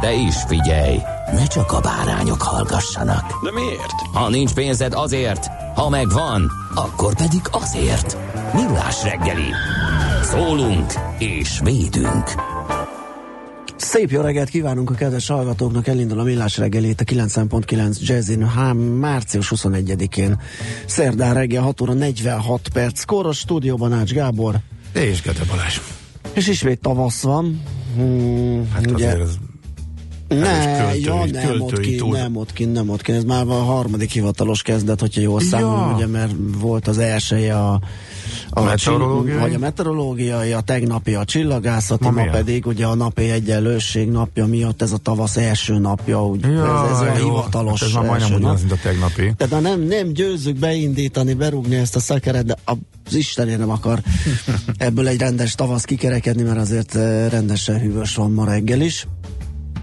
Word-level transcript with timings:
De 0.00 0.12
is 0.12 0.34
figyelj, 0.46 0.98
ne 1.32 1.46
csak 1.46 1.72
a 1.72 1.80
bárányok 1.80 2.42
hallgassanak. 2.42 3.42
De 3.42 3.50
miért? 3.52 3.92
Ha 4.12 4.28
nincs 4.28 4.52
pénzed 4.52 4.92
azért, 4.94 5.46
ha 5.74 5.88
megvan, 5.88 6.50
akkor 6.74 7.14
pedig 7.14 7.40
azért. 7.50 8.16
Millás 8.54 9.02
reggeli. 9.02 9.48
Szólunk 10.22 10.92
és 11.18 11.60
védünk. 11.62 12.32
Szép 13.76 14.10
jó 14.10 14.20
reggelt 14.20 14.48
kívánunk 14.48 14.90
a 14.90 14.94
kedves 14.94 15.26
hallgatóknak, 15.28 15.86
elindul 15.86 16.18
a 16.20 16.22
millás 16.22 16.58
reggelét 16.58 17.00
a 17.00 17.04
9.9 17.04 17.98
Jazzin, 18.00 18.48
hám 18.48 18.76
március 18.76 19.52
21-én. 19.56 20.40
Szerdán 20.86 21.34
reggel 21.34 21.62
6 21.62 21.80
óra 21.80 21.92
46 21.92 22.68
perc, 22.72 23.04
kóros 23.04 23.38
stúdióban 23.38 23.92
Ács 23.92 24.12
Gábor. 24.12 24.56
És 24.92 25.22
Gede 25.22 25.44
Balázs. 25.50 25.78
És 26.32 26.48
ismét 26.48 26.80
tavasz 26.80 27.22
van. 27.22 27.62
Hmm, 27.94 28.70
Hát 28.72 28.90
ugye, 28.90 29.06
azért 29.06 29.20
ez 29.20 29.34
ne, 30.38 30.76
költői- 30.82 31.04
ja, 31.04 31.14
nem 31.14 31.60
ott 31.60 31.68
költői 31.70 31.90
ki, 31.90 31.96
túl. 31.96 32.16
nem 32.16 32.36
ott 32.36 32.52
ki, 32.52 32.64
nem 32.64 32.88
ott 32.88 33.02
ki. 33.02 33.12
Ez 33.12 33.24
már 33.24 33.46
a 33.46 33.52
harmadik 33.52 34.10
hivatalos 34.10 34.62
kezdet, 34.62 35.00
hogyha 35.00 35.20
jól 35.20 35.40
Ja. 35.42 35.48
számolom, 35.48 35.94
ugye, 35.94 36.06
mert 36.06 36.32
volt 36.58 36.88
az 36.88 36.98
elsője 36.98 37.58
a, 37.58 37.80
a 38.50 38.62
Meteorológiai? 38.62 39.26
csill- 39.30 39.40
vagy 39.40 39.54
a 39.54 39.58
meteorológiai, 39.58 40.52
a 40.52 40.60
tegnapi 40.60 41.14
a 41.14 41.24
csillagászati, 41.24 42.04
Ma 42.04 42.10
ma, 42.10 42.30
pedig 42.30 42.66
ugye 42.66 42.86
a 42.86 42.94
napi 42.94 43.30
egyenlőség 43.30 44.08
napja 44.08 44.46
miatt 44.46 44.82
ez 44.82 44.92
a 44.92 44.96
tavasz 44.96 45.36
első 45.36 45.78
napja, 45.78 46.26
úgy, 46.26 46.40
ja, 46.42 46.84
ez, 46.84 46.90
ez 46.90 47.00
a 47.00 47.18
jó, 47.18 47.24
hivatalos 47.24 47.80
hát 47.80 47.88
ez 47.88 47.94
már 47.94 48.04
majdnem 48.04 48.32
ugyanaz, 48.32 48.60
mint 48.60 48.72
a 48.72 48.78
tegnapi. 48.82 49.32
Tehát 49.36 49.62
nem, 49.62 49.80
nem 49.80 50.12
győzzük 50.12 50.56
beindítani, 50.58 51.34
berúgni 51.34 51.76
ezt 51.76 51.96
a 51.96 52.00
szekeret, 52.00 52.44
de 52.44 52.56
az 52.64 53.14
Istenért 53.14 53.58
nem 53.58 53.70
akar 53.70 53.98
ebből 54.78 55.08
egy 55.08 55.18
rendes 55.20 55.54
tavasz 55.54 55.84
kikerekedni, 55.84 56.42
mert 56.42 56.58
azért 56.58 56.94
eh, 56.96 57.30
rendesen 57.30 57.80
hűvös 57.80 58.14
van 58.14 58.32
ma 58.32 58.44
reggel 58.44 58.80
is. 58.80 59.06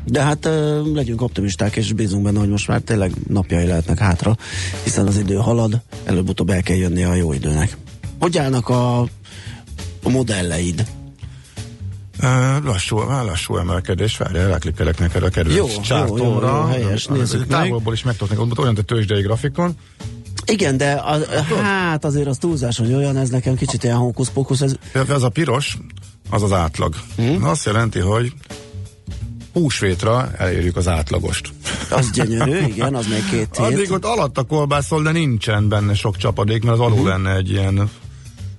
De 0.05 0.21
hát 0.21 0.49
legyünk 0.93 1.21
optimisták, 1.21 1.75
és 1.75 1.93
bízunk 1.93 2.23
benne, 2.23 2.39
hogy 2.39 2.49
most 2.49 2.67
már 2.67 2.81
tényleg 2.81 3.11
napjai 3.27 3.65
lehetnek 3.65 3.97
hátra, 3.97 4.37
hiszen 4.83 5.07
az 5.07 5.17
idő 5.17 5.35
halad, 5.35 5.81
előbb-utóbb 6.03 6.49
el 6.49 6.61
kell 6.61 6.77
jönni 6.77 7.03
a 7.03 7.13
jó 7.13 7.33
időnek. 7.33 7.77
Hogy 8.19 8.37
állnak 8.37 8.69
a, 8.69 8.99
a 10.03 10.09
modelleid? 10.09 10.85
Lassú, 12.63 12.97
lassú 12.99 13.57
emelkedés, 13.57 14.17
várjál, 14.17 14.47
ráklikkelek 14.47 14.99
neked 14.99 15.23
a 15.23 15.29
kedvenc 15.29 15.57
Jó, 15.57 15.67
jó, 15.67 15.81
csártomra. 15.81 16.47
jó, 16.47 16.55
jó, 16.55 16.63
helyes, 16.63 17.05
nézzük 17.05 17.39
meg. 17.39 17.47
Távolból 17.47 17.93
is 17.93 18.03
meg 18.03 18.17
tudok 18.17 18.37
neked, 18.37 18.59
olyan, 18.59 18.75
a 18.75 18.81
tőzsdei 18.81 19.21
grafikon. 19.21 19.75
Igen, 20.45 20.77
de 20.77 20.91
a, 20.91 21.19
hát 21.61 22.05
azért 22.05 22.27
az 22.27 22.37
túlzás, 22.37 22.77
hogy 22.77 22.93
olyan, 22.93 23.17
ez 23.17 23.29
nekem 23.29 23.55
kicsit 23.55 23.83
ilyen 23.83 23.95
hókusz-pókusz, 23.95 24.61
ez 24.61 24.75
Ez 25.09 25.23
a 25.23 25.29
piros, 25.29 25.77
az 26.29 26.43
az 26.43 26.51
átlag. 26.51 26.95
Mhm. 27.15 27.43
Azt 27.43 27.65
jelenti, 27.65 27.99
hogy 27.99 28.33
húsvétra 29.53 30.31
elérjük 30.37 30.75
az 30.75 30.87
átlagost. 30.87 31.49
az 31.89 32.11
gyönyörű, 32.11 32.57
igen, 32.73 32.95
az 32.95 33.07
még 33.07 33.29
két 33.29 33.57
hét. 33.57 33.57
Addig 33.57 33.91
ott 33.91 34.05
alatt 34.05 34.37
a 34.37 34.43
kolbászol, 34.43 35.03
de 35.03 35.11
nincsen 35.11 35.67
benne 35.69 35.93
sok 35.93 36.17
csapadék, 36.17 36.63
mert 36.63 36.79
az 36.79 36.85
Mhm. 36.85 36.93
alul 36.93 37.07
lenne 37.09 37.35
egy 37.35 37.49
ilyen 37.49 37.89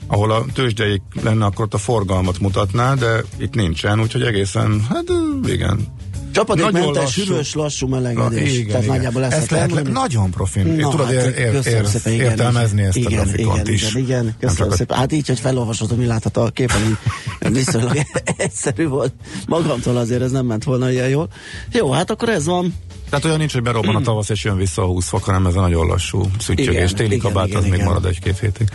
ahol 0.07 0.31
a 0.31 0.45
tőzsdeik 0.53 1.03
lenne, 1.23 1.45
akkor 1.45 1.65
ott 1.65 1.75
a 1.75 1.79
forgalmat 1.79 2.39
mutatná, 2.39 2.95
de 2.95 3.23
itt 3.39 3.55
nincsen, 3.55 4.01
úgyhogy 4.01 4.23
egészen, 4.23 4.87
hát 4.89 5.05
igen. 5.47 5.87
Csapadékmentes, 6.33 7.15
hűvös, 7.15 7.55
lassú 7.55 7.87
melegedés. 7.87 8.53
igen, 8.53 8.67
Tehát 8.67 8.83
igen. 8.83 8.97
nagyjából 8.97 9.25
ezt, 9.25 9.33
ezt 9.33 9.51
lehet 9.51 9.73
le, 9.73 9.83
nagyon 9.83 10.31
profin. 10.31 10.67
Na, 10.67 10.89
tudod 10.91 11.07
hát, 11.07 11.15
ér, 11.15 11.39
ér, 11.39 11.55
ér, 11.67 11.87
szépen, 11.87 12.13
igen, 12.13 12.27
értelmezni 12.31 12.77
igen, 12.77 12.89
ezt 12.89 12.97
a 12.97 13.01
igen, 13.01 13.13
grafikont 13.13 13.61
igen, 13.61 13.73
is. 13.75 13.83
Igen, 13.95 14.03
igen, 14.03 14.35
köszönöm 14.41 14.57
csak 14.57 14.73
a- 14.73 14.77
szépen. 14.77 14.97
Hát 14.97 15.13
így, 15.13 15.27
hogy 15.27 15.41
felolvasod, 15.41 15.97
mi 15.97 16.07
látható 16.07 16.43
a 16.43 16.49
képen, 16.49 16.99
viszonylag 17.39 17.97
egyszerű 18.37 18.87
volt. 18.87 19.13
Magamtól 19.47 19.97
azért 19.97 20.23
ez 20.23 20.31
nem 20.31 20.47
ment 20.47 20.65
volna 20.65 20.91
ilyen 20.91 21.09
jól. 21.09 21.29
Jó, 21.73 21.91
hát 21.91 22.11
akkor 22.11 22.29
ez 22.29 22.45
van. 22.47 22.75
Tehát 23.09 23.25
olyan 23.27 23.39
nincs, 23.39 23.53
hogy 23.53 23.63
berobban 23.63 23.95
a 23.97 24.01
tavasz 24.01 24.29
és 24.29 24.45
jön 24.45 24.57
vissza 24.57 24.83
a 24.83 24.87
20 24.87 25.09
fok, 25.09 25.23
hanem 25.25 25.47
ez 25.47 25.55
a 25.55 25.61
nagyon 25.61 25.87
lassú 25.87 26.31
szüttyögés. 26.39 26.93
Téli 26.93 27.17
kabát 27.17 27.47
igen, 27.47 27.59
az 27.59 27.65
még 27.65 27.73
igen. 27.73 27.87
marad 27.87 28.05
egy-két 28.07 28.39
hétig. 28.39 28.69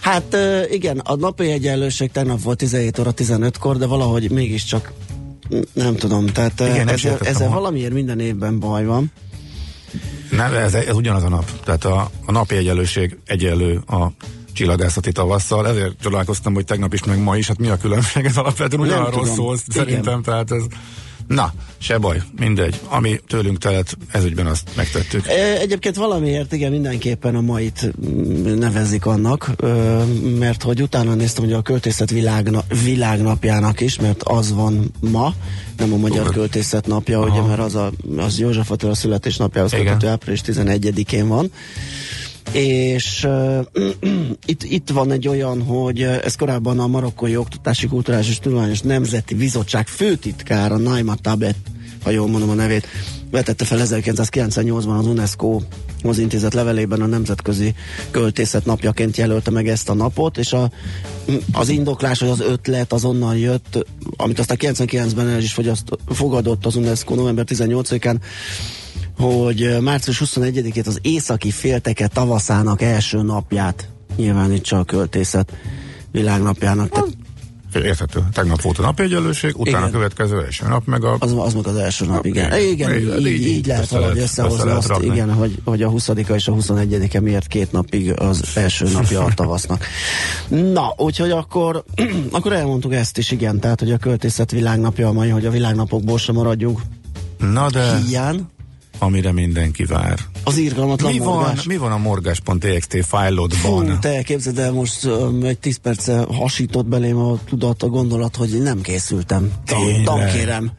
Hát 0.00 0.36
igen, 0.70 0.98
a 0.98 1.16
napi 1.16 1.50
egyenlőség 1.50 2.10
tegnap 2.10 2.42
volt 2.42 2.58
17 2.58 2.98
óra 2.98 3.12
15-kor, 3.16 3.76
de 3.76 3.86
valahogy 3.86 4.30
mégiscsak 4.30 4.92
nem 5.72 5.96
tudom, 5.96 6.26
tehát 6.26 6.60
Igen, 6.60 6.72
igen, 6.72 6.84
nem 6.84 6.94
ezzel, 6.94 7.18
ezzel 7.18 7.48
valamiért 7.48 7.92
minden 7.92 8.20
évben 8.20 8.58
baj 8.58 8.84
van. 8.84 9.12
Nem, 10.30 10.54
ez, 10.54 10.74
ez 10.74 10.94
ugyanaz 10.94 11.22
a 11.22 11.28
nap. 11.28 11.60
Tehát 11.64 11.84
a, 11.84 12.10
a 12.26 12.32
napi 12.32 12.54
egyenlőség 12.54 13.18
egyenlő 13.26 13.82
a 13.86 14.12
csillagászati 14.52 15.12
tavasszal, 15.12 15.68
ezért 15.68 16.00
csodálkoztam, 16.00 16.54
hogy 16.54 16.64
tegnap 16.64 16.92
is, 16.92 17.04
meg 17.04 17.22
ma 17.22 17.36
is, 17.36 17.46
hát 17.46 17.58
mi 17.58 17.68
a 17.68 17.76
különbség, 17.76 18.24
ez 18.24 18.36
alapvetően 18.36 18.82
ugyanarról 18.82 19.26
szól, 19.26 19.54
Igen. 19.54 19.84
szerintem, 19.84 20.22
tehát 20.22 20.50
ez... 20.50 20.62
Na, 21.26 21.52
se 21.78 21.98
baj, 21.98 22.22
mindegy. 22.38 22.80
Ami 22.88 23.20
tőlünk 23.26 23.58
telett, 23.58 23.96
ezügyben 24.12 24.46
azt 24.46 24.68
megtettük. 24.76 25.26
Egyébként 25.60 25.96
valamiért 25.96 26.52
igen, 26.52 26.70
mindenképpen 26.70 27.34
a 27.34 27.40
mait 27.40 27.92
mm, 28.06 28.58
nevezik 28.58 29.06
annak, 29.06 29.50
mert 30.38 30.62
hogy 30.62 30.82
utána 30.82 31.14
néztem, 31.14 31.44
hogy 31.44 31.52
a 31.52 31.62
költészet 31.62 32.10
világna, 32.10 32.62
világnapjának 32.84 33.80
is, 33.80 33.98
mert 33.98 34.22
az 34.22 34.52
van 34.52 34.90
ma, 35.00 35.34
nem 35.76 35.92
a 35.92 35.96
Magyar 35.96 36.18
Tudod. 36.18 36.34
Költészet 36.34 36.86
napja, 36.86 37.20
ugye, 37.20 37.40
mert 37.40 37.60
az, 37.60 37.74
a, 37.74 37.92
az 38.16 38.38
József 38.38 38.70
Attila 38.70 38.94
születésnapjához 38.94 39.70
köthető 39.70 40.06
április 40.06 40.40
11-én 40.46 41.28
van. 41.28 41.50
És 42.52 43.24
uh, 43.24 43.66
itt, 44.46 44.62
itt 44.62 44.90
van 44.90 45.10
egy 45.10 45.28
olyan, 45.28 45.62
hogy 45.62 46.02
ez 46.02 46.36
korábban 46.36 46.78
a 46.78 46.86
Marokkói 46.86 47.36
Oktatási 47.36 47.86
Kulturális 47.86 48.28
és 48.28 48.38
Tudományos 48.38 48.80
Nemzeti 48.80 49.34
Bizottság 49.34 49.86
főtitkára 49.86 50.76
Naima 50.76 51.14
Tabet, 51.14 51.56
ha 52.02 52.10
jól 52.10 52.28
mondom 52.28 52.50
a 52.50 52.54
nevét, 52.54 52.86
vetette 53.30 53.64
fel 53.64 53.78
1998-ban 53.82 54.98
az 54.98 55.06
UNESCO-hoz 55.06 56.18
intézett 56.18 56.52
levelében 56.52 57.00
a 57.00 57.06
Nemzetközi 57.06 57.74
Költészet 58.10 58.64
napjaként 58.64 59.16
jelölte 59.16 59.50
meg 59.50 59.68
ezt 59.68 59.88
a 59.88 59.94
napot, 59.94 60.38
és 60.38 60.52
a, 60.52 60.70
az 61.52 61.68
indoklás, 61.68 62.20
hogy 62.20 62.28
az 62.28 62.40
ötlet 62.40 62.92
azonnal 62.92 63.36
jött, 63.36 63.86
amit 64.16 64.38
aztán 64.38 64.56
99-ben 64.60 65.28
el 65.28 65.42
is 65.42 65.56
fogadott 66.06 66.66
az 66.66 66.76
UNESCO 66.76 67.14
november 67.14 67.44
18-án, 67.48 68.16
hogy 69.18 69.76
március 69.80 70.22
21-ét 70.24 70.86
az 70.86 70.98
északi 71.02 71.50
félteke 71.50 72.06
tavaszának 72.06 72.82
első 72.82 73.22
napját 73.22 73.88
nyilvánítsa 74.16 74.78
a 74.78 74.84
költészet 74.84 75.52
világnapjának. 76.10 76.88
Tehát 76.88 77.16
Érthető. 77.82 78.24
Tegnap 78.32 78.62
volt 78.62 78.78
a 78.78 78.82
napi 78.82 79.02
egyenlőség, 79.02 79.52
utána 79.56 79.78
Igen. 79.78 79.88
a 79.88 79.92
következő 79.92 80.42
első 80.44 80.66
nap, 80.68 80.86
meg 80.86 81.04
a... 81.04 81.16
az, 81.18 81.34
az 81.36 81.54
meg 81.54 81.66
az 81.66 81.76
első 81.76 82.06
nap, 82.06 82.26
igen. 82.26 82.58
Igen. 82.60 82.94
Igen, 82.94 83.18
így, 83.18 83.26
így, 83.26 83.46
így- 83.46 83.66
lehet 83.66 83.88
valahogy 83.88 84.18
összehozni 84.18 84.70
azt, 84.70 84.88
rakni. 84.88 85.06
igen, 85.06 85.32
hogy, 85.32 85.58
hogy 85.64 85.82
a 85.82 85.88
20 85.88 86.08
és 86.34 86.48
a 86.48 86.52
21-e 86.52 87.20
miért 87.20 87.46
két 87.46 87.72
napig 87.72 88.20
az 88.20 88.42
első 88.54 88.88
napja 88.92 89.24
a 89.24 89.34
tavasznak. 89.34 89.86
Na, 90.48 90.94
úgyhogy 90.96 91.30
akkor, 91.30 91.84
akkor 92.30 92.52
elmondtuk 92.52 92.94
ezt 92.94 93.18
is, 93.18 93.30
igen, 93.30 93.60
tehát, 93.60 93.80
hogy 93.80 93.92
a 93.92 93.96
költészet 93.96 94.50
világnapja 94.50 95.08
a 95.08 95.12
mai, 95.12 95.28
hogy 95.28 95.46
a 95.46 95.50
világnapokból 95.50 96.18
sem 96.18 96.34
maradjunk 96.34 96.80
Na 97.38 97.70
de, 97.70 97.96
hiány. 98.06 98.46
Amire 98.98 99.32
mindenki 99.32 99.84
vár. 99.84 100.18
Az 100.44 100.56
irgalmatlan 100.56 101.12
Mi 101.12 101.18
van, 101.18 101.34
morgás. 101.36 101.62
mi 101.64 101.76
van 101.76 101.92
a 101.92 101.96
morgás.txt 101.98 103.04
fájlodban? 103.06 103.86
Fú, 103.86 103.98
te 103.98 104.22
képzeld 104.22 104.58
el, 104.58 104.72
most 104.72 105.04
um, 105.04 105.42
egy 105.44 105.58
10 105.58 105.76
perce 105.76 106.26
hasított 106.32 106.86
belém 106.86 107.16
a 107.16 107.38
tudat, 107.48 107.82
a 107.82 107.86
gondolat, 107.88 108.36
hogy 108.36 108.62
nem 108.62 108.80
készültem. 108.80 109.50
Tan-? 109.66 110.02
Tankérem. 110.04 110.70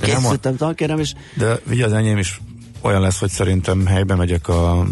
készültem, 0.00 0.56
tankérem, 0.56 0.98
és 0.98 1.12
De 1.36 1.60
ugye 1.70 1.84
az 1.84 1.92
enyém 1.92 2.18
is 2.18 2.40
olyan 2.80 3.00
lesz, 3.00 3.18
hogy 3.18 3.30
szerintem 3.30 3.86
helybe 3.86 4.14
megyek 4.14 4.48
a 4.48 4.86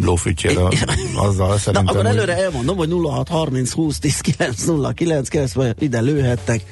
lófütyére, 0.00 0.60
azzal 1.16 1.48
Na, 1.48 1.58
szerintem. 1.58 1.86
akkor 1.86 2.06
hogy- 2.06 2.16
előre 2.16 2.36
elmondom, 2.42 2.76
hogy 2.76 2.90
06 3.04 3.28
30 3.28 3.72
20 3.72 3.98
10 3.98 4.20
9 4.20 4.64
0 4.64 4.92
9 4.92 5.28
9 5.28 5.52
vagy 5.52 5.74
ide 5.78 6.00
lőhettek. 6.00 6.62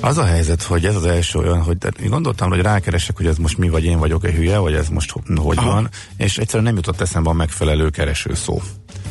Az 0.00 0.18
a 0.18 0.24
helyzet, 0.24 0.62
hogy 0.62 0.84
ez 0.86 0.94
az 0.94 1.04
első 1.04 1.38
olyan, 1.38 1.62
hogy 1.62 1.78
de 1.78 1.90
én 2.02 2.10
gondoltam, 2.10 2.48
hogy 2.48 2.60
rákeresek, 2.60 3.16
hogy 3.16 3.26
ez 3.26 3.36
most 3.36 3.58
mi, 3.58 3.68
vagy 3.68 3.84
én 3.84 3.98
vagyok-e 3.98 4.30
hülye, 4.32 4.58
vagy 4.58 4.74
ez 4.74 4.88
most 4.88 5.10
ho- 5.10 5.38
hogy 5.38 5.58
Aha. 5.58 5.70
van, 5.70 5.88
és 6.16 6.38
egyszerűen 6.38 6.64
nem 6.64 6.76
jutott 6.76 7.00
eszembe 7.00 7.30
a 7.30 7.32
megfelelő 7.32 7.90
kereső 7.90 8.34
szó. 8.34 8.62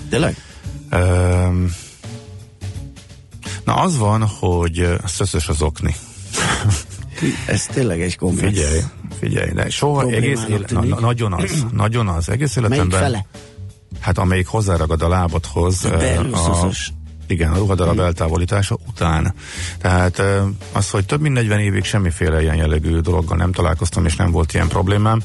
Tényleg? 0.09 0.35
Um, 0.91 1.71
na 3.65 3.73
az 3.73 3.97
van, 3.97 4.25
hogy 4.27 4.89
szöszös 5.05 5.47
az 5.47 5.61
okni. 5.61 5.95
Ez 7.47 7.65
tényleg 7.65 8.01
egy 8.01 8.17
komplex. 8.17 8.53
Figyelj, 8.53 8.79
figyelj, 9.19 9.51
de 9.51 9.69
soha 9.69 10.09
egész 10.09 10.43
élet, 10.49 10.71
na, 10.71 10.83
na, 10.83 10.99
nagyon 10.99 11.33
az, 11.33 11.65
nagyon 11.71 12.07
az, 12.07 12.29
egész 12.29 12.55
Melyik 12.55 12.69
életemben. 12.73 12.99
fele? 12.99 13.25
Hát 13.99 14.17
amelyik 14.17 14.47
hozzáragad 14.47 15.01
a 15.01 15.07
lábadhoz. 15.07 15.81
Belül 15.81 16.33
a. 16.33 16.69
igen, 17.31 17.51
a 17.51 17.57
ruhadarab 17.57 17.99
eltávolítása 17.99 18.77
után. 18.87 19.33
Tehát 19.81 20.21
az, 20.71 20.89
hogy 20.89 21.05
több 21.05 21.21
mint 21.21 21.33
40 21.33 21.59
évig 21.59 21.83
semmiféle 21.83 22.41
ilyen 22.41 22.55
jellegű 22.55 22.99
dologgal 22.99 23.37
nem 23.37 23.51
találkoztam, 23.51 24.05
és 24.05 24.15
nem 24.15 24.31
volt 24.31 24.53
ilyen 24.53 24.67
problémám, 24.67 25.21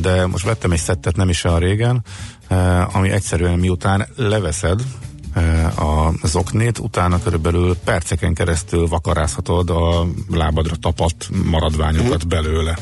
de 0.00 0.26
most 0.26 0.44
vettem 0.44 0.72
egy 0.72 0.78
szettet 0.78 1.16
nem 1.16 1.28
is 1.28 1.44
olyan 1.44 1.58
régen, 1.58 2.04
ami 2.92 3.10
egyszerűen 3.10 3.58
miután 3.58 4.06
leveszed, 4.16 4.82
a 5.76 6.26
zoknét, 6.26 6.78
utána 6.78 7.22
körülbelül 7.22 7.76
perceken 7.76 8.34
keresztül 8.34 8.86
vakarázhatod 8.86 9.70
a 9.70 10.06
lábadra 10.30 10.76
tapadt 10.76 11.28
maradványokat 11.44 12.28
belőle. 12.28 12.78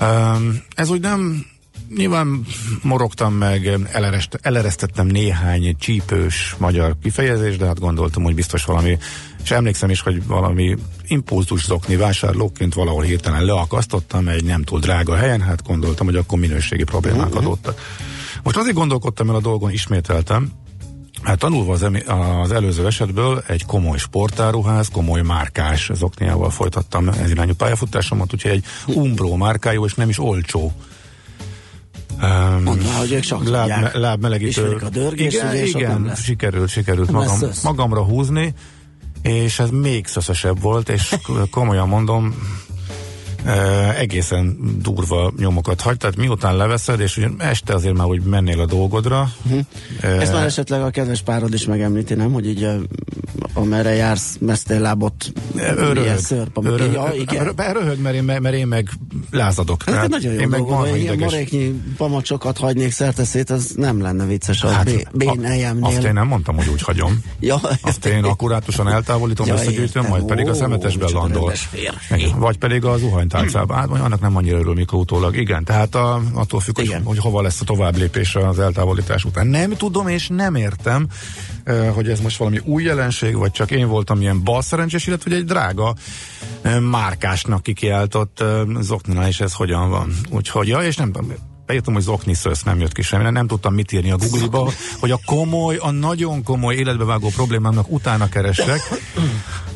Um, 0.00 0.62
ez 0.74 0.90
úgy 0.90 1.00
nem 1.00 1.46
Nyilván 1.94 2.46
morogtam 2.82 3.34
meg, 3.34 3.66
elerest, 3.92 4.38
eleresztettem 4.42 5.06
néhány 5.06 5.76
csípős 5.78 6.54
magyar 6.58 6.96
kifejezést, 7.02 7.58
de 7.58 7.66
hát 7.66 7.80
gondoltam, 7.80 8.22
hogy 8.22 8.34
biztos 8.34 8.64
valami, 8.64 8.98
és 9.42 9.50
emlékszem 9.50 9.90
is, 9.90 10.00
hogy 10.00 10.26
valami 10.26 10.76
impulzus 11.06 11.64
zokni 11.64 11.96
vásárlóként 11.96 12.74
valahol 12.74 13.02
hirtelen 13.02 13.44
leakasztottam 13.44 14.28
egy 14.28 14.44
nem 14.44 14.62
túl 14.62 14.78
drága 14.78 15.16
helyen, 15.16 15.40
hát 15.40 15.62
gondoltam, 15.62 16.06
hogy 16.06 16.16
akkor 16.16 16.38
minőségi 16.38 16.84
problémák 16.84 17.34
adottak. 17.34 17.80
Most 18.42 18.56
azért 18.56 18.76
gondolkodtam 18.76 19.28
el 19.28 19.34
a 19.34 19.40
dolgon, 19.40 19.70
ismételtem, 19.70 20.52
Hát 21.22 21.38
tanulva 21.38 21.72
az, 21.72 21.82
emi- 21.82 22.04
az 22.42 22.52
előző 22.52 22.86
esetből 22.86 23.42
egy 23.46 23.64
komoly 23.64 23.98
sportáruház, 23.98 24.88
komoly 24.88 25.22
márkás 25.22 25.90
zokniával 25.94 26.50
folytattam 26.50 27.08
ez 27.08 27.30
irányú 27.30 27.54
pályafutásomat, 27.54 28.32
úgyhogy 28.32 28.50
egy 28.50 28.64
Umbro 28.86 29.36
márkájú, 29.36 29.84
és 29.84 29.94
nem 29.94 30.08
is 30.08 30.18
olcsó. 30.18 30.72
Um, 32.22 32.62
Mondd 32.62 32.82
már, 32.82 32.98
hogy 32.98 33.12
ők 33.12 33.20
csak 33.20 33.42
tudják. 33.42 33.94
lábmelegítő. 33.96 34.76
A 34.84 34.88
dörgést, 34.88 35.36
igen, 35.36 35.48
ugye, 35.48 35.64
igen 35.64 36.14
sikerült, 36.14 36.68
sikerült 36.68 37.10
magam, 37.10 37.38
magamra 37.62 38.04
húzni, 38.04 38.54
és 39.22 39.58
ez 39.58 39.70
még 39.70 40.06
szöszösebb 40.06 40.60
volt, 40.60 40.88
és 40.88 41.14
komolyan 41.50 41.88
mondom, 41.88 42.34
egészen 43.98 44.56
durva 44.82 45.32
nyomokat 45.38 45.80
hagy, 45.80 45.96
tehát 45.96 46.16
miután 46.16 46.56
leveszed, 46.56 47.00
és 47.00 47.16
ugye 47.16 47.28
este 47.38 47.74
azért 47.74 47.94
már 47.94 48.06
úgy 48.06 48.22
mennél 48.22 48.60
a 48.60 48.66
dolgodra. 48.66 49.30
Uh-huh. 49.44 50.20
Ezt 50.20 50.32
már 50.32 50.44
esetleg 50.46 50.82
a 50.82 50.90
kedves 50.90 51.22
párod 51.22 51.54
is 51.54 51.66
megemlíti, 51.66 52.14
nem? 52.14 52.32
Hogy 52.32 52.46
így 52.46 52.68
amerre 53.54 53.94
jársz, 53.94 54.36
mesztellábot, 54.40 55.32
milyen 55.94 56.18
szörp, 56.18 56.56
ami- 56.56 56.68
Röhög, 56.68 56.92
ja, 56.92 57.12
igen. 57.20 57.54
röhög 57.72 58.00
mert, 58.00 58.14
én, 58.14 58.22
mert 58.24 58.54
én 58.54 58.66
meg 58.66 58.88
lázadok. 59.30 59.82
Hát 59.82 59.94
Tehát 59.94 60.10
nagyon 60.10 60.32
jó 60.32 60.40
én 60.40 60.48
meg 60.48 60.60
marha 60.60 60.88
hogy 60.88 61.00
ilyen 61.00 61.18
maréknyi 61.18 61.80
pamacsokat 61.96 62.58
hagynék 62.58 62.90
szerteszét, 62.92 63.50
az 63.50 63.72
nem 63.76 64.00
lenne 64.00 64.24
vicces 64.24 64.62
a 64.62 64.68
hát, 64.68 64.88
a- 64.88 65.16
bén 65.16 65.44
azt 65.80 66.02
én 66.04 66.12
nem 66.12 66.26
mondtam, 66.26 66.56
hogy 66.56 66.68
úgy 66.68 66.82
hagyom. 66.82 67.20
Ja, 67.40 67.60
Azt 67.82 68.06
én 68.06 68.24
akkurátusan 68.24 68.88
eltávolítom, 68.88 69.46
Ja, 69.46 69.54
összegyűjtöm, 69.54 70.06
majd 70.06 70.24
pedig 70.24 70.48
a 70.48 70.54
szemetesben 70.54 71.10
landol. 71.12 71.52
Vagy 72.36 72.58
pedig 72.58 72.84
a 72.84 72.98
zuhanytálcában. 73.36 73.76
Hát, 73.76 74.04
annak 74.04 74.20
nem 74.20 74.36
annyira 74.36 74.58
örül, 74.58 74.74
mikor 74.74 74.98
utólag. 74.98 75.36
Igen, 75.36 75.64
tehát 75.64 75.94
a, 75.94 76.20
attól 76.34 76.60
függ, 76.60 76.76
hogy, 76.76 76.96
hogy 77.04 77.18
hova 77.18 77.42
lesz 77.42 77.60
a 77.60 77.64
tovább 77.64 77.96
lépés 77.96 78.34
az 78.34 78.58
eltávolítás 78.58 79.24
után. 79.24 79.46
Nem 79.46 79.70
tudom 79.70 80.08
és 80.08 80.28
nem 80.28 80.54
értem, 80.54 81.06
eh, 81.64 81.92
hogy 81.94 82.08
ez 82.08 82.20
most 82.20 82.36
valami 82.36 82.60
új 82.64 82.82
jelenség, 82.82 83.36
vagy 83.36 83.50
csak 83.50 83.70
én 83.70 83.88
voltam 83.88 84.20
ilyen 84.20 84.42
balszerencsés, 84.42 85.06
illetve 85.06 85.30
hogy 85.30 85.38
egy 85.38 85.46
drága 85.46 85.94
eh, 86.62 86.80
márkásnak 86.80 87.62
kikiáltott 87.62 88.40
eh, 88.40 88.60
zokninál 88.80 89.28
is 89.28 89.40
ez 89.40 89.52
hogyan 89.52 89.90
van. 89.90 90.12
Úgyhogy, 90.30 90.68
ja, 90.68 90.78
és 90.78 90.96
nem 90.96 91.12
beírtam, 91.66 91.94
hogy 91.94 92.02
zokni 92.02 92.34
szösz, 92.34 92.62
nem 92.62 92.80
jött 92.80 92.92
ki 92.92 93.02
semmi, 93.02 93.30
nem, 93.30 93.46
tudtam 93.46 93.74
mit 93.74 93.92
írni 93.92 94.10
a 94.10 94.16
Google-ba, 94.16 94.70
hogy 95.00 95.10
a 95.10 95.18
komoly, 95.26 95.76
a 95.76 95.90
nagyon 95.90 96.42
komoly 96.42 96.74
életbevágó 96.74 97.28
problémámnak 97.28 97.90
utána 97.92 98.28
keresek, 98.28 98.80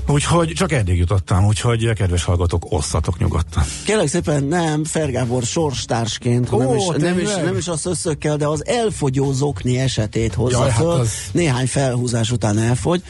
úgyhogy 0.09 0.53
csak 0.53 0.73
eddig 0.73 0.99
jutottam, 0.99 1.47
úgyhogy 1.47 1.93
kedves 1.93 2.25
hallgatók, 2.25 2.73
osszatok 2.73 3.19
nyugodtan. 3.19 3.63
Kérlek 3.85 4.09
szépen 4.09 4.45
nem 4.45 4.85
Fergábor 4.85 5.43
sorstársként, 5.43 6.53
Ó, 6.53 6.59
nem, 6.59 6.77
is, 6.77 6.87
nem, 6.97 7.19
is, 7.19 7.35
nem 7.35 7.57
is 7.57 7.69
a 7.69 7.77
szöszökkel, 7.77 8.37
de 8.37 8.47
az 8.47 8.67
elfogyó 8.67 9.33
zokni 9.33 9.79
esetét 9.79 10.35
hozza 10.35 10.59
Jaj, 10.59 10.71
hát 10.71 10.79
föl. 10.81 10.91
az- 10.91 11.13
Néhány 11.33 11.67
felhúzás 11.67 12.31
után 12.31 12.59
elfogy. 12.59 13.03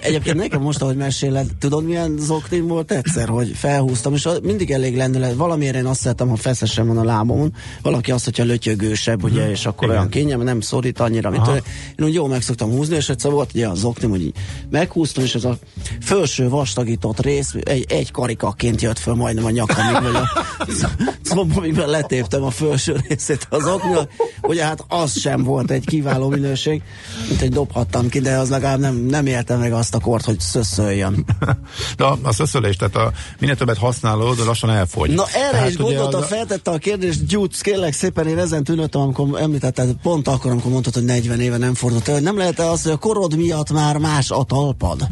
Egyébként 0.00 0.36
nekem 0.36 0.60
most, 0.60 0.82
ahogy 0.82 0.96
meséled, 0.96 1.46
tudod 1.58 1.84
milyen 1.84 2.16
zoknim 2.20 2.66
volt 2.66 2.92
egyszer, 2.92 3.28
hogy 3.28 3.52
felhúztam, 3.56 4.14
és 4.14 4.28
mindig 4.42 4.70
elég 4.70 4.96
lendület. 4.96 5.34
Valamiért 5.34 5.74
én 5.76 5.86
azt 5.86 6.00
szeretem, 6.00 6.28
ha 6.28 6.36
feszesen 6.36 6.86
van 6.86 6.98
a 6.98 7.04
lábamon. 7.04 7.54
Valaki 7.98 8.16
azt, 8.16 8.24
hogyha 8.24 8.44
lötyögősebb, 8.44 9.22
ugye, 9.22 9.50
és 9.50 9.66
akkor 9.66 9.84
Igen. 9.84 9.96
olyan 9.96 10.08
kényelme, 10.08 10.44
nem 10.44 10.60
szorít 10.60 11.00
annyira, 11.00 11.30
mint 11.30 11.46
olyan. 11.46 11.62
Én 11.98 12.06
úgy 12.06 12.14
jól 12.14 12.28
meg 12.28 12.42
szoktam 12.42 12.70
húzni, 12.70 12.96
és 12.96 13.08
egyszer 13.08 13.30
volt 13.30 13.50
egy 13.54 13.60
olyan 13.60 13.74
zoknim, 13.74 14.10
hogy 14.10 14.22
így 14.22 14.34
meghúztam, 14.70 15.24
és 15.24 15.34
ez 15.34 15.44
a 15.44 15.58
felső 16.00 16.48
vastagított 16.48 17.20
rész 17.20 17.54
egy, 17.62 17.84
egy 17.88 18.10
karikaként 18.10 18.82
jött 18.82 18.98
föl 18.98 19.14
majdnem 19.14 19.44
a 19.44 19.50
nyakamig, 19.50 20.02
vagy 20.02 20.14
a 20.14 20.28
combomigben 21.28 21.88
letéptem 21.88 22.42
a 22.42 22.50
felső 22.50 22.96
részét 23.08 23.46
az 23.50 23.66
oknyal. 23.66 24.08
Ugye 24.42 24.64
hát 24.64 24.84
az 24.88 25.20
sem 25.20 25.42
volt 25.42 25.70
egy 25.70 25.84
kiváló 25.84 26.28
minőség, 26.28 26.82
mint 27.28 27.40
egy 27.40 27.52
dobhattam 27.52 28.08
ki, 28.08 28.20
de 28.20 28.36
az 28.36 28.48
legalább 28.50 28.78
nem, 28.78 28.94
nem 28.96 29.26
élte 29.26 29.56
meg 29.56 29.72
azt 29.72 29.94
a 29.94 30.00
kort, 30.00 30.24
hogy 30.24 30.40
szöszöljön. 30.40 31.24
De 31.96 32.04
a, 32.04 32.18
a 32.22 32.32
szöszölés, 32.32 32.76
tehát 32.76 32.96
a, 32.96 33.12
minél 33.38 33.56
többet 33.56 33.78
használod, 33.78 34.44
lassan 34.46 34.70
elfogy. 34.70 35.10
Na 35.10 35.24
erre 35.34 35.50
Tehát 35.50 35.68
is 35.68 35.74
ugye 35.74 35.82
gondoltam, 35.82 36.20
az 36.20 36.26
a- 36.26 36.34
feltette 36.34 36.70
a 36.70 36.78
kérdést, 36.78 37.26
Gyuc, 37.26 37.60
kérlek 37.88 38.14
szépen, 38.14 38.26
én 38.26 38.38
ezen 38.38 38.64
tűnöttem, 38.64 39.00
amikor 39.00 39.40
említetted, 39.40 39.94
pont 40.02 40.28
akkor, 40.28 40.50
amikor 40.50 40.70
mondtad, 40.70 40.94
hogy 40.94 41.04
40 41.04 41.40
éve 41.40 41.56
nem 41.56 41.74
fordult 41.74 42.08
elő. 42.08 42.20
Nem 42.20 42.36
lehet-e 42.36 42.70
az, 42.70 42.82
hogy 42.82 42.92
a 42.92 42.96
korod 42.96 43.36
miatt 43.36 43.72
már 43.72 43.96
más 43.96 44.30
a 44.30 44.42
talpad? 44.44 45.08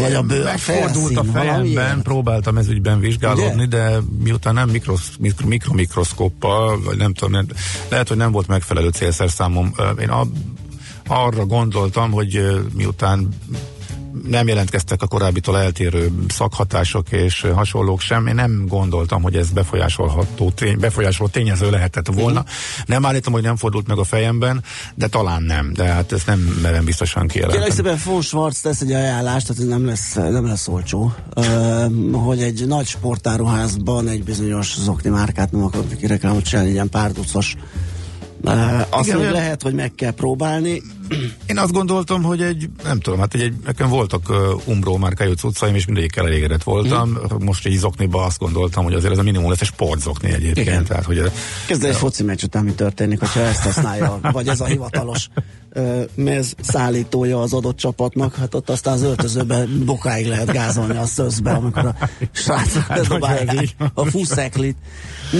Vagy 0.00 0.12
a 0.12 0.22
bőr, 0.22 0.44
Megfordult 0.44 1.16
a 1.16 1.22
felszín, 1.22 1.32
fejemben, 1.32 1.46
valamiért? 1.46 2.02
próbáltam 2.02 2.58
ez 2.58 2.68
ügyben 2.68 3.00
vizsgálódni, 3.00 3.54
Ugye? 3.64 3.66
de 3.66 3.98
miután 4.22 4.54
nem 4.54 4.68
mikrosz, 4.68 5.10
mikro, 5.18 5.46
mikromikroszkóppal, 5.46 6.82
vagy 6.82 6.96
nem 6.96 7.14
tudom, 7.14 7.32
nem- 7.32 7.46
lehet, 7.88 8.08
hogy 8.08 8.16
nem 8.16 8.32
volt 8.32 8.46
megfelelő 8.46 8.88
célszerszámom. 8.88 9.72
Ö, 9.76 10.00
Én 10.00 10.08
a, 10.08 10.26
arra 11.06 11.46
gondoltam, 11.46 12.10
hogy 12.10 12.36
ö, 12.36 12.60
miután 12.74 13.28
nem 14.28 14.48
jelentkeztek 14.48 15.02
a 15.02 15.06
korábbitól 15.06 15.58
eltérő 15.58 16.10
szakhatások 16.28 17.12
és 17.12 17.46
hasonlók 17.54 18.00
sem. 18.00 18.26
Én 18.26 18.34
nem 18.34 18.64
gondoltam, 18.68 19.22
hogy 19.22 19.36
ez 19.36 19.50
befolyásolható 19.50 20.50
tény, 20.50 20.78
befolyásoló 20.78 21.28
tényező 21.28 21.70
lehetett 21.70 22.06
volna. 22.06 22.40
Mhm. 22.40 22.48
Nem 22.86 23.06
állítom, 23.06 23.32
hogy 23.32 23.42
nem 23.42 23.56
fordult 23.56 23.86
meg 23.86 23.98
a 23.98 24.04
fejemben, 24.04 24.64
de 24.94 25.06
talán 25.06 25.42
nem. 25.42 25.72
De 25.72 25.84
hát 25.84 26.12
ezt 26.12 26.26
nem 26.26 26.38
merem 26.62 26.84
biztosan 26.84 27.26
Kérlek 27.26 27.50
kijelenteni. 27.50 27.88
szépen 27.88 28.12
von 28.12 28.22
Schwarz 28.22 28.60
tesz 28.60 28.80
egy 28.80 28.92
ajánlást, 28.92 29.46
tehát 29.46 29.68
nem 29.70 29.86
lesz, 29.86 30.14
nem 30.14 30.46
lesz 30.46 30.68
olcsó, 30.68 31.14
ö, 31.34 31.84
hogy 32.12 32.42
egy 32.42 32.66
nagy 32.66 32.86
sportáruházban 32.86 34.08
egy 34.08 34.24
bizonyos 34.24 34.76
zokni 34.78 35.10
márkát 35.10 35.52
nem 35.52 35.64
akarok 35.64 35.90
neki 35.90 36.06
reklámot 36.06 36.44
csinálni, 36.44 36.70
ilyen 36.70 36.88
pár 36.88 37.12
ducos. 37.12 37.56
Ö, 38.44 38.50
azt 38.90 39.06
Igen, 39.06 39.18
olyan- 39.20 39.32
lehet, 39.32 39.62
hogy 39.62 39.74
meg 39.74 39.94
kell 39.94 40.10
próbálni. 40.10 40.82
Én 41.46 41.58
azt 41.58 41.72
gondoltam, 41.72 42.22
hogy 42.22 42.42
egy, 42.42 42.68
nem 42.84 43.00
tudom, 43.00 43.18
hát 43.18 43.34
egy, 43.34 43.52
nekem 43.64 43.88
voltak 43.88 44.28
uh, 44.28 44.36
Umbro 44.68 44.96
márkájú 44.96 45.32
cuccaim, 45.32 45.74
és 45.74 45.86
mindegyikkel 45.86 46.26
elégedett 46.26 46.62
voltam. 46.62 47.08
Mm. 47.10 47.44
Most 47.44 47.66
egy 47.66 47.76
zokniba 47.76 48.24
azt 48.24 48.38
gondoltam, 48.38 48.84
hogy 48.84 48.94
azért 48.94 49.12
ez 49.12 49.18
a 49.18 49.22
minimum 49.22 49.48
lesz 49.50 49.60
egy 49.60 49.66
sportzokni 49.66 50.32
egyébként. 50.32 50.66
Igen. 50.66 50.84
Tehát, 50.84 51.04
hogy 51.04 51.32
Kezdve 51.66 51.88
egy 51.88 51.96
foci 51.96 52.22
meccs 52.22 52.42
után 52.42 52.64
mi 52.64 52.72
történik, 52.72 53.18
hogyha 53.18 53.40
ezt 53.40 53.62
használja, 53.62 54.18
vagy 54.32 54.48
ez 54.48 54.60
a 54.60 54.64
hivatalos 54.64 55.28
ö, 55.70 56.02
mez 56.14 56.54
szállítója 56.60 57.40
az 57.40 57.52
adott 57.52 57.76
csapatnak, 57.76 58.34
hát 58.34 58.54
ott 58.54 58.70
aztán 58.70 58.92
az 58.94 59.02
öltözőben 59.02 59.82
bokáig 59.84 60.26
lehet 60.26 60.52
gázolni 60.52 60.96
a 60.96 61.06
szözbe, 61.06 61.50
amikor 61.50 61.86
a 61.86 61.94
srácok 62.32 62.82
Hát, 62.82 63.02
bedobálják 63.02 63.68
a 63.94 64.04
fuszeklit. 64.04 64.76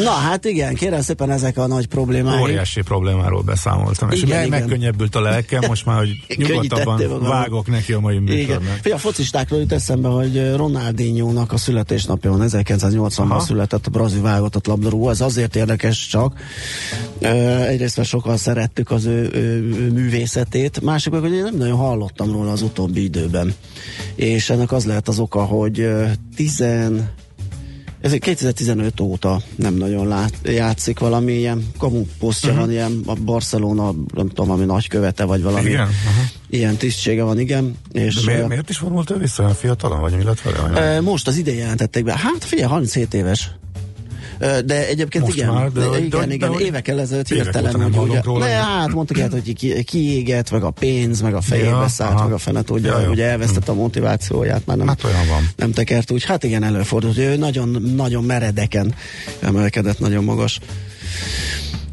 Na 0.03 0.11
hát 0.11 0.45
igen, 0.45 0.75
kérem 0.75 1.01
szépen 1.01 1.31
ezek 1.31 1.57
a 1.59 1.67
nagy 1.67 1.87
problémáink. 1.87 2.41
óriási 2.41 2.83
problémáról 2.83 3.43
beszámoltam. 3.43 4.11
és 4.11 4.23
Igen, 4.23 4.47
igen. 4.47 4.61
megkönnyebbült 4.61 5.15
a 5.17 5.21
lelkem, 5.21 5.62
most 5.69 5.87
már, 5.87 5.99
hogy 5.99 6.21
nyugodtabban 6.37 7.21
vágok 7.21 7.67
neki 7.67 7.93
a 7.93 8.01
mai 8.01 8.19
műsornak. 8.19 8.79
Fia, 8.83 8.95
a 8.95 8.99
focistákról 8.99 9.61
jut 9.61 9.73
eszembe, 9.73 10.09
hogy 10.09 10.55
Ronaldinho-nak 10.57 11.53
a 11.53 11.57
születésnapja 11.57 12.31
van, 12.31 12.49
1980-ban 12.51 13.17
Aha. 13.17 13.41
született 13.41 13.87
a 13.87 13.91
brazil 13.91 14.23
válogatott 14.23 14.67
labdarúgó. 14.67 15.11
Ez 15.11 15.21
azért 15.21 15.57
érdekes 15.57 16.07
csak. 16.07 16.41
Egyrészt, 17.67 17.97
mert 17.97 18.09
sokan 18.09 18.37
szerettük 18.37 18.91
az 18.91 19.05
ő, 19.05 19.31
ő, 19.33 19.91
művészetét, 19.93 20.81
másik 20.81 21.13
meg, 21.13 21.21
hogy 21.21 21.33
én 21.33 21.43
nem 21.43 21.57
nagyon 21.57 21.77
hallottam 21.77 22.33
róla 22.33 22.51
az 22.53 22.63
utóbbi 22.63 23.03
időben. 23.03 23.55
És 24.15 24.51
ennek 24.51 24.73
az 24.73 24.85
lehet 24.85 25.09
az 25.09 25.19
oka, 25.19 25.45
hogy 25.45 25.81
ö, 25.81 26.05
10 26.37 26.65
ez 28.03 28.13
2015 28.19 29.01
óta 29.01 29.41
nem 29.57 29.75
nagyon 29.75 30.09
lát, 30.09 30.33
játszik 30.45 30.99
valami 30.99 31.33
ilyen 31.33 31.67
kamu 31.79 32.05
posztja 32.19 32.49
uh-huh. 32.49 32.65
van, 32.65 32.73
ilyen 32.73 33.01
a 33.07 33.15
Barcelona, 33.15 33.95
nem 34.15 34.29
tudom, 34.29 34.51
ami 34.51 34.65
nagykövete, 34.65 35.25
vagy 35.25 35.43
valami 35.43 35.69
Igen? 35.69 35.81
Aha. 35.81 36.23
ilyen 36.51 36.77
tisztsége 36.77 37.23
van, 37.23 37.39
igen. 37.39 37.77
És 37.93 38.15
De 38.15 38.33
miért, 38.33 38.49
miért 38.49 38.71
is 38.71 38.79
vonult 38.79 39.11
ő 39.11 39.17
vissza 39.17 39.49
fiatalon, 39.49 40.01
vagy 40.01 40.17
mi 40.17 40.23
lett 40.23 40.41
vele? 40.41 40.95
Vagy 40.95 41.03
most 41.03 41.29
az 41.29 41.37
idén 41.37 41.57
jelentették 41.57 42.05
be. 42.05 42.17
Hát 42.19 42.45
figyelj, 42.45 42.69
37 42.71 43.15
éves. 43.15 43.51
De 44.65 44.87
egyébként 44.89 45.25
Most 45.25 45.37
igen, 45.37 45.53
már, 45.53 45.71
de 45.73 45.81
de, 45.81 45.99
igen, 45.99 46.09
de- 46.29 46.35
igen, 46.35 46.39
de 46.39 46.47
hogy- 46.47 46.61
évekkel 46.63 47.01
ezelőtt 47.01 47.31
Évek 47.31 47.43
hirtelen, 47.45 47.75
nem 47.79 47.93
hogy 47.93 48.09
ugye, 48.09 48.21
róla. 48.25 48.45
ne, 48.47 48.51
hát 48.53 48.93
mondtuk 48.93 49.19
el, 49.19 49.29
hogy 49.31 49.53
ki, 49.55 49.83
kiégett, 49.83 50.51
meg 50.51 50.63
a 50.63 50.71
pénz, 50.71 51.21
meg 51.21 51.35
a 51.35 51.41
fejébe 51.41 51.69
Ja, 51.69 51.89
szállt, 51.89 52.13
aha. 52.13 52.23
meg 52.25 52.33
a 52.33 52.39
fene 52.39 52.63
tudja, 52.63 53.01
Ja, 53.01 53.09
ugye 53.11 53.27
elvesztette 53.27 53.71
a 53.71 53.75
motivációját, 53.75 54.67
már 54.67 54.77
nem, 54.77 54.87
Hát 54.89 55.05
olyan 55.05 55.27
van. 55.29 55.49
nem 55.57 55.73
tekert 55.73 56.11
úgy. 56.11 56.25
Hát 56.25 56.45
igen, 56.45 56.63
előfordult, 56.63 57.15
hogy 57.15 57.25
ő 57.25 57.37
nagyon, 57.37 57.69
nagyon 57.97 58.25
meredeken 58.25 58.95
emelkedett, 59.41 59.99
nagyon 59.99 60.25
magas 60.25 60.59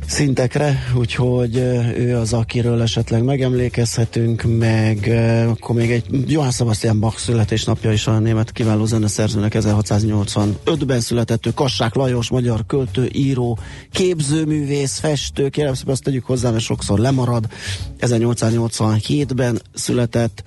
szintekre, 0.09 0.83
úgyhogy 0.95 1.55
ő 1.97 2.17
az, 2.17 2.33
akiről 2.33 2.81
esetleg 2.81 3.23
megemlékezhetünk, 3.23 4.43
meg 4.57 5.09
akkor 5.47 5.75
még 5.75 5.91
egy 5.91 6.31
Johann 6.31 6.49
Sebastian 6.49 6.99
Bach 6.99 7.17
születésnapja 7.17 7.91
is 7.91 8.07
a 8.07 8.19
német 8.19 8.51
kiváló 8.51 8.85
zeneszerzőnek 8.85 9.55
1685-ben 9.57 10.99
született, 10.99 11.45
ő 11.45 11.51
Kassák 11.53 11.93
Lajos, 11.93 12.29
magyar 12.29 12.65
költő, 12.65 13.09
író, 13.13 13.59
képzőművész, 13.91 14.99
festő, 14.99 15.49
kérem 15.49 15.73
szépen 15.73 15.93
azt 15.93 16.03
tegyük 16.03 16.25
hozzá, 16.25 16.49
mert 16.51 16.63
sokszor 16.63 16.99
lemarad, 16.99 17.47
1887-ben 17.99 19.61
született, 19.73 20.43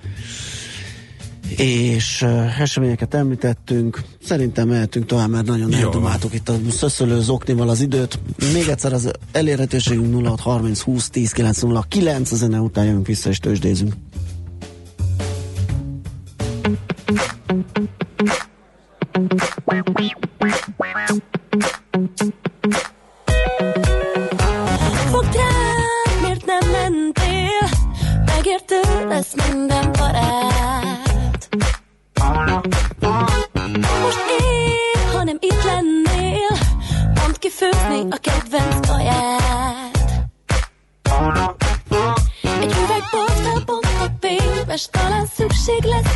és 1.57 2.21
uh, 2.21 2.61
eseményeket 2.61 3.13
említettünk, 3.13 4.01
szerintem 4.23 4.67
mehetünk 4.67 5.05
tovább, 5.05 5.29
mert 5.29 5.45
nagyon 5.45 5.73
eldomáltuk 5.73 6.33
itt 6.33 6.49
a 6.49 6.55
szöszölő 6.69 7.21
zoknival 7.21 7.69
az 7.69 7.81
időt. 7.81 8.19
Még 8.53 8.67
egyszer 8.67 8.93
az 8.93 9.11
elérhetőségünk 9.31 10.25
0630 10.27 10.81
20 10.81 11.09
10 11.09 11.31
909, 11.31 12.31
a 12.31 12.35
zene 12.35 12.59
után 12.59 12.85
jövünk 12.85 13.07
vissza 13.07 13.29
és 13.29 13.37
tőzsdézünk. 13.37 13.93
Fogd 25.11 25.35
rá, 25.35 26.21
miért 26.21 26.45
nem 26.45 26.69
mentél? 26.71 27.69
Megértő 28.25 29.07
lesz 29.07 29.33
minden 29.51 29.82
a 38.11 38.17
kedvenc 38.21 38.87
kaját. 38.87 39.97
Egy 42.41 42.75
üveg 42.83 43.03
bort 43.11 43.39
felpont 43.39 43.85
a 43.99 44.07
pénzmes, 44.19 44.87
talán 44.91 45.25
szükség 45.25 45.83
lesz 45.83 46.15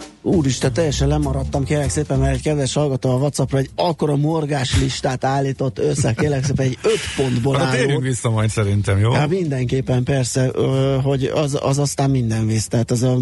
Úristen, 0.23 0.73
teljesen 0.73 1.07
lemaradtam, 1.07 1.63
kérlek 1.63 1.89
szépen, 1.89 2.19
mert 2.19 2.33
egy 2.33 2.41
kedves 2.41 2.73
hallgató 2.73 3.09
a 3.09 3.13
Whatsappra 3.13 3.57
egy 3.57 3.69
akkora 3.75 4.15
morgás 4.15 4.79
listát 4.79 5.23
állított 5.23 5.79
össze, 5.79 6.13
kérlek 6.13 6.43
szépen 6.43 6.65
egy 6.65 6.77
öt 6.83 6.99
pontból 7.15 7.59
álló. 7.59 7.71
térjünk 7.71 8.03
vissza 8.03 8.29
majd 8.29 8.49
szerintem, 8.49 8.99
jó? 8.99 9.11
Hát 9.11 9.29
mindenképpen 9.29 10.03
persze, 10.03 10.51
hogy 11.03 11.23
az, 11.23 11.57
az 11.61 11.79
aztán 11.79 12.09
minden 12.09 12.47
víz, 12.47 12.67
tehát 12.67 12.91
az 12.91 13.03
a, 13.03 13.17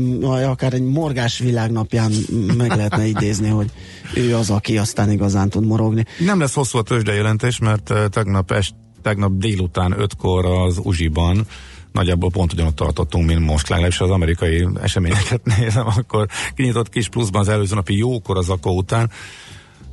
akár 0.50 0.74
egy 0.74 0.84
morgás 0.84 1.39
világnapján 1.39 2.12
meg 2.58 2.70
lehetne 2.70 3.06
idézni, 3.06 3.50
hogy 3.50 3.70
ő 4.15 4.36
az, 4.36 4.50
aki 4.50 4.77
aztán 4.77 5.12
igazán 5.12 5.50
tud 5.50 5.65
morogni. 5.65 6.06
Nem 6.25 6.39
lesz 6.39 6.53
hosszú 6.53 6.77
a 6.77 6.84
jelentés, 7.06 7.60
mert 7.60 7.94
tegnap, 8.10 8.51
est, 8.51 8.74
tegnap 9.01 9.32
délután 9.38 10.00
ötkor 10.00 10.46
az 10.46 10.79
Uzsiban 10.84 11.48
nagyjából 11.91 12.29
pont 12.29 12.53
ugyanott 12.53 12.75
tartottunk, 12.75 13.27
mint 13.27 13.46
most, 13.46 13.69
legalábbis 13.69 14.00
az 14.00 14.10
amerikai 14.10 14.67
eseményeket 14.81 15.41
nézem, 15.58 15.88
akkor 15.88 16.27
kinyitott 16.55 16.89
kis 16.89 17.08
pluszban 17.08 17.41
az 17.41 17.50
előző 17.50 17.75
napi 17.75 17.98
jókor 17.98 18.38
az 18.38 18.50
akkor 18.50 18.72
után. 18.72 19.12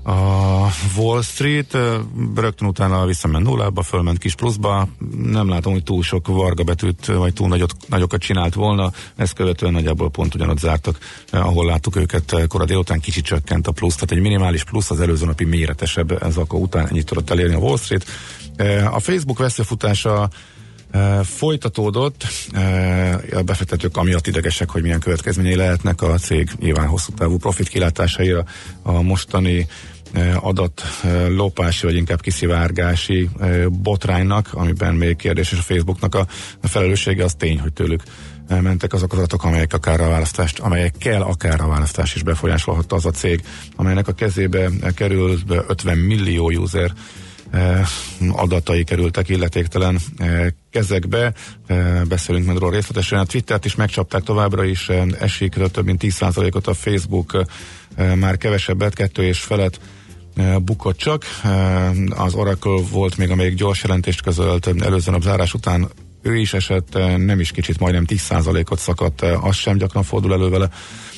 A 0.06 0.70
Wall 0.96 1.22
Street 1.22 1.76
rögtön 2.34 2.68
utána 2.68 3.06
visszament 3.06 3.44
nullába, 3.44 3.82
fölment 3.82 4.18
kis 4.18 4.34
pluszba, 4.34 4.88
nem 5.22 5.48
látom, 5.48 5.72
hogy 5.72 5.82
túl 5.82 6.02
sok 6.02 6.26
varga 6.26 6.64
betűt, 6.64 7.06
vagy 7.06 7.32
túl 7.32 7.48
nagyot, 7.48 7.74
nagyokat 7.88 8.20
csinált 8.20 8.54
volna, 8.54 8.92
ezt 9.16 9.32
követően 9.32 9.72
nagyjából 9.72 10.10
pont 10.10 10.34
ugyanott 10.34 10.58
zártak, 10.58 10.98
ahol 11.30 11.66
láttuk 11.66 11.96
őket 11.96 12.46
kora 12.48 12.64
délután, 12.64 13.00
kicsit 13.00 13.24
csökkent 13.24 13.66
a 13.66 13.72
plusz, 13.72 13.94
tehát 13.94 14.10
egy 14.10 14.20
minimális 14.20 14.64
plusz 14.64 14.90
az 14.90 15.00
előző 15.00 15.26
napi 15.26 15.44
méretesebb, 15.44 16.22
ez 16.22 16.36
akkor 16.36 16.60
után 16.60 16.88
ennyit 16.88 17.06
tudott 17.06 17.30
elérni 17.30 17.54
a 17.54 17.58
Wall 17.58 17.76
Street. 17.76 18.06
A 18.90 19.00
Facebook 19.00 19.38
veszőfutása 19.38 20.28
folytatódott, 21.22 22.26
a 23.32 23.42
befektetők 23.42 23.96
amiatt 23.96 24.26
idegesek, 24.26 24.70
hogy 24.70 24.82
milyen 24.82 25.00
következményei 25.00 25.56
lehetnek 25.56 26.02
a 26.02 26.18
cég 26.18 26.50
nyilván 26.60 26.86
hosszú 26.86 27.12
távú 27.12 27.36
profit 27.36 27.68
kilátásaira. 27.68 28.44
A 28.82 29.02
mostani 29.02 29.66
adat 30.40 30.82
lopási, 31.28 31.86
vagy 31.86 31.94
inkább 31.94 32.20
kiszivárgási 32.20 33.28
botránynak, 33.70 34.48
amiben 34.52 34.94
még 34.94 35.16
kérdés, 35.16 35.52
és 35.52 35.58
a 35.58 35.62
Facebooknak 35.62 36.14
a, 36.14 36.26
felelőssége 36.62 37.24
az 37.24 37.34
tény, 37.34 37.60
hogy 37.60 37.72
tőlük 37.72 38.02
mentek 38.48 38.92
azok 38.92 39.12
az 39.12 39.18
adatok, 39.18 39.44
amelyek 39.44 39.72
akár 39.72 40.00
a 40.00 40.08
választást, 40.08 40.58
amelyekkel 40.58 41.22
akár 41.22 41.60
a 41.60 41.66
választás 41.66 42.14
is 42.14 42.22
befolyásolhatta 42.22 42.96
az 42.96 43.06
a 43.06 43.10
cég, 43.10 43.44
amelynek 43.76 44.08
a 44.08 44.12
kezébe 44.12 44.70
került 44.94 45.42
50 45.68 45.98
millió 45.98 46.50
user 46.50 46.92
adatai 48.32 48.84
kerültek 48.84 49.28
illetéktelen 49.28 49.98
eh, 50.16 50.46
kezekbe. 50.70 51.32
Eh, 51.66 52.02
Beszélünk 52.08 52.46
meg 52.46 52.56
róla 52.56 52.72
részletesen. 52.72 53.18
A 53.18 53.24
Twittert 53.24 53.64
is 53.64 53.74
megcsapták 53.74 54.22
továbbra 54.22 54.64
is, 54.64 54.88
eh, 54.88 55.04
esik 55.20 55.54
több 55.72 55.84
mint 55.84 55.98
10%-ot 56.04 56.66
a 56.66 56.74
Facebook, 56.74 57.46
eh, 57.96 58.14
már 58.14 58.36
kevesebbet, 58.36 58.94
kettő 58.94 59.22
és 59.22 59.40
felet 59.40 59.80
eh, 60.36 60.56
bukott 60.58 60.96
csak. 60.96 61.24
Eh, 61.44 61.90
Az 62.24 62.34
Oracle 62.34 62.80
volt 62.90 63.16
még, 63.16 63.30
amelyik 63.30 63.54
gyors 63.54 63.82
jelentést 63.82 64.22
közölt 64.22 64.66
eh, 64.66 64.74
előző 64.86 65.10
nap 65.10 65.22
zárás 65.22 65.54
után 65.54 65.88
ő 66.22 66.36
is 66.36 66.54
esett, 66.54 66.94
eh, 66.94 67.16
nem 67.16 67.40
is 67.40 67.50
kicsit, 67.50 67.78
majdnem 67.78 68.04
10%-ot 68.06 68.78
szakadt, 68.78 69.22
eh, 69.22 69.44
az 69.44 69.56
sem 69.56 69.76
gyakran 69.76 70.02
fordul 70.02 70.32
elő 70.32 70.48
vele. 70.48 70.68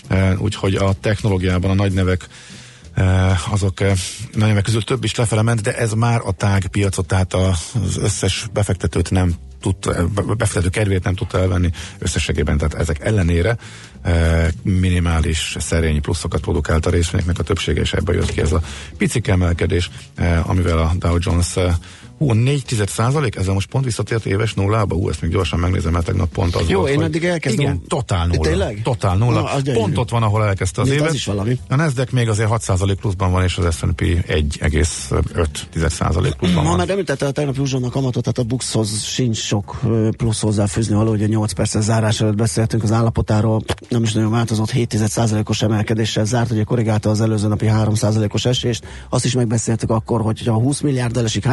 Eh, 0.09 0.41
Úgyhogy 0.41 0.75
a 0.75 0.93
technológiában 1.01 1.71
a 1.71 1.75
nagy 1.75 1.93
nevek 1.93 2.27
Eh, 2.29 2.68
azok 3.51 3.81
eh, 3.81 3.93
nagy 4.33 4.49
nevek 4.49 4.63
közül 4.63 4.85
több 4.85 5.05
is 5.05 5.15
lefele 5.15 5.43
ment, 5.43 5.61
de 5.61 5.77
ez 5.77 5.93
már 5.93 6.21
a 6.25 6.33
tág 6.33 6.67
piacot, 6.67 7.07
tehát 7.07 7.35
az 7.35 7.99
összes 8.01 8.47
befektetőt 8.53 9.11
nem 9.11 9.35
tudta, 9.61 10.07
be- 10.07 10.23
befektető 10.23 10.69
kedvét 10.69 11.05
nem 11.05 11.15
tudta 11.15 11.39
elvenni 11.39 11.71
összességében, 11.99 12.57
tehát 12.59 12.75
ezek 12.75 13.01
ellenére 13.01 13.57
minimális 14.63 15.57
szerény 15.59 16.01
pluszokat 16.01 16.41
produkált 16.41 16.87
a 16.87 16.91
részvényeknek 16.91 17.39
a 17.39 17.43
többsége, 17.43 17.81
és 17.81 17.93
ebből 17.93 18.15
jött 18.15 18.33
ki 18.33 18.41
ez 18.41 18.53
a 18.53 18.63
picike 18.97 19.33
emelkedés, 19.33 19.91
amivel 20.43 20.79
a 20.79 20.93
Dow 20.99 21.17
Jones 21.21 21.55
Hú, 22.19 22.33
4 22.33 22.83
százalék, 22.87 23.37
ezzel 23.37 23.55
most 23.55 23.69
pont 23.69 23.85
visszatért 23.85 24.27
éves 24.27 24.55
nullába, 24.55 24.95
hú, 24.95 25.09
ezt 25.09 25.21
még 25.21 25.31
gyorsan 25.31 25.59
megnézem, 25.59 25.93
mert 25.93 26.05
tegnap 26.05 26.29
pont 26.29 26.55
az 26.55 26.69
Jó, 26.69 26.79
volt, 26.79 26.91
én 26.91 26.97
hogy- 26.97 27.05
addig 27.05 27.25
elkezdem. 27.25 27.61
Igen, 27.61 27.83
totál 27.89 28.27
nulla. 28.27 28.41
Tényleg? 28.41 28.81
Totál 28.83 29.17
nulla. 29.17 29.41
Na, 29.41 29.53
az 29.53 29.63
gyönyörű. 29.63 29.83
pont 29.85 29.99
ott 29.99 30.11
van, 30.11 30.23
ahol 30.23 30.45
elkezdte 30.45 30.81
az 30.81 30.89
az 30.89 30.95
évet. 30.95 31.15
is 31.15 31.25
valami. 31.25 31.59
A 31.69 31.75
Nasdaq 31.75 32.09
még 32.15 32.29
azért 32.29 32.49
6% 32.51 32.97
pluszban 33.01 33.33
van, 33.33 33.43
és 33.43 33.57
az 33.57 33.77
S&P 33.77 34.01
1,5% 34.27 36.35
pluszban 36.39 36.63
Ma 36.63 36.69
van. 36.69 36.79
már 36.79 36.91
említette 36.91 37.27
a 37.27 37.31
tegnapi 37.31 37.61
uzsonnak 37.61 37.91
kamatot, 37.91 38.23
tehát 38.23 38.39
a 38.39 38.43
Buxhoz 38.43 39.03
sincs 39.03 39.37
sok 39.37 39.81
plusz 40.17 40.41
hozzáfűzni 40.41 40.95
való, 40.95 41.11
ugye 41.13 41.27
8 41.27 41.53
perces 41.53 41.83
zárás 41.85 42.21
előtt 42.21 42.37
beszéltünk 42.37 42.83
az 42.83 42.93
állapotáról, 42.93 43.63
nem 43.89 44.03
is 44.03 44.13
nagyon 44.13 44.31
változott, 44.31 44.71
7%-os 44.75 45.63
emelkedéssel 45.63 46.25
zárt, 46.25 46.51
ugye 46.51 46.63
korrigálta 46.63 47.11
az 47.11 47.21
előző 47.21 47.49
napi 47.49 47.67
3%-os 47.69 48.45
esést, 48.45 48.87
azt 49.09 49.25
is 49.25 49.33
megbeszéltük 49.35 49.91
akkor, 49.91 50.21
hogy 50.21 50.47
ha 50.47 50.53
20 50.53 50.81
milliárd 50.81 51.17
esik 51.17 51.45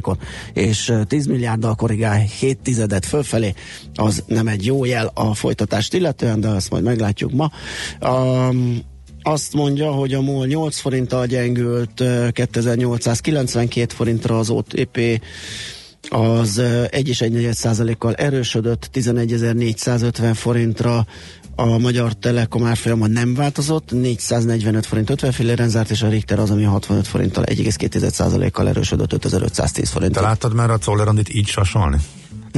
3%-ot, 0.00 0.18
és 0.52 0.88
ö, 0.88 1.04
10 1.04 1.26
milliárddal 1.26 1.74
korrigál 1.74 2.18
7 2.18 2.58
tizedet 2.58 3.06
fölfelé, 3.06 3.54
az 3.94 4.24
nem 4.26 4.48
egy 4.48 4.64
jó 4.64 4.84
jel 4.84 5.10
a 5.14 5.34
folytatást 5.34 5.94
illetően, 5.94 6.40
de 6.40 6.48
ezt 6.48 6.70
majd 6.70 6.84
meglátjuk 6.84 7.32
ma. 7.32 7.50
Um, 8.00 8.80
azt 9.22 9.52
mondja, 9.52 9.90
hogy 9.90 10.14
a 10.14 10.20
MOL 10.20 10.46
8 10.46 10.78
forinttal 10.78 11.26
gyengült, 11.26 12.00
ö, 12.00 12.28
2892 12.32 13.94
forintra 13.94 14.38
az 14.38 14.50
OTP 14.50 15.20
az 16.10 16.56
ö, 16.56 16.84
1,1 16.90 17.52
százalékkal 17.52 18.14
erősödött, 18.14 18.90
11.450 18.92 20.32
forintra 20.34 21.06
a 21.56 21.78
Magyar 21.78 22.12
Telekom 22.12 22.64
árfolyama 22.64 23.06
nem 23.06 23.34
változott, 23.34 23.90
445 23.90 24.86
forint 24.86 25.10
50 25.10 25.32
filléren 25.32 25.68
zárt, 25.68 25.90
és 25.90 26.02
a 26.02 26.08
Richter 26.08 26.38
az, 26.38 26.50
ami 26.50 26.62
65 26.62 27.06
forinttal 27.06 27.44
1,2 27.46 28.10
százalékkal 28.10 28.68
erősödött 28.68 29.12
5510 29.12 29.84
Te 29.84 29.90
forintra. 29.90 30.22
láttad 30.22 30.54
már 30.54 30.70
a 30.70 30.78
Czollerandit 30.78 31.34
így 31.34 31.46
sasolni? 31.46 31.96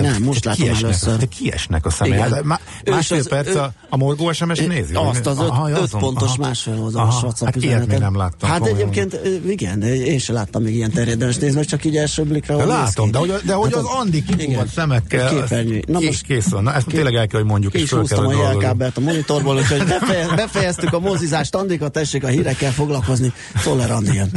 Nem, 0.02 0.22
most 0.22 0.44
látom 0.44 0.62
kiesnek, 0.64 0.84
először. 0.84 1.28
Kiesnek 1.28 1.86
a 1.86 1.90
személy. 1.90 2.14
Igen. 2.14 2.40
Má, 2.44 2.58
másfél 2.84 3.16
is 3.18 3.22
az- 3.24 3.28
perc 3.28 3.48
ő- 3.48 3.58
a, 3.58 3.72
a 3.88 3.96
morgó 3.96 4.32
SMS 4.32 4.58
nézi? 4.58 4.94
Azt 4.94 5.26
az 5.26 5.38
öt, 5.38 5.48
Aha, 5.48 5.70
öt 5.70 5.90
pontos 5.90 6.28
aha. 6.28 6.36
másfél 6.40 6.78
oldalas 6.80 7.14
Aha, 7.14 7.24
WhatsApp 7.26 7.44
hát 7.46 7.56
ilyet 7.62 7.86
még 7.86 7.98
nem 7.98 8.16
láttam. 8.16 8.50
Hát 8.50 8.58
komolyan. 8.58 8.78
egyébként 8.88 9.20
igen, 9.46 9.82
én 9.82 10.18
sem 10.18 10.34
láttam 10.34 10.62
még 10.62 10.74
ilyen 10.74 10.90
terjedelmes 10.90 11.38
meg, 11.54 11.64
csak 11.64 11.84
így 11.84 11.96
első 11.96 12.22
blikra. 12.22 12.56
De 12.56 12.64
látom, 12.64 13.10
de 13.10 13.18
hogy, 13.18 13.34
de 13.44 13.52
hogy 13.54 13.72
Hát 13.72 13.82
az 13.82 13.88
Andi 14.00 14.16
igen. 14.16 14.36
kipúvat 14.38 14.68
szemekkel. 14.68 15.28
Képernyő. 15.34 15.82
Na 15.86 16.00
most 16.00 16.22
kész 16.22 16.48
van. 16.48 16.62
Na 16.62 16.74
ezt 16.74 16.86
tényleg 16.86 17.14
el 17.14 17.26
kell, 17.26 17.40
hogy 17.40 17.48
mondjuk, 17.50 17.74
és 17.74 17.90
húztam 17.90 18.26
a 18.26 18.32
jelkábelt 18.32 18.96
a 18.96 19.00
monitorból, 19.00 19.56
úgyhogy 19.56 19.84
befeje, 19.98 20.34
befejeztük 20.34 20.92
a 20.92 21.00
mozizást. 21.00 21.54
Andika, 21.54 21.88
tessék 21.88 22.24
a 22.24 22.28
hírekkel 22.28 22.72
foglalkozni. 22.72 23.32
Szoller 23.56 23.90
Andi 23.90 24.14
jön. 24.14 24.30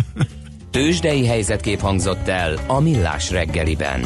Tőzsdei 0.71 1.26
helyzetkép 1.26 1.80
hangzott 1.80 2.28
el 2.28 2.60
a 2.67 2.80
Millás 2.80 3.32
reggeliben. 3.32 4.06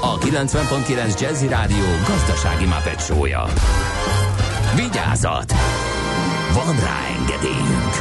a 0.00 0.18
90.9 0.18 1.20
Jazzy 1.20 1.48
Rádió 1.48 1.84
gazdasági 2.06 2.64
mapetsója. 2.64 3.44
Vigyázat! 4.76 5.52
Van 6.54 6.80
rá 6.80 7.00
engedélyünk! 7.18 7.92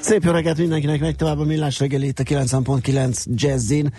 Szép 0.00 0.24
jó 0.24 0.30
reggelt 0.30 0.58
mindenkinek, 0.58 1.00
meg 1.00 1.16
tovább 1.16 1.38
a 1.38 1.44
millás 1.44 1.78
reggeli 1.78 2.06
itt 2.06 2.18
a 2.18 2.22
90.9 2.22 3.24
Jazzin. 3.34 3.92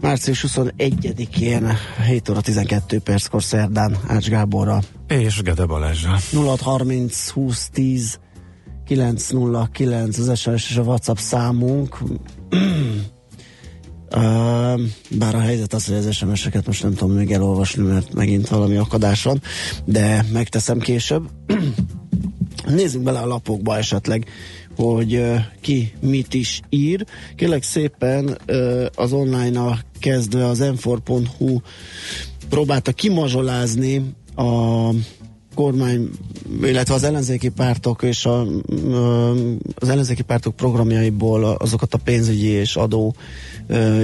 Március 0.00 0.44
21-én 0.48 1.76
7 2.06 2.28
óra 2.28 2.40
12 2.40 2.98
perckor 2.98 3.42
szerdán 3.42 3.96
Ács 4.06 4.28
Gáborra 4.28 4.80
És 5.08 5.42
Gede 5.42 5.66
Balázsra. 5.66 6.16
0630 6.32 7.28
20 7.28 7.68
10 7.68 8.18
909 8.86 10.18
az 10.18 10.38
SMS 10.38 10.70
és 10.70 10.76
a 10.76 10.82
WhatsApp 10.82 11.16
számunk. 11.16 11.98
Uh, 14.14 14.80
bár 15.10 15.34
a 15.34 15.40
helyzet 15.40 15.72
az, 15.72 15.86
hogy 15.86 15.96
az 15.96 16.14
SMS-eket 16.14 16.66
most 16.66 16.82
nem 16.82 16.94
tudom 16.94 17.16
még 17.16 17.32
elolvasni, 17.32 17.82
mert 17.82 18.12
megint 18.12 18.48
valami 18.48 18.76
akadás 18.76 19.22
van, 19.22 19.42
de 19.84 20.24
megteszem 20.32 20.78
később. 20.78 21.30
Nézzük 22.66 23.02
bele 23.02 23.18
a 23.18 23.26
lapokba 23.26 23.76
esetleg, 23.76 24.26
hogy 24.76 25.14
uh, 25.14 25.36
ki 25.60 25.92
mit 26.00 26.34
is 26.34 26.60
ír. 26.68 27.06
Kérlek 27.36 27.62
szépen 27.62 28.38
uh, 28.48 28.86
az 28.94 29.12
online-a 29.12 29.78
kezdve 29.98 30.46
az 30.46 30.58
m4.hu 30.62 31.60
próbálta 32.48 32.92
kimazsolázni 32.92 34.14
a 34.34 34.90
kormány, 35.54 36.08
illetve 36.62 36.94
az 36.94 37.02
ellenzéki 37.02 37.48
pártok 37.48 38.02
és 38.02 38.24
a, 38.24 38.46
az 39.74 39.88
ellenzéki 39.88 40.22
pártok 40.22 40.56
programjaiból 40.56 41.44
azokat 41.44 41.94
a 41.94 41.98
pénzügyi 41.98 42.48
és 42.48 42.76
adó 42.76 43.14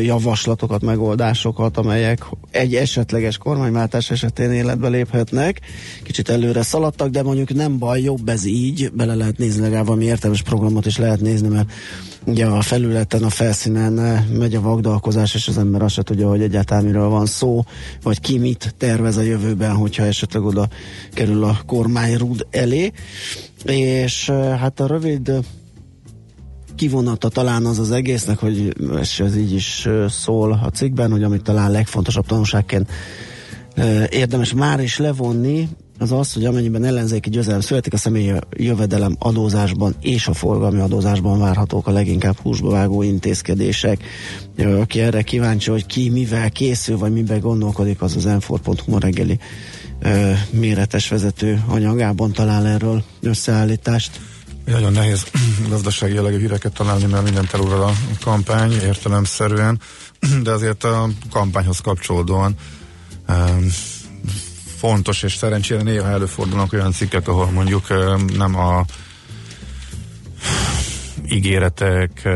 javaslatokat, 0.03 0.83
megoldásokat, 0.83 1.77
amelyek 1.77 2.27
egy 2.51 2.75
esetleges 2.75 3.39
kormányváltás 3.39 4.11
esetén 4.11 4.51
életbe 4.51 4.89
léphetnek. 4.89 5.61
Kicsit 6.03 6.29
előre 6.29 6.63
szaladtak, 6.63 7.09
de 7.09 7.23
mondjuk 7.23 7.55
nem 7.55 7.79
baj, 7.79 8.01
jobb 8.03 8.29
ez 8.29 8.45
így, 8.45 8.91
bele 8.93 9.15
lehet 9.15 9.39
nézni 9.39 9.61
legalább 9.61 9.87
valami 9.87 10.05
értelmes 10.05 10.43
programot 10.43 10.87
is 10.87 10.97
lehet 10.97 11.21
nézni, 11.21 11.49
mert 11.49 11.71
ugye 12.27 12.47
a 12.47 12.61
felületen, 12.61 13.23
a 13.23 13.31
felszínen 13.31 14.25
megy 14.33 14.55
a 14.55 14.61
vagdalkozás, 14.61 15.35
és 15.35 15.49
az 15.49 15.59
ember 15.59 15.83
azt 15.83 15.95
se 15.95 16.03
tudja, 16.03 16.29
hogy 16.29 16.43
egyáltalán 16.43 16.85
miről 16.85 17.09
van 17.09 17.27
szó, 17.27 17.65
vagy 18.03 18.21
ki 18.21 18.39
mit 18.39 18.75
tervez 18.79 19.17
a 19.17 19.23
jövőben, 19.23 19.75
hogyha 19.75 20.05
esetleg 20.05 20.45
oda 20.45 20.69
kerül 21.12 21.45
a 21.45 21.59
kormányrúd 21.67 22.47
elé. 22.51 22.93
És 23.65 24.31
hát 24.31 24.81
a 24.81 24.87
rövid 24.87 25.33
kivonata 26.75 27.29
talán 27.29 27.67
az 27.67 27.79
az 27.79 27.91
egésznek, 27.91 28.39
hogy 28.39 28.77
és 29.01 29.21
ez 29.21 29.37
így 29.37 29.53
is 29.53 29.89
szól 30.09 30.53
a 30.53 30.71
cikkben, 30.71 31.11
hogy 31.11 31.23
amit 31.23 31.43
talán 31.43 31.71
legfontosabb 31.71 32.27
tanulságként 32.27 32.91
érdemes 34.11 34.55
már 34.55 34.81
is 34.81 34.99
levonni, 34.99 35.69
az 35.99 36.13
az, 36.13 36.33
hogy 36.33 36.45
amennyiben 36.45 36.85
ellenzéki 36.85 37.31
győzelem 37.31 37.61
születik, 37.61 37.93
a 37.93 37.97
személyi 37.97 38.33
jövedelem 38.51 39.17
adózásban 39.19 39.95
és 40.01 40.27
a 40.27 40.35
forgalmi 40.35 40.81
adózásban 40.81 41.39
várhatók 41.39 41.87
a 41.87 41.91
leginkább 41.91 42.37
húsba 42.39 42.71
vágó 42.71 43.03
intézkedések. 43.03 44.03
Aki 44.81 45.01
erre 45.01 45.23
kíváncsi, 45.23 45.71
hogy 45.71 45.87
ki 45.87 46.09
mivel 46.11 46.51
készül, 46.51 46.99
vagy 46.99 47.13
miben 47.13 47.41
gondolkodik, 47.41 48.03
az 48.03 48.17
az 48.17 48.25
m 48.87 48.97
reggeli 48.99 49.39
méretes 50.51 51.09
vezető 51.09 51.65
anyagában 51.69 52.33
talál 52.33 52.67
erről 52.67 53.03
összeállítást. 53.21 54.21
Nagyon 54.65 54.93
nehéz 54.93 55.27
gazdasági 55.69 56.15
jellegű 56.15 56.39
híreket 56.39 56.73
találni, 56.73 57.05
mert 57.05 57.25
mindent 57.25 57.53
elúrad 57.53 57.81
a 57.81 57.93
kampány 58.21 58.73
értelemszerűen, 58.73 59.81
de 60.43 60.51
azért 60.51 60.85
a 60.85 61.09
kampányhoz 61.31 61.79
kapcsolódóan 61.79 62.55
um, 63.29 63.67
fontos, 64.87 65.22
és 65.22 65.35
szerencsére 65.35 65.83
néha 65.83 66.09
előfordulnak 66.09 66.72
olyan 66.72 66.92
cikkek, 66.92 67.29
ahol 67.29 67.51
mondjuk 67.51 67.87
nem 68.37 68.57
a 68.57 68.85
ígéretek, 71.29 72.29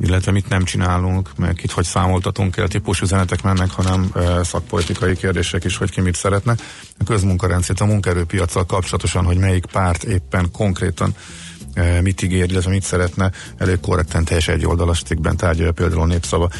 illetve 0.00 0.32
mit 0.32 0.48
nem 0.48 0.64
csinálunk, 0.64 1.30
meg 1.36 1.60
itt 1.62 1.70
hogy 1.70 1.84
számoltatunk 1.84 2.56
el 2.56 2.68
típus 2.68 3.00
üzenetek 3.00 3.42
mennek, 3.42 3.70
hanem 3.70 4.12
szakpolitikai 4.42 5.16
kérdések 5.16 5.64
is, 5.64 5.76
hogy 5.76 5.90
ki 5.90 6.00
mit 6.00 6.14
szeretne. 6.14 6.54
A 6.98 7.04
közmunkarendszert, 7.04 7.80
a 7.80 7.84
munkaerőpiacsal 7.84 8.66
kapcsolatosan, 8.66 9.24
hogy 9.24 9.36
melyik 9.36 9.66
párt 9.66 10.02
éppen 10.02 10.50
konkrétan 10.52 11.14
mit 12.02 12.22
ígér, 12.22 12.50
illetve 12.50 12.70
mit 12.70 12.82
szeretne, 12.82 13.30
elég 13.58 13.80
korrekten 13.80 14.24
teljes 14.24 14.48
egy 14.48 14.66
oldalas 14.66 15.02
cikkben 15.02 15.36
tárgyalja 15.36 15.72
például 15.72 16.00
a 16.00 16.06
népszava 16.06 16.50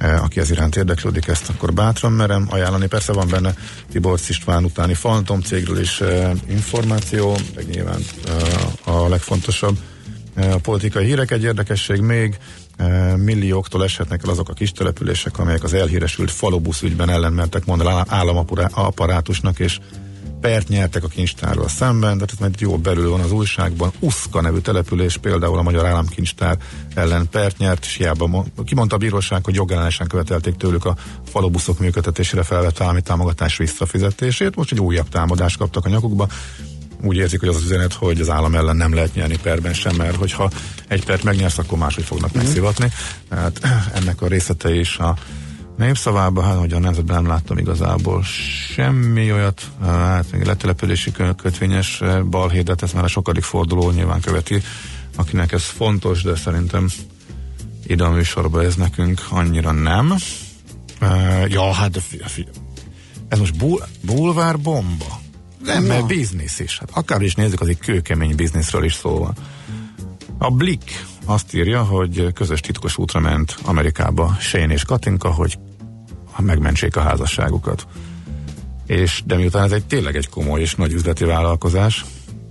aki 0.00 0.40
ez 0.40 0.50
iránt 0.50 0.76
érdeklődik, 0.76 1.26
ezt 1.26 1.48
akkor 1.48 1.72
bátran 1.72 2.12
merem 2.12 2.46
ajánlani. 2.50 2.86
Persze 2.86 3.12
van 3.12 3.28
benne 3.28 3.54
Tibor 3.90 4.18
István 4.28 4.64
utáni 4.64 4.94
Fantom 4.94 5.40
cégről 5.40 5.80
is 5.80 6.00
e, 6.00 6.32
információ, 6.48 7.36
meg 7.54 7.68
nyilván 7.68 8.00
e, 8.26 8.32
a 8.90 9.08
legfontosabb 9.08 9.78
a 10.36 10.58
politikai 10.62 11.04
hírek. 11.04 11.30
Egy 11.30 11.42
érdekesség 11.42 12.00
még, 12.00 12.38
millióktól 13.16 13.84
eshetnek 13.84 14.22
el 14.24 14.30
azok 14.30 14.48
a 14.48 14.52
kis 14.52 14.72
települések, 14.72 15.38
amelyek 15.38 15.64
az 15.64 15.74
elhíresült 15.74 16.30
falubusz 16.30 16.82
ügyben 16.82 17.10
ellen 17.10 17.32
mertek 17.32 17.64
mondani 17.64 18.02
államaparátusnak, 18.06 19.58
és 19.58 19.78
pert 20.40 20.68
nyertek 20.68 21.04
a 21.04 21.08
kincstárral 21.08 21.68
szemben, 21.68 22.18
de 22.18 22.24
ez 22.32 22.38
majd 22.38 22.60
jó 22.60 22.78
belül 22.78 23.10
van 23.10 23.20
az 23.20 23.32
újságban. 23.32 23.92
Uszka 23.98 24.40
nevű 24.40 24.58
település 24.58 25.16
például 25.16 25.58
a 25.58 25.62
Magyar 25.62 25.86
Államkincstár 25.86 26.58
ellen 26.94 27.28
pert 27.28 27.58
nyert, 27.58 27.84
és 27.84 27.96
hiába 27.96 28.44
kimondta 28.64 28.94
a 28.94 28.98
bíróság, 28.98 29.44
hogy 29.44 29.54
jogellenesen 29.54 30.06
követelték 30.06 30.54
tőlük 30.54 30.84
a 30.84 30.96
falubuszok 31.30 31.78
működtetésére 31.78 32.42
felvett 32.42 32.80
állami 32.80 33.02
támogatás 33.02 33.56
visszafizetését. 33.56 34.56
Most 34.56 34.72
egy 34.72 34.80
újabb 34.80 35.08
támadást 35.08 35.56
kaptak 35.56 35.84
a 35.84 35.88
nyakukba. 35.88 36.28
Úgy 37.02 37.16
érzik, 37.16 37.40
hogy 37.40 37.48
az 37.48 37.56
az 37.56 37.62
üzenet, 37.62 37.92
hogy 37.92 38.20
az 38.20 38.30
állam 38.30 38.54
ellen 38.54 38.76
nem 38.76 38.94
lehet 38.94 39.14
nyerni 39.14 39.38
perben 39.42 39.72
sem, 39.72 39.96
mert 39.96 40.16
hogyha 40.16 40.50
egy 40.88 41.04
pert 41.04 41.22
megnyersz, 41.22 41.58
akkor 41.58 41.78
máshogy 41.78 42.04
fognak 42.04 42.36
mm. 42.36 42.40
megszivatni. 42.40 42.92
Tehát 43.28 43.60
ennek 43.98 44.22
a 44.22 44.26
részletei 44.26 44.78
is 44.78 44.98
a 44.98 45.16
Népszavában, 45.80 46.44
hát 46.44 46.58
hogy 46.58 46.72
a 46.72 46.78
nemzetben 46.78 47.22
nem 47.22 47.30
láttam 47.30 47.58
igazából 47.58 48.22
semmi 48.74 49.32
olyat, 49.32 49.62
hát 49.82 50.32
még 50.32 50.42
letelepülési 50.42 51.12
kötvényes 51.36 52.02
balhédet, 52.30 52.82
ez 52.82 52.92
már 52.92 53.04
a 53.04 53.08
sokadik 53.08 53.42
forduló 53.42 53.90
nyilván 53.90 54.20
követi, 54.20 54.62
akinek 55.16 55.52
ez 55.52 55.64
fontos, 55.64 56.22
de 56.22 56.36
szerintem 56.36 56.88
ide 57.86 58.04
a 58.04 58.10
műsorba 58.10 58.62
ez 58.62 58.74
nekünk 58.74 59.26
annyira 59.30 59.72
nem. 59.72 60.14
Uh, 61.00 61.50
ja, 61.50 61.72
hát 61.72 62.02
ez 63.28 63.38
most 63.38 63.56
bul- 63.56 63.88
bulvár 64.00 64.58
bomba. 64.58 65.20
Nem, 65.64 65.84
mert 65.84 66.06
biznisz 66.06 66.58
is. 66.58 66.78
Hát 66.78 66.90
akár 66.92 67.22
is 67.22 67.34
nézzük, 67.34 67.60
az 67.60 67.68
egy 67.68 67.78
kőkemény 67.78 68.34
bizniszről 68.34 68.84
is 68.84 68.94
szól. 68.94 69.34
A 70.38 70.50
Blick 70.50 71.06
azt 71.24 71.54
írja, 71.54 71.82
hogy 71.82 72.32
közös 72.32 72.60
titkos 72.60 72.98
útra 72.98 73.20
ment 73.20 73.56
Amerikába 73.64 74.36
Shane 74.40 74.72
és 74.72 74.84
Katinka, 74.84 75.30
hogy 75.30 75.58
megmentsék 76.44 76.96
a 76.96 77.00
házasságukat. 77.00 77.86
És, 78.86 79.22
de 79.26 79.36
miután 79.36 79.64
ez 79.64 79.72
egy 79.72 79.84
tényleg 79.84 80.16
egy 80.16 80.28
komoly 80.28 80.60
és 80.60 80.74
nagy 80.74 80.92
üzleti 80.92 81.24
vállalkozás, 81.24 82.04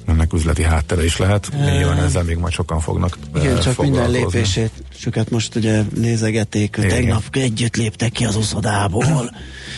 ennek 0.09 0.33
üzleti 0.33 0.63
háttere 0.63 1.03
is 1.03 1.17
lehet, 1.17 1.49
nyilván 1.51 1.97
ezzel 1.97 2.23
még 2.23 2.37
majd 2.37 2.53
sokan 2.53 2.79
fognak 2.79 3.17
Igen, 3.35 3.59
csak 3.59 3.81
minden 3.81 4.11
lépését, 4.11 4.71
sokat 4.97 5.29
most 5.29 5.55
ugye 5.55 5.81
nézegették, 5.95 6.75
hogy 6.75 6.87
tegnap 6.87 7.23
együtt 7.31 7.75
léptek 7.75 8.11
ki 8.11 8.25
az 8.25 8.35
uszodából. 8.35 9.05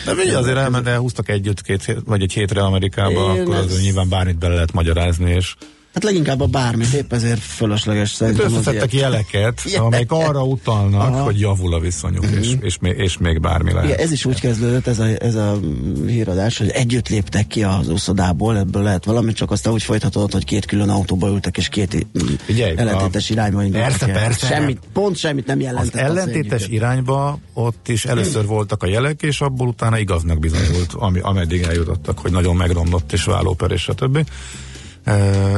De 0.04 0.12
ugye 0.12 0.38
azért 0.38 0.56
elment, 0.56 0.86
elhúztak 0.86 1.28
együtt 1.28 1.62
két, 1.62 1.96
vagy 2.04 2.22
egy 2.22 2.32
hétre 2.32 2.62
Amerikába, 2.62 3.34
Én 3.34 3.40
akkor 3.40 3.54
ez... 3.54 3.64
az 3.64 3.80
nyilván 3.80 4.08
bármit 4.08 4.38
bele 4.38 4.54
lehet 4.54 4.72
magyarázni, 4.72 5.30
és 5.30 5.54
Hát 5.94 6.02
leginkább 6.02 6.40
a 6.40 6.46
bármit, 6.46 6.92
épp 6.92 7.12
ezért 7.12 7.40
fölösleges 7.40 8.10
szerintem. 8.10 8.44
Hát 8.44 8.58
összeszedtek 8.58 8.92
jeleket, 9.04 9.62
amelyek 9.76 10.12
arra 10.12 10.44
utalnak, 10.44 11.00
Aha. 11.00 11.22
hogy 11.22 11.40
javul 11.40 11.74
a 11.74 11.80
viszonyuk, 11.80 12.26
mm-hmm. 12.26 12.38
és, 12.38 12.56
és, 12.60 12.78
még, 12.78 12.98
és 12.98 13.18
még 13.18 13.40
bármi 13.40 13.72
lehet. 13.72 13.88
Igen, 13.88 14.00
ez 14.00 14.12
is 14.12 14.24
úgy 14.24 14.40
kezdődött, 14.40 14.86
ez 14.86 14.98
a, 14.98 15.04
ez 15.04 15.34
a 15.34 15.58
híradás, 16.06 16.58
hogy 16.58 16.68
együtt 16.68 17.08
léptek 17.08 17.46
ki 17.46 17.62
az 17.62 17.88
uszodából, 17.88 18.58
ebből 18.58 18.82
lehet 18.82 19.04
valami, 19.04 19.32
csak 19.32 19.50
aztán 19.50 19.72
úgy 19.72 19.82
folytatódott, 19.82 20.32
hogy 20.32 20.44
két 20.44 20.66
külön 20.66 20.88
autóba 20.88 21.28
ültek, 21.28 21.56
és 21.56 21.68
két 21.68 22.06
Figyelj, 22.44 22.76
ellentétes 22.76 23.30
a... 23.30 23.32
irányba 23.32 23.62
Persze, 23.70 24.06
el. 24.06 24.12
persze. 24.12 24.46
Semmit, 24.46 24.78
pont 24.92 25.16
semmit 25.16 25.46
nem 25.46 25.60
jelentett. 25.60 25.94
Az 25.94 26.08
ellentétes 26.08 26.62
az 26.62 26.70
irányba 26.70 27.38
ott 27.52 27.88
is 27.88 28.04
először 28.04 28.46
voltak 28.46 28.82
a 28.82 28.86
jelek, 28.86 29.22
és 29.22 29.40
abból 29.40 29.68
utána 29.68 29.98
igaznak 29.98 30.38
bizonyult, 30.38 30.92
ami, 30.92 31.20
ameddig 31.20 31.62
eljutottak, 31.62 32.18
hogy 32.18 32.30
nagyon 32.30 32.56
megromlott 32.56 33.12
és 33.12 33.24
vállóper 33.24 33.70
és 33.70 33.88
a 33.88 33.94
többi 33.94 34.24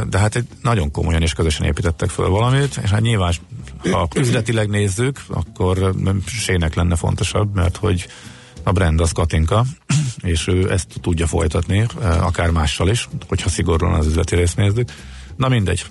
de 0.09 0.19
hát 0.19 0.37
egy 0.37 0.47
nagyon 0.63 0.91
komolyan 0.91 1.23
és 1.23 1.33
közösen 1.33 1.67
építettek 1.67 2.09
föl 2.09 2.29
valamit, 2.29 2.81
és 2.83 2.91
hát 2.91 3.01
nyilván, 3.01 3.33
ha 3.91 4.09
üzletileg 4.17 4.69
nézzük, 4.69 5.21
akkor 5.29 5.95
Sének 6.27 6.75
lenne 6.75 6.97
fontosabb, 6.97 7.55
mert 7.55 7.77
hogy 7.77 8.07
a 8.63 8.73
brand 8.73 9.01
az 9.01 9.13
Katinka, 9.13 9.65
és 10.23 10.47
ő 10.47 10.73
ezt 10.73 10.87
tudja 11.01 11.27
folytatni, 11.27 11.87
akár 12.01 12.51
mással 12.51 12.89
is, 12.89 13.09
hogyha 13.29 13.49
szigorúan 13.49 13.95
az 13.95 14.07
üzleti 14.07 14.35
részt 14.35 14.57
nézzük. 14.57 14.89
Na 15.37 15.49
mindegy. 15.49 15.85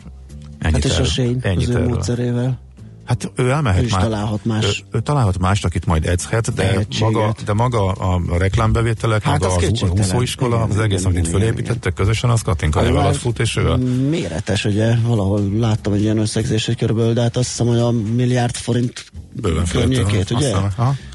Ennyit 0.60 0.84
hát 0.84 0.92
és 0.92 0.98
a 0.98 1.04
Shane 1.04 1.54
az 1.56 1.70
ő 1.70 1.88
módszerével. 1.88 2.60
Hát 3.06 3.32
ő 3.36 3.50
elmehet 3.50 3.84
ő 3.84 3.88
már. 3.92 4.02
találhat 4.02 4.46
más. 4.46 4.84
Ő, 4.92 4.98
ő 4.98 5.02
találhat 5.02 5.38
mást, 5.38 5.66
akit 5.66 5.86
majd 5.86 6.06
edzhet, 6.06 6.54
de 6.54 6.86
maga, 7.00 7.36
de 7.46 7.54
maga 7.54 7.92
a, 7.92 8.22
a 8.30 8.38
reklámbevételek, 8.38 9.24
hát 9.24 9.40
maga 9.40 9.56
az, 9.56 9.64
az 9.82 9.90
úszóiskola, 9.90 10.62
az 10.62 10.80
egész, 10.80 11.06
amit 11.06 11.28
fölépítettek 11.28 11.94
közösen, 11.94 12.30
az 12.30 12.42
Katinka 12.42 12.80
alatt 12.80 13.16
fut, 13.16 13.40
és 13.40 13.56
ő 13.56 13.70
a... 13.70 13.78
Méretes, 14.10 14.66
ugye, 14.66 14.96
valahol 14.96 15.42
láttam 15.58 15.94
egy 15.94 16.02
ilyen 16.02 16.18
összegzés, 16.18 16.66
hogy 16.66 16.78
körülbelül, 16.78 17.14
de 17.14 17.22
hát 17.22 17.38
azt 17.38 17.48
hiszem, 17.48 17.68
hogy 17.68 17.80
a 17.80 17.92
milliárd 17.92 18.56
forint 18.56 19.06
Bőven 19.42 19.66
környékét, 19.66 20.32
ugye? 20.32 20.54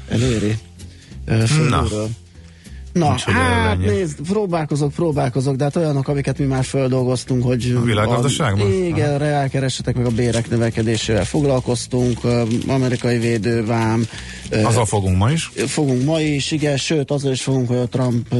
Eléri. 0.07 0.57
Na. 1.69 1.85
Na, 2.93 3.07
Nincs, 3.07 3.23
hát 3.23 3.77
nézd, 3.77 4.19
próbálkozok, 4.27 4.91
próbálkozok, 4.91 5.55
de 5.55 5.63
hát 5.63 5.75
olyanok, 5.75 6.07
amiket 6.07 6.37
mi 6.37 6.45
már 6.45 6.63
földolgoztunk, 6.63 7.43
hogy... 7.43 7.73
A 7.77 7.81
világgazdaságban? 7.81 8.71
Igen, 8.71 9.13
a 9.13 9.17
reálkeresetek 9.17 9.95
meg 9.95 10.05
a 10.05 10.09
bérek 10.09 10.49
növekedésével 10.49 11.25
foglalkoztunk, 11.25 12.19
amerikai 12.67 13.17
védővám. 13.17 14.05
Azzal 14.63 14.85
fogunk 14.85 15.17
ma 15.17 15.31
is? 15.31 15.51
Fogunk 15.67 16.03
ma 16.03 16.21
is, 16.21 16.51
igen, 16.51 16.77
sőt, 16.77 17.11
azzal 17.11 17.31
is 17.31 17.41
fogunk, 17.41 17.67
hogy 17.67 17.77
a 17.77 17.87
Trump 17.87 18.33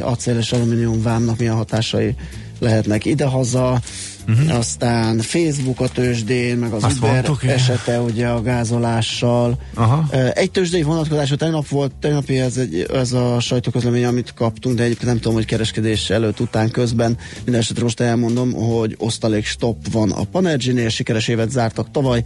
acél 0.00 0.38
és 0.38 0.52
alumínium 0.52 1.02
vámnak 1.02 1.38
milyen 1.38 1.54
hatásai 1.54 2.14
lehetnek 2.58 3.04
idehaza 3.04 3.80
uh-huh. 4.28 4.56
aztán 4.56 5.18
Facebook 5.18 5.80
a 5.80 5.88
tőzsdén, 5.88 6.56
meg 6.56 6.72
az 6.72 6.84
Azt 6.84 6.96
Uber 6.96 7.12
mondtuk, 7.12 7.44
esete 7.44 8.00
ugye 8.00 8.26
a 8.26 8.42
gázolással. 8.42 9.58
Aha. 9.74 10.08
Egy 10.34 10.50
tőzsdei 10.50 10.82
vonatkozású 10.82 11.34
tegnap 11.34 11.68
volt, 11.68 11.92
tegnapi 12.00 12.38
ez, 12.38 12.56
egy, 12.56 12.86
ez 12.92 13.12
a 13.12 13.40
sajtóközlemény, 13.40 14.04
amit 14.04 14.34
kaptunk, 14.34 14.76
de 14.76 14.82
egyébként 14.82 15.06
nem 15.06 15.16
tudom, 15.16 15.34
hogy 15.34 15.44
kereskedés 15.46 16.10
előtt, 16.10 16.40
után, 16.40 16.70
közben. 16.70 17.18
Minden 17.44 17.62
esetre 17.62 17.82
most 17.82 18.00
elmondom, 18.00 18.52
hogy 18.52 18.94
osztalék 18.98 19.44
stop 19.44 19.92
van 19.92 20.10
a 20.10 20.24
Panergy-nél, 20.24 20.88
sikeres 20.88 21.28
évet 21.28 21.50
zártak 21.50 21.90
tavaly, 21.90 22.24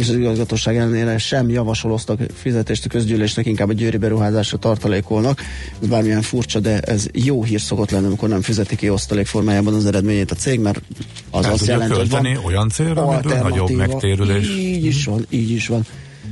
és 0.00 0.08
az 0.08 0.14
igazgatóság 0.14 0.76
ellenére 0.76 1.18
sem 1.18 1.50
javasoloztak 1.50 2.20
fizetést 2.34 2.84
a 2.84 2.88
közgyűlésnek, 2.88 3.46
inkább 3.46 3.68
a 3.68 3.72
győri 3.72 3.96
beruházásra 3.96 4.58
tartalékolnak. 4.58 5.40
Ez 5.82 5.88
bármilyen 5.88 6.22
furcsa, 6.22 6.60
de 6.60 6.80
ez 6.80 7.06
jó 7.12 7.44
hír 7.44 7.60
szokott 7.60 7.90
lenni, 7.90 8.06
amikor 8.06 8.28
nem 8.28 8.40
fizeti 8.40 8.76
ki 8.76 8.90
osztalék 8.90 9.26
formájában 9.26 9.74
az 9.74 9.86
eredményét 9.86 10.30
a 10.30 10.34
cég, 10.34 10.60
mert 10.60 10.82
az 11.30 11.46
azt 11.46 11.66
jelenti, 11.66 11.94
hogy 11.94 12.10
van 12.10 12.26
olyan 12.44 12.68
célra, 12.68 13.06
amiből 13.06 13.38
nagyobb 13.38 13.70
megtérülés. 13.70 14.48
Így 14.48 14.84
is 14.84 15.04
van, 15.04 15.26
így 15.28 15.50
is 15.50 15.66
van. 15.66 15.86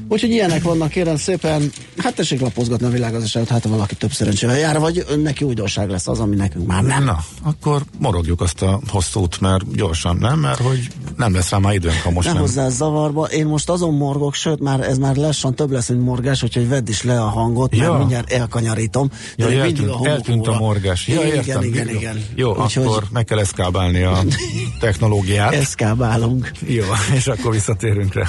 Úgyhogy 0.09 0.31
ilyenek 0.31 0.62
vannak, 0.62 0.88
kérem 0.88 1.16
szépen. 1.16 1.73
Hát 1.97 2.14
tessék 2.14 2.40
lapozgatni 2.40 2.87
a 2.87 2.90
világgazdaságot, 2.90 3.49
hát 3.49 3.62
ha 3.62 3.68
valaki 3.68 3.94
több 3.94 4.12
szerencsével 4.12 4.59
jár, 4.59 4.79
vagy 4.79 5.05
neki 5.23 5.44
újdonság 5.44 5.90
lesz 5.90 6.09
az, 6.09 6.21
ami 6.21 6.37
nekünk 6.37 6.66
már 6.66 6.83
nem. 6.83 7.05
Na, 7.05 7.18
akkor 7.42 7.83
morogjuk 7.99 8.40
azt 8.40 8.62
a 8.62 8.81
hosszút, 8.88 9.40
mert 9.40 9.75
gyorsan 9.75 10.16
nem, 10.16 10.38
mert 10.38 10.61
hogy 10.61 10.88
nem 11.16 11.35
lesz 11.35 11.51
rá 11.51 11.59
már 11.59 11.75
időnk, 11.75 12.01
ha 12.03 12.11
most 12.11 12.27
nem. 12.27 12.35
Nem 12.35 12.44
hozzá 12.44 12.68
zavarba, 12.68 13.25
én 13.25 13.47
most 13.47 13.71
azon 13.71 13.94
morgok, 13.94 14.35
sőt 14.35 14.61
már 14.61 14.81
ez 14.81 14.99
már 14.99 15.16
lassan 15.16 15.55
több 15.55 15.71
lesz, 15.71 15.88
mint 15.88 16.05
morgás, 16.05 16.42
úgyhogy 16.42 16.68
vedd 16.68 16.88
is 16.88 17.03
le 17.03 17.21
a 17.21 17.29
hangot, 17.29 17.77
ja. 17.77 17.83
mert 17.83 17.99
mindjárt 17.99 18.33
elkanyarítom. 18.33 19.11
De 19.37 19.51
ja, 19.51 19.62
eltűnt, 19.62 19.90
a 19.90 20.07
eltűnt 20.07 20.47
a 20.47 20.59
morgás. 20.59 21.07
Ja, 21.07 21.23
igen, 21.23 21.35
értem, 21.35 21.62
igen, 21.62 21.88
igen, 21.88 21.97
igen. 21.97 22.25
Jó, 22.35 22.57
Úgyhogy... 22.62 22.87
akkor 22.87 23.05
meg 23.12 23.25
kell 23.25 23.38
eszkábálni 23.38 24.03
a 24.03 24.23
technológiát. 24.81 25.55
Eszkábálunk. 25.55 26.51
Jó, 26.66 26.85
és 27.14 27.27
akkor 27.27 27.53
visszatérünk 27.53 28.14
rá. 28.14 28.29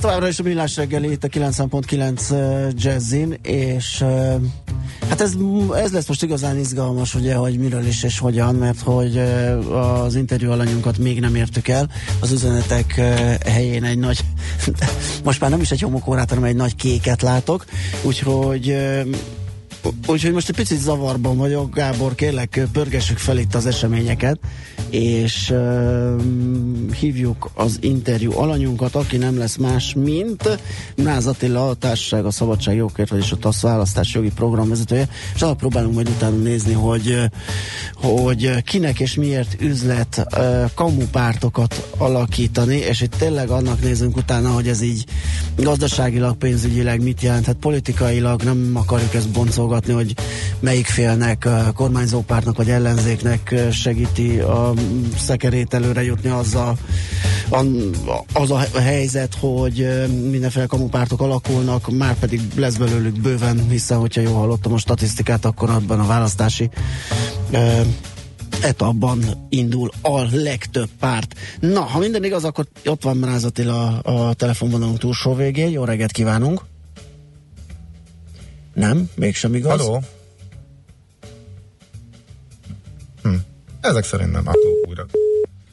Ez 0.00 0.06
továbbra 0.06 0.28
is 0.28 0.38
a 0.38 0.42
Millás 0.42 0.76
reggeli 0.76 1.10
itt 1.10 1.24
a 1.24 1.28
9.9 1.28 2.74
Jazzin, 2.74 3.38
és 3.42 4.04
hát 5.08 5.20
ez, 5.20 5.34
ez 5.74 5.92
lesz 5.92 6.06
most 6.06 6.22
igazán 6.22 6.58
izgalmas, 6.58 7.14
ugye, 7.14 7.34
hogy 7.34 7.58
miről 7.58 7.86
is 7.86 8.02
és 8.02 8.18
hogyan, 8.18 8.54
mert 8.54 8.80
hogy 8.80 9.18
az 9.72 10.14
interjú 10.14 10.50
alanyunkat 10.50 10.98
még 10.98 11.20
nem 11.20 11.34
értük 11.34 11.68
el. 11.68 11.88
Az 12.20 12.32
üzenetek 12.32 12.94
helyén 13.46 13.84
egy 13.84 13.98
nagy, 13.98 14.18
most 15.24 15.40
már 15.40 15.50
nem 15.50 15.60
is 15.60 15.70
egy 15.70 15.80
homokórát, 15.80 16.28
hanem 16.28 16.44
egy 16.44 16.56
nagy 16.56 16.74
kéket 16.74 17.22
látok, 17.22 17.64
úgyhogy 18.02 18.76
Úgyhogy 20.06 20.32
most 20.32 20.48
egy 20.48 20.54
picit 20.54 20.80
zavarban 20.80 21.36
vagyok, 21.36 21.74
Gábor, 21.74 22.14
kérlek, 22.14 22.60
pörgessük 22.72 23.18
fel 23.18 23.38
itt 23.38 23.54
az 23.54 23.66
eseményeket, 23.66 24.38
és 24.90 25.50
uh, 25.50 26.20
hívjuk 27.00 27.50
az 27.54 27.78
interjú 27.80 28.38
alanyunkat, 28.38 28.94
aki 28.94 29.16
nem 29.16 29.38
lesz 29.38 29.56
más, 29.56 29.94
mint 29.94 30.58
Mráz 30.96 31.26
Attila, 31.26 31.68
a 31.68 31.74
Társaság 31.74 32.24
a 32.24 32.30
Szabadság 32.30 32.76
Jogkért, 32.76 33.08
vagyis 33.08 33.32
a 33.32 33.36
TASZ 33.36 33.60
választás 33.60 34.14
jogi 34.14 34.30
programvezetője, 34.30 35.08
és 35.34 35.42
arra 35.42 35.54
próbálunk 35.54 35.94
majd 35.94 36.08
utána 36.08 36.36
nézni, 36.36 36.72
hogy, 36.72 37.16
hogy 37.94 38.62
kinek 38.62 39.00
és 39.00 39.14
miért 39.14 39.56
üzlet 39.60 40.26
uh, 40.36 40.70
kamupártokat 40.74 41.88
alakítani, 41.98 42.76
és 42.76 43.00
itt 43.00 43.14
tényleg 43.18 43.48
annak 43.48 43.82
nézünk 43.82 44.16
utána, 44.16 44.50
hogy 44.50 44.68
ez 44.68 44.82
így 44.82 45.04
gazdaságilag, 45.56 46.36
pénzügyileg 46.36 47.02
mit 47.02 47.20
jelent, 47.20 47.46
hát 47.46 47.56
politikailag 47.56 48.42
nem 48.42 48.70
akarjuk 48.74 49.14
ezt 49.14 49.28
boncolgatni, 49.70 49.92
hogy 49.92 50.14
melyik 50.60 50.86
félnek, 50.86 51.44
a 51.44 51.72
kormányzó 51.74 52.20
pártnak 52.20 52.56
vagy 52.56 52.70
ellenzéknek 52.70 53.54
segíti 53.72 54.38
a 54.38 54.72
szekerét 55.18 55.74
előre 55.74 56.02
jutni 56.02 56.28
az 56.28 56.54
a, 56.54 56.74
az 58.32 58.50
a 58.50 58.80
helyzet, 58.80 59.34
hogy 59.40 59.88
mindenféle 60.30 60.66
kamupártok 60.66 61.20
alakulnak, 61.20 61.90
már 61.90 62.14
pedig 62.14 62.40
lesz 62.56 62.76
belőlük 62.76 63.20
bőven, 63.20 63.68
hiszen 63.68 63.98
hogyha 63.98 64.20
jól 64.20 64.34
hallottam 64.34 64.72
a 64.72 64.78
statisztikát, 64.78 65.44
akkor 65.44 65.70
abban 65.70 66.00
a 66.00 66.06
választási 66.06 66.70
etapban 68.62 69.24
indul 69.48 69.90
a 70.02 70.20
legtöbb 70.32 70.88
párt. 70.98 71.34
Na, 71.60 71.80
ha 71.80 71.98
minden 71.98 72.24
igaz, 72.24 72.44
akkor 72.44 72.66
ott 72.84 73.02
van 73.02 73.16
Mráz 73.16 73.44
Attila 73.44 73.98
a 73.98 74.34
telefonvonalunk 74.34 74.98
túlsó 74.98 75.34
végén. 75.34 75.70
Jó 75.70 75.84
reggelt 75.84 76.12
kívánunk! 76.12 76.70
Nem, 78.80 79.10
mégsem 79.14 79.54
igaz. 79.54 79.80
Haló? 79.80 80.02
Hm. 83.22 83.34
Ezek 83.80 84.04
szerint 84.04 84.32
nem. 84.32 84.46
Akkor 84.46 84.88
újra. 84.88 85.06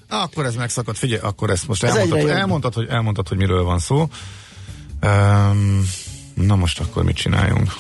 Akkor 0.10 0.45
ez 0.45 0.55
megszakadt, 0.55 0.97
figyelj, 0.97 1.22
akkor 1.22 1.49
ezt 1.49 1.68
most 1.68 1.84
ez 1.84 1.95
elmondtad, 1.95 2.30
elmondtad, 2.30 2.74
hogy, 2.74 2.88
elmondtad, 2.89 3.28
hogy 3.28 3.38
miről 3.38 3.64
van 3.64 3.80
szó. 3.80 4.08
Um, 5.03 5.84
na 6.34 6.55
most 6.55 6.80
akkor 6.80 7.03
mit 7.03 7.16
csináljunk? 7.16 7.74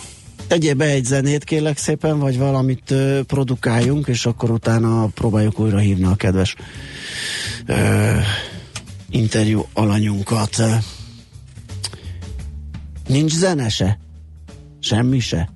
Tegyél 0.47 0.73
be 0.73 0.85
egy 0.85 1.05
zenét, 1.05 1.43
kérlek 1.43 1.77
szépen, 1.77 2.19
vagy 2.19 2.37
valamit 2.37 2.91
uh, 2.91 3.19
produkáljunk, 3.21 4.07
és 4.07 4.25
akkor 4.25 4.51
utána 4.51 5.07
próbáljuk 5.07 5.59
újra 5.59 5.77
hívni 5.77 6.05
a 6.05 6.15
kedves 6.15 6.55
uh, 7.67 8.23
interjú 9.09 9.65
alanyunkat. 9.73 10.63
Nincs 13.07 13.31
zene 13.31 13.69
se? 13.69 13.99
Semmi 14.87 15.19
se? 15.19 15.49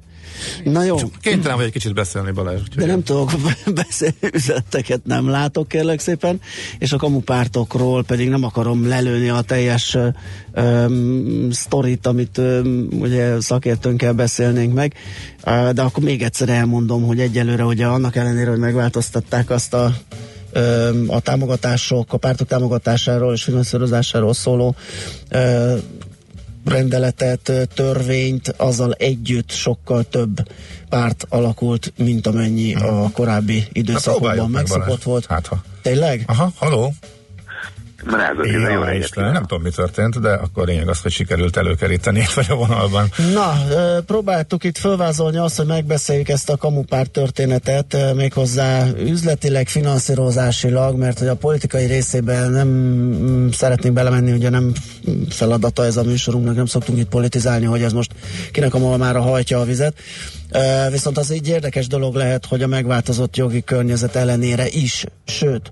Na 0.63 0.83
jó. 0.83 0.97
Kénytelen 1.21 1.57
vagy 1.57 1.65
egy 1.65 1.71
kicsit 1.71 1.93
beszélni, 1.93 2.31
Balázs. 2.31 2.61
De 2.75 2.85
nem 2.85 3.03
tudok 3.03 3.31
beszélni, 3.83 4.15
üzeneteket 4.33 5.05
nem 5.05 5.29
látok, 5.29 5.67
kérlek 5.67 5.99
szépen, 5.99 6.41
és 6.79 6.91
a 6.91 6.97
kamupártokról 6.97 8.03
pedig 8.03 8.29
nem 8.29 8.43
akarom 8.43 8.87
lelőni 8.87 9.29
a 9.29 9.41
teljes 9.41 9.97
um, 10.55 11.51
sztorit, 11.51 12.07
amit 12.07 12.37
um, 12.37 12.87
ugye 12.91 13.41
szakértőnkkel 13.41 14.13
beszélnénk 14.13 14.73
meg, 14.73 14.93
uh, 15.45 15.69
de 15.69 15.81
akkor 15.81 16.03
még 16.03 16.21
egyszer 16.21 16.49
elmondom, 16.49 17.05
hogy 17.05 17.19
egyelőre 17.19 17.63
ugye 17.63 17.85
annak 17.85 18.15
ellenére, 18.15 18.49
hogy 18.49 18.59
megváltoztatták 18.59 19.49
azt 19.49 19.73
a 19.73 19.93
a 21.07 21.19
támogatások, 21.19 22.13
a 22.13 22.17
pártok 22.17 22.47
támogatásáról 22.47 23.33
és 23.33 23.43
finanszírozásáról 23.43 24.33
szóló 24.33 24.75
rendeletet, 26.65 27.69
törvényt, 27.73 28.53
azzal 28.57 28.93
együtt 28.93 29.51
sokkal 29.51 30.03
több 30.03 30.47
párt 30.89 31.25
alakult, 31.29 31.93
mint 31.97 32.27
amennyi 32.27 32.75
a 32.75 33.09
korábbi 33.13 33.67
időszakokban 33.71 34.49
megszokott 34.49 35.03
volt. 35.03 35.25
Hát 35.25 35.47
ha. 35.47 35.63
Tényleg? 35.81 36.23
Aha, 36.27 36.51
haló? 36.55 36.93
Mrázat, 38.05 38.47
jó, 38.47 38.59
jó 38.59 38.89
Isten, 38.89 39.31
nem 39.31 39.41
tudom, 39.41 39.63
mi 39.63 39.69
történt, 39.69 40.19
de 40.19 40.29
akkor 40.29 40.67
lényeg 40.67 40.89
az, 40.89 41.01
hogy 41.01 41.11
sikerült 41.11 41.57
előkeríteni 41.57 42.19
itt 42.19 42.31
vagy 42.31 42.45
a 42.49 42.55
vonalban. 42.55 43.09
Na, 43.33 43.53
próbáltuk 44.05 44.63
itt 44.63 44.77
fölvázolni 44.77 45.37
azt, 45.37 45.57
hogy 45.57 45.65
megbeszéljük 45.65 46.29
ezt 46.29 46.49
a 46.49 46.57
kamupár 46.57 47.07
történetet, 47.07 47.97
méghozzá 48.15 48.87
üzletileg, 48.97 49.67
finanszírozásilag, 49.67 50.97
mert 50.97 51.19
hogy 51.19 51.27
a 51.27 51.35
politikai 51.35 51.85
részében 51.85 52.51
nem 52.51 52.67
mm, 52.67 53.49
szeretnénk 53.49 53.95
belemenni, 53.95 54.31
ugye 54.31 54.49
nem 54.49 54.71
feladata 55.29 55.85
ez 55.85 55.97
a 55.97 56.03
műsorunknak, 56.03 56.55
nem 56.55 56.65
szoktunk 56.65 56.97
itt 56.97 57.09
politizálni, 57.09 57.65
hogy 57.65 57.83
ez 57.83 57.93
most 57.93 58.11
kinek 58.51 58.73
a 58.73 58.79
malmára 58.79 59.21
hajtja 59.21 59.59
a 59.59 59.65
vizet. 59.65 59.93
Viszont 60.91 61.17
az 61.17 61.33
így 61.33 61.47
érdekes 61.47 61.87
dolog 61.87 62.15
lehet, 62.15 62.45
hogy 62.45 62.61
a 62.61 62.67
megváltozott 62.67 63.35
jogi 63.35 63.63
környezet 63.63 64.15
ellenére 64.15 64.67
is, 64.67 65.05
sőt, 65.25 65.71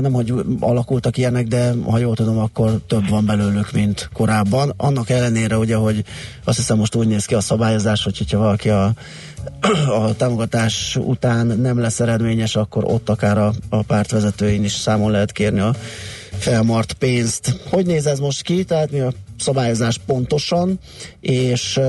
nem, 0.00 0.12
hogy 0.12 0.32
alakultak 0.60 1.16
ilyenek, 1.16 1.46
de 1.46 1.72
ha 1.90 1.98
jól 1.98 2.14
tudom, 2.14 2.38
akkor 2.38 2.80
több 2.86 3.08
van 3.08 3.26
belőlük, 3.26 3.72
mint 3.72 4.08
korábban. 4.12 4.72
Annak 4.76 5.10
ellenére, 5.10 5.58
ugye, 5.58 5.76
hogy 5.76 6.04
azt 6.44 6.56
hiszem 6.56 6.76
most 6.76 6.94
úgy 6.94 7.06
néz 7.06 7.24
ki 7.24 7.34
a 7.34 7.40
szabályozás, 7.40 8.04
hogy 8.04 8.18
hogyha 8.18 8.38
valaki 8.38 8.70
a, 8.70 8.92
a 9.88 10.16
támogatás 10.16 10.96
után 10.96 11.46
nem 11.46 11.78
lesz 11.78 12.00
eredményes, 12.00 12.56
akkor 12.56 12.84
ott 12.84 13.08
akár 13.08 13.38
a, 13.38 13.52
a 13.68 13.82
párt 13.82 14.10
vezetőin 14.10 14.64
is 14.64 14.72
számon 14.72 15.10
lehet 15.10 15.32
kérni 15.32 15.60
a 15.60 15.74
felmart 16.38 16.92
pénzt. 16.92 17.60
Hogy 17.70 17.86
néz 17.86 18.06
ez 18.06 18.18
most 18.18 18.42
ki? 18.42 18.64
Tehát 18.64 18.90
mi 18.90 19.00
a 19.00 19.12
szabályozás 19.38 19.98
pontosan, 20.06 20.78
és 21.20 21.80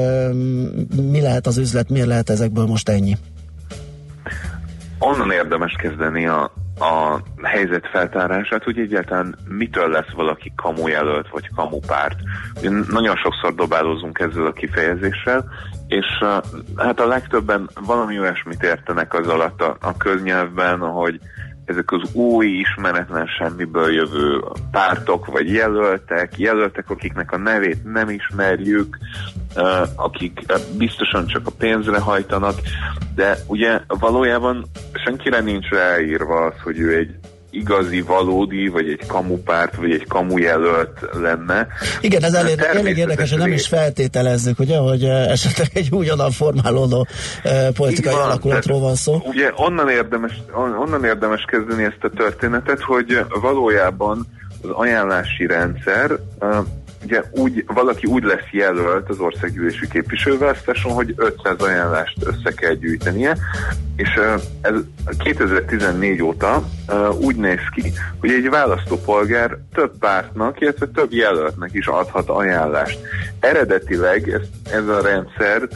mi 1.11 1.21
lehet 1.21 1.47
az 1.47 1.57
üzlet, 1.57 1.89
miért 1.89 2.07
lehet 2.07 2.29
ezekből 2.29 2.65
most 2.65 2.89
ennyi? 2.89 3.17
Onnan 4.99 5.31
érdemes 5.31 5.75
kezdeni 5.81 6.27
a, 6.27 6.51
a 6.79 7.19
helyzet 7.43 7.87
feltárását, 7.87 8.63
hogy 8.63 8.79
egyáltalán 8.79 9.35
mitől 9.47 9.89
lesz 9.89 10.11
valaki 10.15 10.53
kamujelölt 10.55 11.29
vagy 11.29 11.49
kamupárt. 11.55 12.17
Ugye 12.59 12.69
nagyon 12.69 13.15
sokszor 13.15 13.55
dobálózunk 13.55 14.19
ezzel 14.19 14.45
a 14.45 14.51
kifejezéssel, 14.51 15.45
és 15.87 16.05
hát 16.75 16.99
a 16.99 17.07
legtöbben 17.07 17.69
valami 17.85 18.19
olyasmit 18.19 18.63
értenek 18.63 19.13
az 19.13 19.27
alatt 19.27 19.61
a, 19.61 19.77
a 19.81 19.97
köznyelvben, 19.97 20.79
hogy 20.79 21.19
ezek 21.65 21.91
az 21.91 22.13
új, 22.13 22.47
ismeretlen 22.47 23.27
semmiből 23.37 23.93
jövő 23.93 24.43
pártok 24.71 25.25
vagy 25.25 25.53
jelöltek, 25.53 26.37
jelöltek, 26.37 26.89
akiknek 26.89 27.31
a 27.31 27.37
nevét 27.37 27.83
nem 27.83 28.09
ismerjük, 28.09 28.97
akik 29.95 30.39
biztosan 30.77 31.27
csak 31.27 31.47
a 31.47 31.51
pénzre 31.57 31.99
hajtanak, 31.99 32.55
de 33.15 33.37
ugye 33.47 33.79
valójában 33.87 34.65
senkire 35.03 35.39
nincs 35.39 35.69
ráírva 35.69 36.45
az, 36.45 36.53
hogy 36.63 36.79
ő 36.79 36.95
egy 36.97 37.15
igazi, 37.55 38.01
valódi, 38.01 38.67
vagy 38.67 38.89
egy 38.89 39.05
kamupárt, 39.07 39.75
vagy 39.75 39.91
egy 39.91 40.07
kamujelölt 40.07 40.99
lenne. 41.21 41.67
Igen, 42.01 42.23
ez 42.23 42.33
elég, 42.33 42.59
elég 42.59 42.97
érdekes, 42.97 43.29
hogy 43.29 43.39
nem 43.39 43.51
is 43.51 43.67
feltételezzük, 43.67 44.59
ugye, 44.59 44.77
hogy 44.77 45.03
esetleg 45.03 45.67
egy 45.73 45.89
újonnan 45.91 46.31
formálódó 46.31 47.07
politikai 47.73 48.13
van, 48.13 48.23
alakulatról 48.23 48.79
van 48.79 48.95
szó. 48.95 49.21
Ugye 49.25 49.51
onnan 49.55 49.89
érdemes, 49.89 50.33
onnan 50.53 51.03
érdemes 51.03 51.45
kezdeni 51.47 51.83
ezt 51.83 52.03
a 52.03 52.09
történetet, 52.09 52.81
hogy 52.81 53.25
valójában 53.41 54.27
az 54.61 54.69
ajánlási 54.69 55.45
rendszer 55.47 56.11
ugye 57.05 57.23
úgy, 57.31 57.63
valaki 57.67 58.05
úgy 58.05 58.23
lesz 58.23 58.49
jelölt 58.51 59.09
az 59.09 59.19
országgyűlési 59.19 59.87
képviselőválasztáson, 59.87 60.91
hogy 60.91 61.13
500 61.17 61.59
ajánlást 61.59 62.17
össze 62.23 62.51
kell 62.51 62.73
gyűjtenie, 62.73 63.37
és 63.95 64.19
ez 64.61 64.73
2014 65.23 66.21
óta 66.21 66.63
úgy 67.19 67.35
néz 67.35 67.59
ki, 67.71 67.91
hogy 68.19 68.31
egy 68.31 68.49
választópolgár 68.49 69.57
több 69.73 69.97
pártnak, 69.99 70.61
illetve 70.61 70.87
több 70.87 71.11
jelöltnek 71.11 71.69
is 71.73 71.87
adhat 71.87 72.29
ajánlást. 72.29 72.99
Eredetileg 73.39 74.29
ez, 74.29 74.71
ez 74.71 74.87
a 74.87 75.01
rendszer 75.01 75.67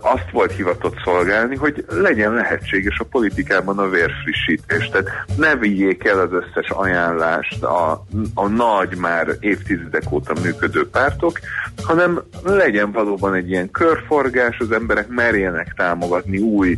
azt 0.00 0.30
volt 0.32 0.52
hivatott 0.52 0.96
szolgálni, 1.04 1.56
hogy 1.56 1.84
legyen 1.88 2.34
lehetséges 2.34 2.98
a 2.98 3.04
politikában 3.04 3.78
a 3.78 3.88
vérfrissítés. 3.88 4.88
Tehát 4.88 5.24
ne 5.36 5.56
vigyék 5.56 6.04
el 6.04 6.18
az 6.18 6.32
összes 6.32 6.70
ajánlást 6.70 7.62
a, 7.62 8.04
a 8.34 8.48
nagy, 8.48 8.96
már 8.96 9.26
évtizedek 9.40 10.12
óta 10.12 10.32
működő 10.42 10.88
pártok, 10.88 11.38
hanem 11.82 12.22
legyen 12.42 12.92
valóban 12.92 13.34
egy 13.34 13.50
ilyen 13.50 13.70
körforgás, 13.70 14.58
az 14.58 14.72
emberek 14.72 15.08
merjenek 15.08 15.72
támogatni 15.76 16.38
új, 16.38 16.76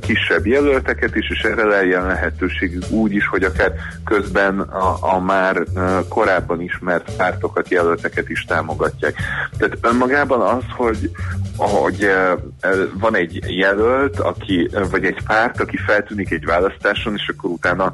kisebb 0.00 0.46
jelölteket 0.46 1.16
is, 1.16 1.30
és 1.30 1.42
erre 1.42 1.64
legyen 1.64 2.06
lehetőségük 2.06 2.90
úgy 2.90 3.12
is, 3.12 3.26
hogy 3.26 3.42
akár 3.42 3.72
közben 4.04 4.60
a, 4.60 4.96
a 5.00 5.20
már 5.20 5.62
korábban 6.08 6.60
ismert 6.60 7.16
pártokat, 7.16 7.68
jelölteket 7.68 8.28
is 8.28 8.44
támogatják. 8.44 9.14
Tehát 9.58 9.78
önmagában 9.80 10.40
az, 10.40 10.64
hogy, 10.76 11.10
hogy 11.56 12.08
van 12.94 13.16
egy 13.16 13.40
jelölt, 13.46 14.18
aki, 14.18 14.70
vagy 14.90 15.04
egy 15.04 15.18
párt, 15.26 15.60
aki 15.60 15.76
feltűnik 15.76 16.30
egy 16.30 16.44
választáson, 16.44 17.14
és 17.14 17.32
akkor 17.36 17.50
utána 17.50 17.92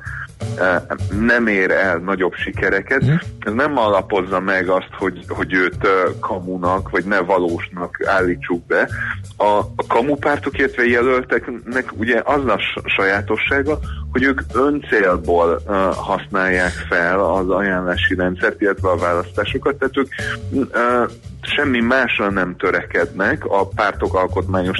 nem 1.21 1.47
ér 1.47 1.71
el 1.71 1.99
nagyobb 1.99 2.35
sikereket, 2.35 3.05
mm. 3.05 3.15
ez 3.39 3.53
nem 3.53 3.79
alapozza 3.79 4.41
meg 4.41 4.69
azt, 4.69 4.91
hogy, 4.99 5.25
hogy 5.29 5.53
őt 5.53 5.89
kamunak, 6.21 6.91
vagy 6.91 7.05
ne 7.05 7.19
valósnak 7.19 8.03
állítsuk 8.07 8.67
be. 8.67 8.89
A, 9.37 9.59
a 9.77 9.87
kamupártok, 9.89 10.59
illetve 10.59 10.85
jelölteknek 10.85 11.93
ugye 11.97 12.23
az 12.25 12.45
a 12.47 12.61
sajátossága, 12.85 13.79
hogy 14.13 14.23
ők 14.23 14.41
öncélból 14.53 15.63
uh, 15.67 15.75
használják 15.95 16.73
fel 16.89 17.21
az 17.21 17.51
ajánlási 17.51 18.15
rendszert, 18.15 18.61
illetve 18.61 18.89
a 18.89 18.97
választásokat, 18.97 19.77
tehát 19.77 19.97
ők 19.97 20.09
uh, 20.51 21.11
semmi 21.49 21.81
másra 21.81 22.31
nem 22.31 22.57
törekednek 22.57 23.45
a 23.45 23.67
pártok 23.67 24.15
alkotmányos 24.15 24.79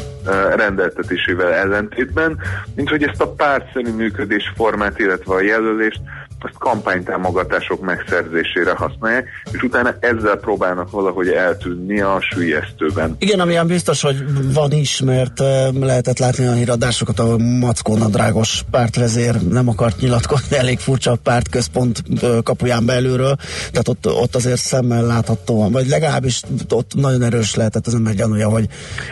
rendeltetésével 0.57 1.53
ellentétben, 1.53 2.39
mint 2.75 2.89
hogy 2.89 3.03
ezt 3.03 3.21
a 3.21 3.33
pártszerű 3.33 3.93
működés 3.93 4.53
formát, 4.57 4.99
illetve 4.99 5.35
a 5.35 5.41
jelölést 5.41 6.01
azt 6.41 6.59
kampánytámogatások 6.59 7.81
megszerzésére 7.81 8.73
használják, 8.75 9.29
és 9.53 9.63
utána 9.63 9.95
ezzel 10.01 10.37
próbálnak 10.37 10.91
valahogy 10.91 11.29
eltűnni 11.29 12.01
a 12.01 12.19
sülyeztőben. 12.21 13.17
Igen, 13.19 13.41
amilyen 13.41 13.67
biztos, 13.67 14.03
hogy 14.03 14.17
van 14.55 14.73
is, 14.73 15.01
mert 15.01 15.39
lehetett 15.81 16.19
látni 16.19 16.47
a 16.47 16.53
híradásokat, 16.53 17.19
a 17.19 17.37
Mackó 17.37 17.97
Nadrágos 17.97 18.63
pártvezér 18.71 19.35
nem 19.51 19.69
akart 19.69 20.01
nyilatkozni, 20.01 20.57
elég 20.65 20.79
furcsa 20.79 21.11
a 21.11 21.17
pártközpont 21.23 22.03
kapuján 22.43 22.87
belülről, 22.87 23.37
tehát 23.71 23.89
ott, 23.89 24.07
ott 24.07 24.35
azért 24.35 24.61
szemmel 24.61 25.07
láthatóan, 25.07 25.73
vagy 25.73 25.87
legalábbis 25.87 26.43
ott 26.69 26.95
nagyon 26.95 27.23
erős 27.23 27.55
lehetett 27.55 27.87
az 27.87 27.95
ember 27.95 28.15
gyanúja, 28.15 28.49
hogy, 28.49 28.67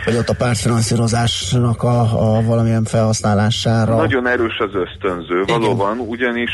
hogy 0.05 0.17
ott 0.17 0.29
a 0.29 0.35
pártfinanszírozásnak 0.35 1.83
a, 1.83 2.01
a 2.01 2.43
valamilyen 2.43 2.85
felhasználására. 2.85 3.97
Nagyon 3.97 4.27
erős 4.27 4.59
az 4.59 4.75
ösztönző, 4.75 5.43
Igen. 5.43 5.61
valóban, 5.61 5.99
ugyanis 5.99 6.51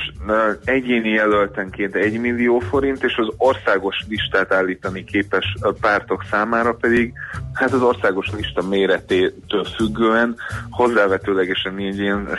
egyéni 0.64 1.08
jelöltenként 1.08 1.96
1 1.96 2.20
millió 2.20 2.58
forint, 2.58 3.04
és 3.04 3.16
az 3.16 3.28
országos 3.36 3.96
listát 4.08 4.52
állítani 4.52 5.04
képes 5.04 5.56
pártok 5.80 6.24
számára 6.30 6.72
pedig, 6.74 7.12
hát 7.52 7.72
az 7.72 7.82
országos 7.82 8.30
lista 8.36 8.62
méretétől 8.62 9.64
függően 9.64 10.36
hozzávetőlegesen 10.70 11.78
így 11.78 11.98
ilyen 11.98 12.38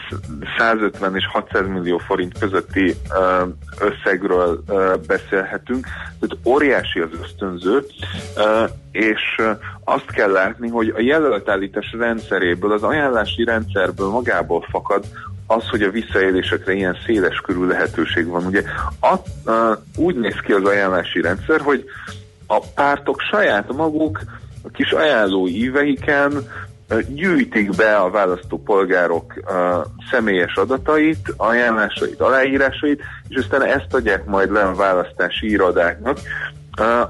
150 0.58 1.16
és 1.16 1.28
600 1.28 1.68
millió 1.68 1.98
forint 1.98 2.40
közötti 2.40 2.96
összegről 3.80 4.64
beszélhetünk, 5.08 5.88
tehát 6.20 6.38
óriási 6.46 7.00
az 7.00 7.10
ösztönző, 7.22 7.86
és 8.92 9.42
azt 9.84 10.12
kell 10.12 10.32
látni, 10.32 10.70
hogy 10.70 10.94
a 10.96 11.02
jelöltállítás 11.02 11.96
rendszeréből, 11.98 12.72
az 12.72 12.84
ajánlási 12.84 13.44
rendszerből 13.44 14.10
magából 14.10 14.66
fakad 14.70 15.06
az, 15.48 15.70
hogy 15.70 15.82
a 15.82 15.92
visszaélésekre 15.92 16.74
ilyen 16.74 16.98
széles 17.06 17.38
körű 17.38 17.66
lehetőség 17.66 18.28
van. 18.28 18.46
Ugye 18.46 18.64
a, 19.00 19.14
a, 19.52 19.84
úgy 19.96 20.16
néz 20.16 20.36
ki 20.46 20.52
az 20.52 20.64
ajánlási 20.64 21.22
rendszer, 21.22 21.62
hogy 21.62 21.86
a 22.48 22.60
pártok 22.76 23.22
saját 23.32 23.74
maguk 23.74 24.22
a 24.64 24.70
kis 24.70 24.92
ajánló 24.92 25.48
íveiken 25.48 26.48
gyűjtik 27.08 27.76
be 27.76 27.96
a 27.96 28.10
választópolgárok 28.10 29.34
uh, 29.38 29.54
személyes 30.12 30.56
adatait, 30.56 31.34
ajánlásait, 31.38 32.22
aláírásait, 32.22 33.02
és 33.28 33.36
aztán 33.36 33.64
ezt 33.64 33.94
adják 33.94 34.26
majd 34.26 34.52
le 34.52 34.62
a 34.62 34.76
választási 34.76 35.50
irodáknak. 35.50 36.20
Uh, 36.80 37.10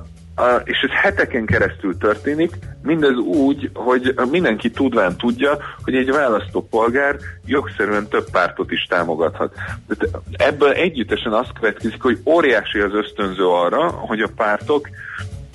és 0.63 0.77
ez 0.81 0.89
heteken 1.01 1.45
keresztül 1.45 1.97
történik, 1.97 2.51
mindez 2.83 3.15
úgy, 3.17 3.69
hogy 3.73 4.15
mindenki 4.31 4.71
tudván 4.71 5.17
tudja, 5.17 5.57
hogy 5.83 5.95
egy 5.95 6.11
választópolgár 6.11 7.15
jogszerűen 7.45 8.07
több 8.07 8.29
pártot 8.31 8.71
is 8.71 8.85
támogathat. 8.89 9.53
De 9.87 9.95
ebből 10.31 10.71
együttesen 10.71 11.33
az 11.33 11.47
következik, 11.59 12.01
hogy 12.01 12.19
óriási 12.25 12.79
az 12.79 12.93
ösztönző 12.93 13.47
arra, 13.47 13.89
hogy 13.89 14.21
a 14.21 14.29
pártok 14.35 14.89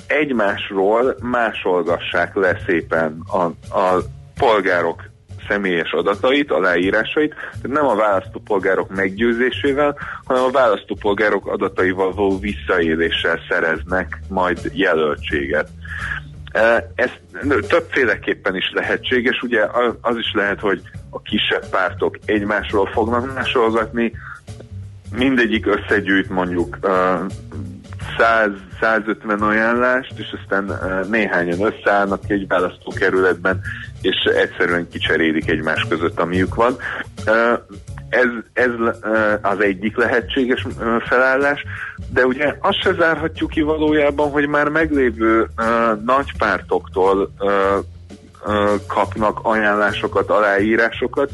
egymásról 0.06 1.16
másolgassák 1.20 2.34
le 2.34 2.60
szépen 2.66 3.22
a, 3.26 3.42
a 3.78 4.02
polgárok 4.38 5.07
személyes 5.48 5.92
adatait, 5.92 6.50
aláírásait, 6.50 7.34
tehát 7.34 7.68
nem 7.68 7.86
a 7.86 7.94
választópolgárok 7.94 8.94
meggyőzésével, 8.94 9.98
hanem 10.24 10.42
a 10.42 10.50
választópolgárok 10.50 11.46
adataival 11.46 12.12
való 12.12 12.38
visszaéléssel 12.38 13.40
szereznek 13.48 14.18
majd 14.28 14.70
jelöltséget. 14.72 15.68
E, 16.52 16.90
ez 16.94 17.10
többféleképpen 17.68 18.56
is 18.56 18.70
lehetséges, 18.74 19.42
ugye 19.42 19.66
az 20.00 20.16
is 20.16 20.32
lehet, 20.34 20.60
hogy 20.60 20.82
a 21.10 21.22
kisebb 21.22 21.68
pártok 21.70 22.18
egymásról 22.24 22.86
fognak 22.86 23.34
másolgatni, 23.34 24.12
mindegyik 25.16 25.66
összegyűjt 25.66 26.28
mondjuk 26.28 26.78
100-150 28.80 29.40
ajánlást, 29.40 30.12
és 30.18 30.36
aztán 30.42 30.78
néhányan 31.10 31.60
összeállnak 31.60 32.20
egy 32.26 32.46
választókerületben, 32.46 33.60
és 34.00 34.16
egyszerűen 34.24 34.88
kicserélik 34.88 35.50
egymás 35.50 35.86
között, 35.88 36.20
amiük 36.20 36.54
van. 36.54 36.76
Ez, 38.08 38.28
ez 38.52 38.70
az 39.42 39.60
egyik 39.60 39.96
lehetséges 39.96 40.66
felállás, 41.08 41.64
de 42.12 42.26
ugye 42.26 42.56
azt 42.60 42.80
se 42.82 42.92
zárhatjuk 42.92 43.50
ki 43.50 43.60
valójában, 43.60 44.30
hogy 44.30 44.48
már 44.48 44.68
meglévő 44.68 45.48
nagy 46.04 46.32
pártoktól 46.38 47.30
kapnak 48.86 49.38
ajánlásokat, 49.42 50.30
aláírásokat, 50.30 51.30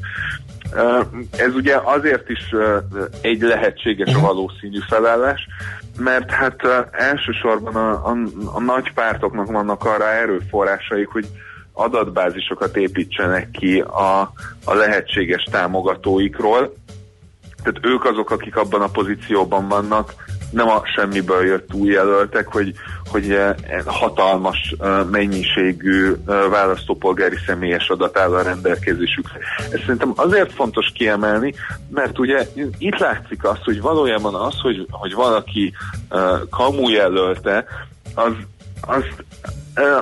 ez 1.37 1.55
ugye 1.55 1.77
azért 1.83 2.29
is 2.29 2.55
egy 3.21 3.41
lehetséges 3.41 4.15
a 4.15 4.21
valószínű 4.21 4.79
felállás, 4.89 5.47
mert 5.99 6.31
hát 6.31 6.63
elsősorban 6.91 7.75
a, 7.75 8.11
a, 8.11 8.17
a 8.55 8.61
nagy 8.61 8.93
pártoknak 8.93 9.51
vannak 9.51 9.85
arra 9.85 10.11
erőforrásaik, 10.11 11.09
hogy 11.09 11.27
adatbázisokat 11.73 12.77
építsenek 12.77 13.51
ki 13.51 13.81
a, 13.81 14.21
a 14.65 14.75
lehetséges 14.75 15.43
támogatóikról. 15.43 16.75
Tehát 17.63 17.87
ők 17.87 18.05
azok, 18.05 18.31
akik 18.31 18.57
abban 18.57 18.81
a 18.81 18.89
pozícióban 18.89 19.69
vannak, 19.69 20.15
nem 20.55 20.69
a 20.69 20.83
semmiből 20.85 21.45
jött 21.45 21.75
új 21.75 21.91
jelöltek, 21.91 22.47
hogy, 22.53 22.75
hogy 23.11 23.33
eh, 23.33 23.55
hatalmas 23.87 24.75
eh, 24.79 25.05
mennyiségű 25.11 26.13
eh, 26.13 26.49
választópolgári 26.51 27.37
személyes 27.47 27.89
adat 27.89 28.19
áll 28.19 28.35
a 28.35 28.43
rendelkezésükre. 28.43 29.39
Ez 29.73 29.81
szerintem 29.81 30.13
azért 30.17 30.53
fontos 30.53 30.93
kiemelni, 30.95 31.55
mert 31.91 32.19
ugye 32.19 32.49
itt 32.79 32.99
látszik 32.99 33.45
az, 33.45 33.59
hogy 33.65 33.81
valójában 33.81 34.35
az, 34.35 34.61
hogy, 34.61 34.87
hogy 34.91 35.15
valaki 35.15 35.73
kamu 36.51 36.89
jelölte, 36.89 37.65
az, 38.15 38.33
az 38.81 39.05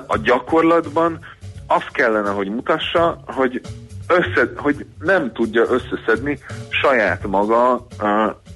a 0.07 0.17
gyakorlatban 0.17 1.19
azt 1.67 1.91
kellene, 1.93 2.31
hogy 2.31 2.49
mutassa, 2.49 3.23
hogy 3.27 3.61
összed, 4.07 4.51
hogy 4.57 4.87
nem 4.99 5.33
tudja 5.33 5.65
összeszedni 5.69 6.39
saját 6.69 7.27
maga 7.27 7.87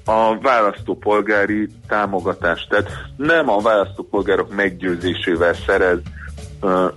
a 0.07 0.37
választópolgári 0.41 1.67
támogatást. 1.87 2.69
Tehát 2.69 2.89
nem 3.17 3.49
a 3.49 3.59
választópolgárok 3.59 4.55
meggyőzésével 4.55 5.53
szerez 5.53 5.99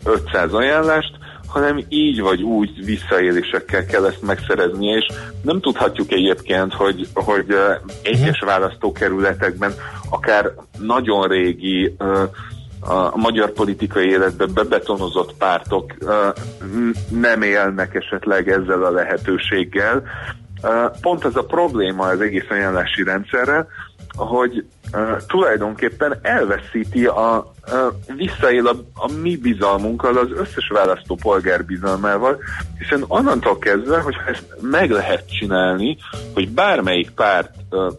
500 0.04 0.52
ajánlást, 0.52 1.18
hanem 1.46 1.84
így 1.88 2.20
vagy 2.20 2.42
úgy 2.42 2.84
visszaélésekkel 2.84 3.84
kell 3.84 4.06
ezt 4.06 4.22
megszereznie, 4.22 4.96
és 4.96 5.06
nem 5.42 5.60
tudhatjuk 5.60 6.12
egyébként, 6.12 6.74
hogy, 6.74 7.08
hogy 7.14 7.56
egyes 8.02 8.40
választókerületekben 8.40 9.72
akár 10.10 10.52
nagyon 10.78 11.28
régi 11.28 11.96
a 12.80 13.16
magyar 13.16 13.52
politikai 13.52 14.08
életben 14.08 14.50
bebetonozott 14.54 15.34
pártok 15.38 15.94
nem 17.08 17.42
élnek 17.42 17.94
esetleg 17.94 18.48
ezzel 18.48 18.84
a 18.84 18.90
lehetőséggel. 18.90 20.02
Pont 21.00 21.24
ez 21.24 21.36
a 21.36 21.44
probléma 21.44 22.06
az 22.06 22.20
egész 22.20 22.50
ajánlási 22.50 23.02
rendszerrel, 23.02 23.68
hogy 24.16 24.64
tulajdonképpen 25.26 26.18
elveszíti 26.22 27.06
a, 27.06 27.36
a 27.36 27.44
visszaél 28.16 28.66
a, 28.66 28.76
a 28.94 29.12
mi 29.22 29.36
bizalmunkkal, 29.36 30.16
az 30.16 30.28
összes 30.34 30.68
választó 30.68 31.14
polgár 31.22 31.64
bizalmával, 31.64 32.38
hiszen 32.78 33.04
onnantól 33.08 33.58
kezdve, 33.58 34.00
hogy 34.00 34.16
ezt 34.26 34.46
meg 34.60 34.90
lehet 34.90 35.30
csinálni, 35.38 35.96
hogy 36.34 36.48
bármelyik 36.48 37.10
párt 37.10 37.54
uh, 37.70 37.92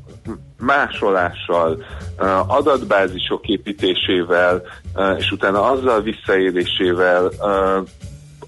másolással, 0.59 1.84
uh, 2.20 2.55
adatbázisok 2.55 3.47
építésével, 3.47 4.62
uh, 4.95 5.16
és 5.18 5.32
utána 5.32 5.72
azzal 5.72 6.01
visszaélésével, 6.01 7.26
uh, 7.26 7.88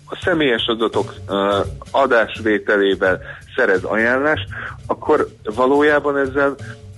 a 0.05 0.19
személyes 0.21 0.65
adatok 0.67 1.13
uh, 1.27 1.65
adásvételével 1.91 3.21
szerez 3.55 3.83
ajánlást, 3.83 4.47
akkor 4.87 5.27
valójában 5.55 6.17
ezzel 6.17 6.55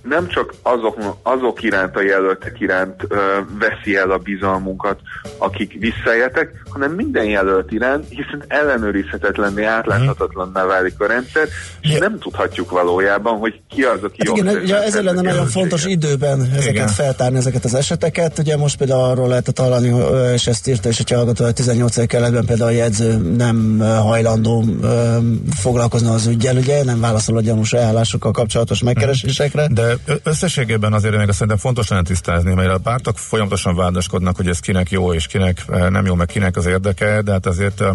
nem 0.10 0.28
csak 0.28 0.54
azok, 0.62 1.20
azok 1.24 1.64
iránt 1.64 1.96
a 1.96 2.02
jelöltek 2.02 2.60
iránt 2.60 3.02
ö, 3.08 3.16
veszi 3.60 3.96
el 3.96 4.12
a 4.12 4.18
bizalmunkat, 4.18 5.00
akik 5.38 5.78
visszaéltek, 5.80 6.64
hanem 6.70 6.92
minden 6.92 7.26
jelölt 7.26 7.72
iránt, 7.72 8.06
hiszen 8.10 8.44
ellenőrizhetetlenné, 8.48 9.64
átláthatatlanná 9.64 10.66
válik 10.66 11.00
a 11.00 11.06
rendszer, 11.06 11.48
és 11.82 11.92
ja. 11.92 12.00
nem 12.00 12.20
tudhatjuk 12.20 12.72
valójában, 12.72 13.38
hogy 13.38 13.60
ki 13.70 13.84
az, 13.84 14.04
aki 14.04 14.28
hát 14.28 14.38
igen, 14.38 14.56
ugye 14.56 14.84
ezért 14.84 15.04
lenne 15.04 15.22
nagyon 15.22 15.48
fontos 15.48 15.86
időben 15.86 16.42
ezeket 16.42 16.70
igen. 16.70 16.88
feltárni, 16.88 17.38
ezeket 17.38 17.66
az 17.66 17.74
eseteket. 17.74 18.40
Ugye 18.40 18.58
most 18.58 18.78
például 18.78 19.04
arról 19.04 19.28
lehetett 19.28 19.60
hallani, 19.60 19.94
és 20.34 20.48
ezt 20.48 20.68
írta 20.68 20.90
is 20.90 21.00
a 21.00 21.16
hallgató, 21.16 21.44
hogy 21.44 21.54
18. 21.54 22.08
keletben 22.08 22.46
például 22.46 22.70
a 22.70 22.74
jegyző 22.74 23.18
nem 23.18 23.80
hajlandó 23.80 24.64
foglalkozni 25.60 26.08
az 26.08 26.28
ügyel, 26.28 26.56
ugye 26.56 26.84
nem 26.84 27.00
válaszol 27.00 27.38
a 27.38 27.42
gyanús 27.42 27.74
ajánlásokkal 27.74 28.32
kapcsolatos 28.32 28.82
megkeresésekre. 28.82 29.68
De 29.68 29.95
összességében 30.24 30.94
azért 30.94 31.18
még 31.18 31.28
azt 31.28 31.34
szerintem 31.34 31.58
fontos 31.58 31.88
lenne 31.88 32.02
tisztázni, 32.02 32.54
mert 32.54 32.70
a 32.70 32.78
pártok 32.78 33.18
folyamatosan 33.18 33.76
vádaskodnak, 33.76 34.36
hogy 34.36 34.48
ez 34.48 34.60
kinek 34.60 34.92
jó 34.92 35.14
és 35.14 35.28
kinek 35.28 35.66
eh, 35.70 35.90
nem 35.90 36.06
jó, 36.06 36.16
meg 36.16 36.28
kinek 36.28 36.58
az 36.58 36.66
érdeke, 36.66 37.22
de 37.22 37.32
hát 37.32 37.46
azért 37.46 37.82
eh, 37.82 37.90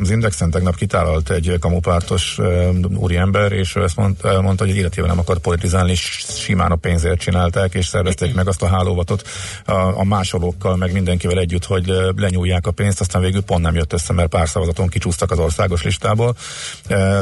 az 0.00 0.10
Indexen 0.10 0.50
tegnap 0.50 0.76
kitálalt 0.76 1.30
egy 1.30 1.56
kamupártos 1.60 2.38
eh, 2.38 2.68
úriember, 2.96 3.52
és 3.52 3.76
ezt 3.76 3.96
mondta, 3.96 4.42
mondta, 4.42 4.64
hogy 4.64 4.76
életében 4.76 5.08
nem 5.08 5.18
akart 5.18 5.40
politizálni, 5.40 5.94
simán 5.94 6.70
a 6.70 6.76
pénzért 6.76 7.20
csinálták, 7.20 7.74
és 7.74 7.86
szervezték 7.86 8.34
meg 8.34 8.48
azt 8.48 8.62
a 8.62 8.68
hálóvatot 8.68 9.28
a, 9.64 9.72
a 9.72 10.04
másolókkal, 10.04 10.76
meg 10.76 10.92
mindenkivel 10.92 11.38
együtt, 11.38 11.64
hogy 11.64 11.92
lenyúlják 12.16 12.66
a 12.66 12.70
pénzt, 12.70 13.00
aztán 13.00 13.22
végül 13.22 13.42
pont 13.42 13.62
nem 13.62 13.74
jött 13.74 13.92
össze, 13.92 14.12
mert 14.12 14.28
pár 14.28 14.48
szavazaton 14.48 14.88
kicsúsztak 14.88 15.30
az 15.30 15.38
országos 15.38 15.82
listából. 15.82 16.36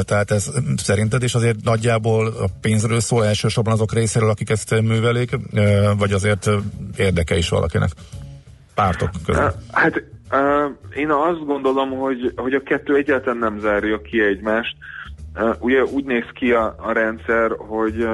Tehát 0.01 0.31
ez 0.31 0.51
szerinted 0.75 1.23
is 1.23 1.35
azért 1.35 1.63
nagyjából 1.63 2.27
a 2.27 2.49
pénzről 2.61 2.99
szól 2.99 3.25
elsősorban 3.25 3.73
azok 3.73 3.93
része 3.93 4.16
részéről, 4.17 4.29
akik 4.29 4.49
ezt 4.49 4.81
művelik, 4.81 5.37
vagy 5.97 6.11
azért 6.11 6.49
érdeke 6.97 7.37
is 7.37 7.49
valakinek? 7.49 7.89
Pártok 8.75 9.09
között? 9.25 9.55
Hát 9.71 10.03
én 10.95 11.09
azt 11.09 11.45
gondolom, 11.45 11.89
hogy, 11.89 12.33
hogy 12.35 12.53
a 12.53 12.63
kettő 12.63 12.95
egyáltalán 12.95 13.37
nem 13.37 13.59
zárja 13.59 14.01
ki 14.01 14.21
egymást. 14.21 14.75
Ugye 15.59 15.83
úgy 15.83 16.03
néz 16.03 16.25
ki 16.33 16.51
a, 16.51 16.75
a 16.77 16.91
rendszer, 16.91 17.51
hogy 17.57 18.07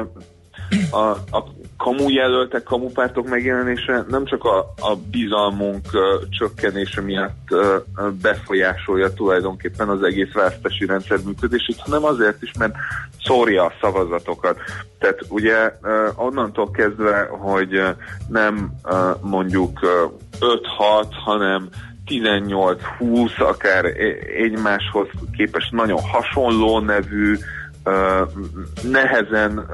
a, 0.91 1.09
a 1.09 1.43
kamu 1.83 2.09
jelöltek, 2.09 2.63
kamupártok 2.63 3.27
megjelenése 3.27 4.05
nem 4.09 4.25
csak 4.25 4.43
a, 4.43 4.57
a 4.59 4.95
bizalmunk 5.11 5.85
uh, 5.93 6.29
csökkenése 6.29 7.01
miatt 7.01 7.47
uh, 7.49 8.11
befolyásolja 8.21 9.13
tulajdonképpen 9.13 9.89
az 9.89 10.03
egész 10.03 10.31
választási 10.33 10.85
rendszer 10.85 11.17
működését, 11.25 11.79
hanem 11.79 12.03
azért 12.03 12.41
is, 12.41 12.51
mert 12.59 12.75
szórja 13.23 13.63
a 13.63 13.73
szavazatokat. 13.81 14.57
Tehát 14.99 15.19
ugye 15.29 15.73
uh, 15.81 16.25
onnantól 16.25 16.71
kezdve, 16.71 17.27
hogy 17.29 17.81
nem 18.27 18.71
uh, 18.83 18.95
mondjuk 19.21 19.79
uh, 19.81 19.89
5-6, 20.39 21.05
hanem 21.25 21.69
18-20, 22.07 23.37
akár 23.37 23.85
egymáshoz 24.37 25.07
képest 25.37 25.71
nagyon 25.71 25.99
hasonló 26.01 26.79
nevű, 26.79 27.37
nehezen 28.83 29.65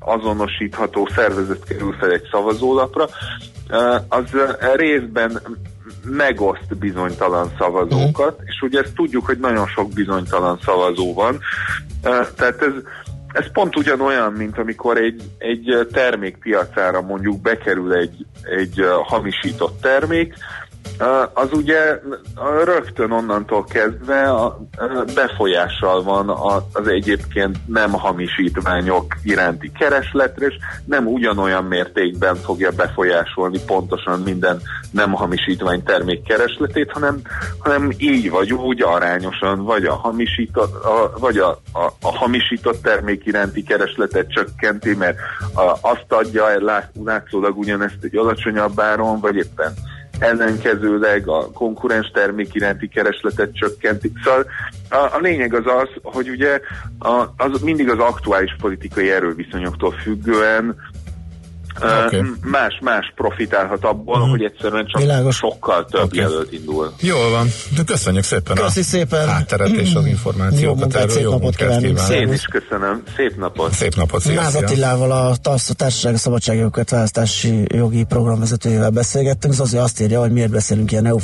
azonosítható 0.00 1.08
szervezet 1.14 1.64
kerül 1.64 1.96
fel 1.98 2.10
egy 2.10 2.28
szavazólapra, 2.30 3.08
az 4.08 4.24
részben 4.74 5.40
megoszt 6.04 6.78
bizonytalan 6.78 7.52
szavazókat, 7.58 8.32
uh-huh. 8.32 8.46
és 8.46 8.60
ugye 8.62 8.80
ezt 8.80 8.94
tudjuk, 8.94 9.26
hogy 9.26 9.38
nagyon 9.38 9.66
sok 9.66 9.92
bizonytalan 9.92 10.58
szavazó 10.64 11.14
van. 11.14 11.38
Tehát 12.36 12.62
ez, 12.62 12.72
ez 13.32 13.52
pont 13.52 13.76
ugyanolyan, 13.76 14.32
mint 14.32 14.58
amikor 14.58 14.96
egy, 14.96 15.22
egy 15.38 15.88
termék 15.92 16.36
piacára 16.36 17.00
mondjuk 17.00 17.40
bekerül 17.40 17.94
egy, 17.94 18.26
egy 18.42 18.84
hamisított 19.02 19.80
termék, 19.80 20.34
az 21.34 21.52
ugye 21.52 22.00
rögtön 22.64 23.10
onnantól 23.10 23.64
kezdve 23.64 24.32
befolyással 25.14 26.02
van 26.02 26.28
az 26.72 26.86
egyébként 26.88 27.58
nem 27.66 27.90
hamisítványok 27.92 29.14
iránti 29.22 29.72
keresletre, 29.78 30.46
és 30.46 30.54
nem 30.84 31.06
ugyanolyan 31.06 31.64
mértékben 31.64 32.34
fogja 32.36 32.70
befolyásolni 32.70 33.58
pontosan 33.66 34.20
minden 34.20 34.60
nem 34.90 35.12
hamisítvány 35.12 35.82
termék 35.82 36.22
keresletét, 36.22 36.92
hanem, 36.92 37.20
hanem 37.58 37.90
így 37.96 38.30
vagy 38.30 38.52
úgy 38.52 38.82
arányosan, 38.82 39.64
vagy 39.64 39.84
a 39.84 39.94
hamisított, 39.94 40.84
a, 40.84 41.12
vagy 41.18 41.38
a, 41.38 41.48
a, 41.72 41.84
a 42.00 42.16
hamisított 42.16 42.82
termék 42.82 43.26
iránti 43.26 43.62
keresletet 43.62 44.32
csökkenti, 44.32 44.94
mert 44.94 45.18
azt 45.80 46.06
adja 46.08 46.80
látszólag 46.92 47.58
ugyanezt 47.58 47.98
egy 48.02 48.16
alacsonyabb 48.16 48.80
áron, 48.80 49.20
vagy 49.20 49.36
éppen 49.36 49.74
ellenkezőleg 50.20 51.28
a 51.28 51.50
konkurens 51.52 52.10
termék 52.14 52.54
iránti 52.54 52.88
keresletet 52.88 53.54
csökkenti. 53.54 54.12
Szóval 54.24 54.46
a, 54.90 55.16
a 55.16 55.18
lényeg 55.20 55.54
az 55.54 55.66
az, 55.66 55.88
hogy 56.02 56.28
ugye 56.28 56.60
a, 56.98 57.24
az 57.36 57.60
mindig 57.62 57.88
az 57.88 57.98
aktuális 57.98 58.56
politikai 58.60 59.10
erőviszonyoktól 59.10 59.90
függően 59.90 60.76
Okay. 61.82 62.22
Más-más 62.42 63.12
profitálhat 63.14 63.84
abból, 63.84 64.14
uh-huh. 64.14 64.30
hogy 64.30 64.42
egyszerűen 64.42 64.86
csak 64.86 65.00
Világos. 65.00 65.36
sokkal 65.36 65.86
több 65.90 66.02
okay. 66.02 66.18
jelölt 66.18 66.52
indul. 66.52 66.92
Jól 67.00 67.30
van, 67.30 67.48
de 67.76 67.82
köszönjük 67.82 68.24
szépen 68.24 68.56
Köszi 68.56 68.80
a 68.80 68.82
szépen. 68.82 69.28
hátteret 69.28 69.68
és 69.68 69.94
az 69.94 70.06
információkat. 70.06 70.92
Jó 70.92 71.08
szép 71.08 71.28
napot 71.28 71.56
kívánunk. 71.56 71.98
Én 72.10 72.32
is 72.32 72.42
köszönöm. 72.42 73.02
Szép 73.16 73.36
napot. 73.36 73.72
Szép 73.72 73.94
napot. 73.94 74.20
Szia, 74.20 74.40
Máz 74.40 74.54
Attilával 74.54 75.12
a 75.12 75.36
TASZ, 75.36 75.70
a 75.70 75.74
Társaság 75.74 76.14
a 76.14 76.18
Szabadságjogokat 76.18 76.90
választási 76.90 77.64
jogi 77.66 78.04
programvezetőjével 78.04 78.90
beszélgettünk. 78.90 79.52
Az 79.52 79.60
azért 79.60 79.82
azt 79.82 80.00
írja, 80.00 80.20
hogy 80.20 80.32
miért 80.32 80.50
beszélünk 80.50 80.92
ilyen 80.92 81.18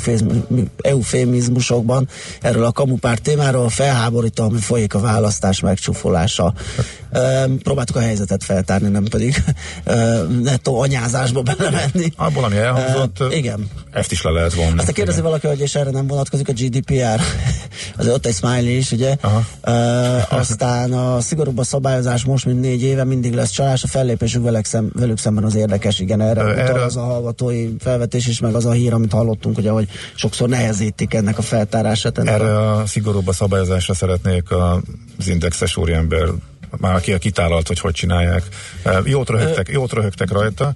eufémizmusokban 0.81 2.07
erről 2.41 2.63
a 2.63 2.71
kamupár 2.71 3.17
témáról, 3.17 3.69
felháborító, 3.69 4.43
ami 4.43 4.59
folyik 4.59 4.93
a 4.93 4.99
választás 4.99 5.59
megcsúfolása. 5.59 6.53
Próbáltuk 7.63 7.95
a 7.95 7.99
helyzetet 7.99 8.43
feltárni, 8.43 8.89
nem 8.89 9.03
pedig 9.03 9.43
nettó 10.49 10.79
anyázásba 10.81 11.41
belemenni. 11.41 12.11
Abból, 12.15 12.43
ami 12.43 12.57
elhangzott, 12.57 13.19
uh, 13.19 13.35
igen. 13.35 13.69
ezt 13.91 14.11
is 14.11 14.21
le 14.21 14.31
lehet 14.31 14.53
vonni. 14.53 14.77
Aztán 14.77 14.93
kérdezi 14.93 15.17
igen. 15.17 15.23
valaki, 15.23 15.47
hogy 15.47 15.59
és 15.59 15.75
erre 15.75 15.89
nem 15.89 16.07
vonatkozik 16.07 16.47
a 16.47 16.53
GDPR. 16.53 17.21
Azért 17.97 18.15
ott 18.15 18.25
egy 18.25 18.33
smiley 18.33 18.75
is, 18.75 18.91
ugye? 18.91 19.15
Aha. 19.21 19.43
Uh, 19.65 20.39
aztán 20.39 20.93
a 20.93 21.21
szigorúbb 21.21 21.57
a 21.57 21.63
szabályozás 21.63 22.25
most, 22.25 22.45
mint 22.45 22.61
négy 22.61 22.83
éve, 22.83 23.03
mindig 23.03 23.33
lesz 23.33 23.49
csalás. 23.49 23.83
A 23.83 23.87
fellépésünk 23.87 24.43
velük, 24.43 24.65
szem, 24.65 24.91
velük 24.93 25.17
szemben 25.17 25.43
az 25.43 25.55
érdekes, 25.55 25.99
igen, 25.99 26.21
erre, 26.21 26.43
uh, 26.43 26.49
erre 26.49 26.83
az 26.83 26.95
a 26.95 27.03
hallgatói 27.03 27.67
felvetés 27.79 28.27
is, 28.27 28.39
meg 28.39 28.55
az 28.55 28.65
a 28.65 28.71
hír, 28.71 28.93
amit 28.93 29.11
hallottunk, 29.11 29.57
ugye, 29.57 29.69
hogy 29.69 29.87
sokszor 30.15 30.49
nehezítik 30.49 31.13
ennek 31.13 31.37
a 31.37 31.41
feltárását. 31.41 32.17
Erre 32.17 32.71
a 32.71 32.85
szigorúbb 32.85 33.27
a 33.27 33.33
szabályozásra 33.33 33.93
szeretnék 33.93 34.51
az 35.17 35.27
indexes 35.27 35.77
úriember 35.77 36.27
már 36.77 36.95
aki 36.95 37.17
kitálalt, 37.17 37.67
hogy 37.67 37.79
hogy 37.79 37.93
csinálják. 37.93 38.43
Jót 39.03 39.29
röhögtek, 39.29 39.69
jót 39.69 39.93
röhögtek 39.93 40.31
rajta. 40.31 40.73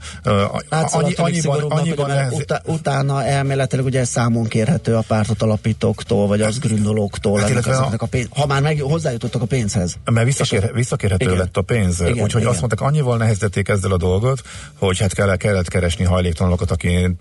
Annyi, 0.70 1.14
annyiban, 1.14 1.62
annyiban 1.62 2.12
ehhez... 2.12 2.34
utá, 2.34 2.62
utána 2.66 3.24
elméletileg 3.24 3.86
ugye 3.86 4.04
számon 4.04 4.48
kérhető 4.48 4.96
a 4.96 5.04
pártot 5.08 5.42
alapítóktól, 5.42 6.28
vagy 6.28 6.42
az 6.42 6.60
gründolóktól, 6.60 7.40
hát, 7.40 7.66
a... 7.66 7.94
a 7.98 8.06
pénz, 8.06 8.28
ha 8.30 8.46
már 8.46 8.62
meg 8.62 8.80
hozzájutottak 8.80 9.42
a 9.42 9.46
pénzhez. 9.46 9.96
Mert 10.12 10.26
visszakér, 10.26 10.74
visszakérhető 10.74 11.26
igen. 11.26 11.38
lett 11.38 11.58
a 11.58 11.62
pénz. 11.62 12.02
Úgyhogy 12.02 12.46
azt 12.46 12.60
mondták, 12.60 12.82
annyival 12.82 13.18
nehezítették 13.18 13.68
ezzel 13.68 13.92
a 13.92 13.98
dolgot, 13.98 14.42
hogy 14.78 15.00
hát 15.00 15.14
kell, 15.14 15.36
kellett 15.36 15.68
keresni 15.68 16.06
hajléktalanokat, 16.06 16.72
akin, 16.72 17.18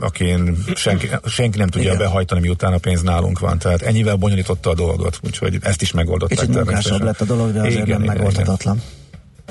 akin 0.00 0.64
senki, 0.74 1.10
senki 1.26 1.58
nem 1.58 1.68
tudja 1.68 1.92
igen. 1.92 2.02
behajtani, 2.02 2.40
miután 2.40 2.72
a 2.72 2.78
pénz 2.78 3.02
nálunk 3.02 3.38
van. 3.38 3.58
Tehát 3.58 3.82
ennyivel 3.82 4.16
bonyolította 4.16 4.70
a 4.70 4.74
dolgot, 4.74 5.18
úgyhogy 5.22 5.58
ezt 5.60 5.82
is 5.82 5.92
megoldották. 5.92 6.38
Kicsit 6.38 6.54
munkásabb 6.54 7.02
lett 7.02 7.20
a 7.20 7.24
dolog, 7.24 7.52
de 7.52 7.60
azért 7.60 7.86
igen, 7.86 8.00
nem 8.00 8.05
megoldhatatlan. 8.06 8.82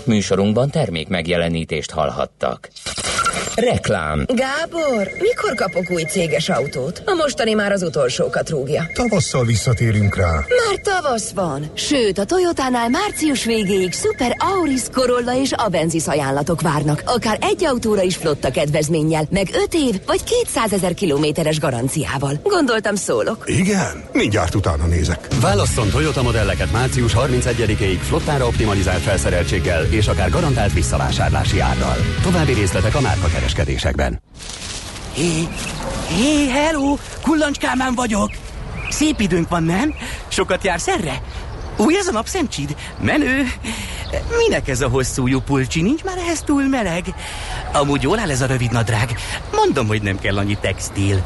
Műsorunkban 0.06 0.70
termék 0.70 1.08
megjelenítést 1.08 1.92
hallhattak. 1.92 2.70
Reklám. 3.56 4.26
Gábor, 4.28 5.12
mikor 5.20 5.54
kapok 5.56 5.92
új 5.92 6.04
céges 6.04 6.50
autót? 6.50 7.02
A 7.06 7.14
mostani 7.14 7.54
már 7.54 7.72
az 7.72 7.84
utolsókat 7.84 8.50
rúgja. 8.50 8.90
Tavasszal 8.94 9.46
visszatérünk 9.46 10.16
rá. 10.16 10.32
Már 10.32 10.80
tavasz 10.84 11.32
van. 11.32 11.72
Sőt, 11.74 12.18
a 12.18 12.26
Toyotánál 12.26 12.90
március 12.90 13.46
végéig 13.46 13.94
Super 13.94 14.36
Auris, 14.38 14.82
Corolla 14.94 15.40
és 15.42 15.52
Avensis 15.52 16.08
ajánlatok 16.08 16.62
várnak. 16.62 17.02
Akár 17.06 17.38
egy 17.42 17.66
autóra 17.66 18.02
is 18.02 18.16
flotta 18.16 18.52
kedvezménnyel, 18.52 19.26
meg 19.30 19.48
5 19.54 19.74
év 19.74 20.00
vagy 20.06 20.24
200 20.24 20.74
ezer 20.74 20.94
kilométeres 20.94 21.60
garanciával. 21.60 22.40
Gondoltam 22.44 22.96
szólok. 22.96 23.44
Igen? 23.46 24.04
Mindjárt 24.12 24.56
utána 24.56 24.86
nézek. 24.86 25.28
Válasszon 25.42 25.90
Toyota 25.90 26.22
modelleket 26.22 26.72
március 26.72 27.14
31-ig 27.16 27.98
flottára 28.02 28.48
optimalizált 28.48 29.02
felszereltséggel 29.02 29.84
és 29.84 30.08
akár 30.08 30.30
garantált 30.30 30.74
visszavásárlási 30.74 31.60
árral. 31.60 31.96
További 32.24 32.54
részletek 32.54 32.96
a 32.96 33.02
márka 33.02 33.28
kereskedésekben. 33.46 34.22
Hé, 35.14 35.48
hé, 36.08 36.48
hello! 36.50 36.98
Kullancskámán 37.22 37.96
vagyok! 37.96 38.32
Szép 38.90 39.20
időnk 39.20 39.50
van, 39.50 39.64
nem? 39.64 39.94
Sokat 40.28 40.64
jársz 40.64 40.88
erre? 40.88 41.22
Új 41.78 41.98
ez 41.98 42.08
a 42.08 42.12
napszemcsid? 42.12 42.76
Menő! 43.02 43.44
Minek 44.38 44.68
ez 44.68 44.82
a 44.82 44.88
hosszú 44.88 45.42
pulcsi? 45.42 45.82
Nincs 45.82 46.04
már 46.04 46.18
ehhez 46.18 46.42
túl 46.42 46.68
meleg? 46.68 47.04
Amúgy 47.74 48.02
jól 48.02 48.20
áll 48.20 48.30
ez 48.30 48.42
a 48.42 48.46
rövid 48.46 48.72
nadrág. 48.72 49.16
Mondom, 49.52 49.88
hogy 49.88 50.02
nem 50.02 50.20
kell 50.20 50.38
annyi 50.38 50.58
textil. 50.62 51.24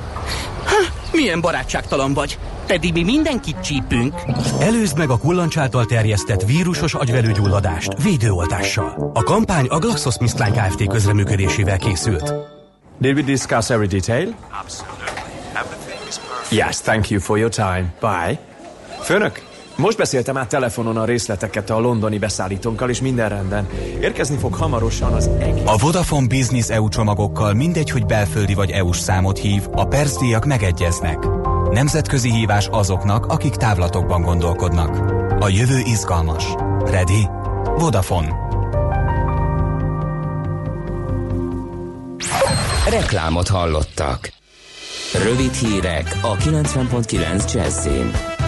Ha, 0.65 0.75
milyen 1.11 1.41
barátságtalan 1.41 2.13
vagy. 2.13 2.38
Pedig 2.67 2.93
mi 2.93 3.03
mindenkit 3.03 3.59
csípünk. 3.59 4.13
Előzd 4.59 4.97
meg 4.97 5.09
a 5.09 5.17
kullancs 5.17 5.57
által 5.57 5.86
terjesztett 5.86 6.45
vírusos 6.45 6.93
agyvelőgyulladást 6.93 8.03
védőoltással. 8.03 9.11
A 9.13 9.23
kampány 9.23 9.65
a 9.65 9.77
GlaxoSmithKline 9.77 10.67
Kft. 10.67 10.88
közreműködésével 10.88 11.77
készült. 11.77 12.34
Did 12.99 13.15
we 13.15 13.21
discuss 13.21 13.69
every 13.69 13.88
detail? 13.88 14.36
Yes, 16.51 16.82
thank 16.82 17.09
you 17.09 17.21
for 17.21 17.38
your 17.38 17.49
time. 17.51 17.93
Bye. 17.99 18.39
Főnök, 19.01 19.41
most 19.80 19.97
beszéltem 19.97 20.38
át 20.38 20.49
telefonon 20.49 20.97
a 20.97 21.05
részleteket 21.05 21.69
a 21.69 21.80
londoni 21.80 22.17
beszállítónkkal, 22.17 22.89
és 22.89 23.01
minden 23.01 23.30
rendben. 23.30 23.67
Érkezni 24.01 24.38
fog 24.38 24.53
hamarosan 24.53 25.13
az 25.13 25.30
egész... 25.39 25.63
A 25.65 25.77
Vodafone 25.77 26.27
Business 26.27 26.69
EU 26.69 26.89
csomagokkal 26.89 27.53
mindegy, 27.53 27.89
hogy 27.89 28.05
belföldi 28.05 28.53
vagy 28.53 28.71
EU-s 28.71 28.97
számot 28.99 29.38
hív, 29.38 29.61
a 29.71 29.86
percdíjak 29.86 30.45
megegyeznek. 30.45 31.17
Nemzetközi 31.71 32.32
hívás 32.32 32.67
azoknak, 32.71 33.25
akik 33.25 33.55
távlatokban 33.55 34.21
gondolkodnak. 34.21 34.97
A 35.39 35.49
jövő 35.49 35.80
izgalmas. 35.80 36.45
Ready? 36.86 37.27
Vodafone. 37.77 38.36
Reklámot 42.89 43.47
hallottak. 43.47 44.32
Rövid 45.23 45.53
hírek 45.53 46.17
a 46.21 46.36
90.9 46.36 47.53
Jazzin. 47.53 48.39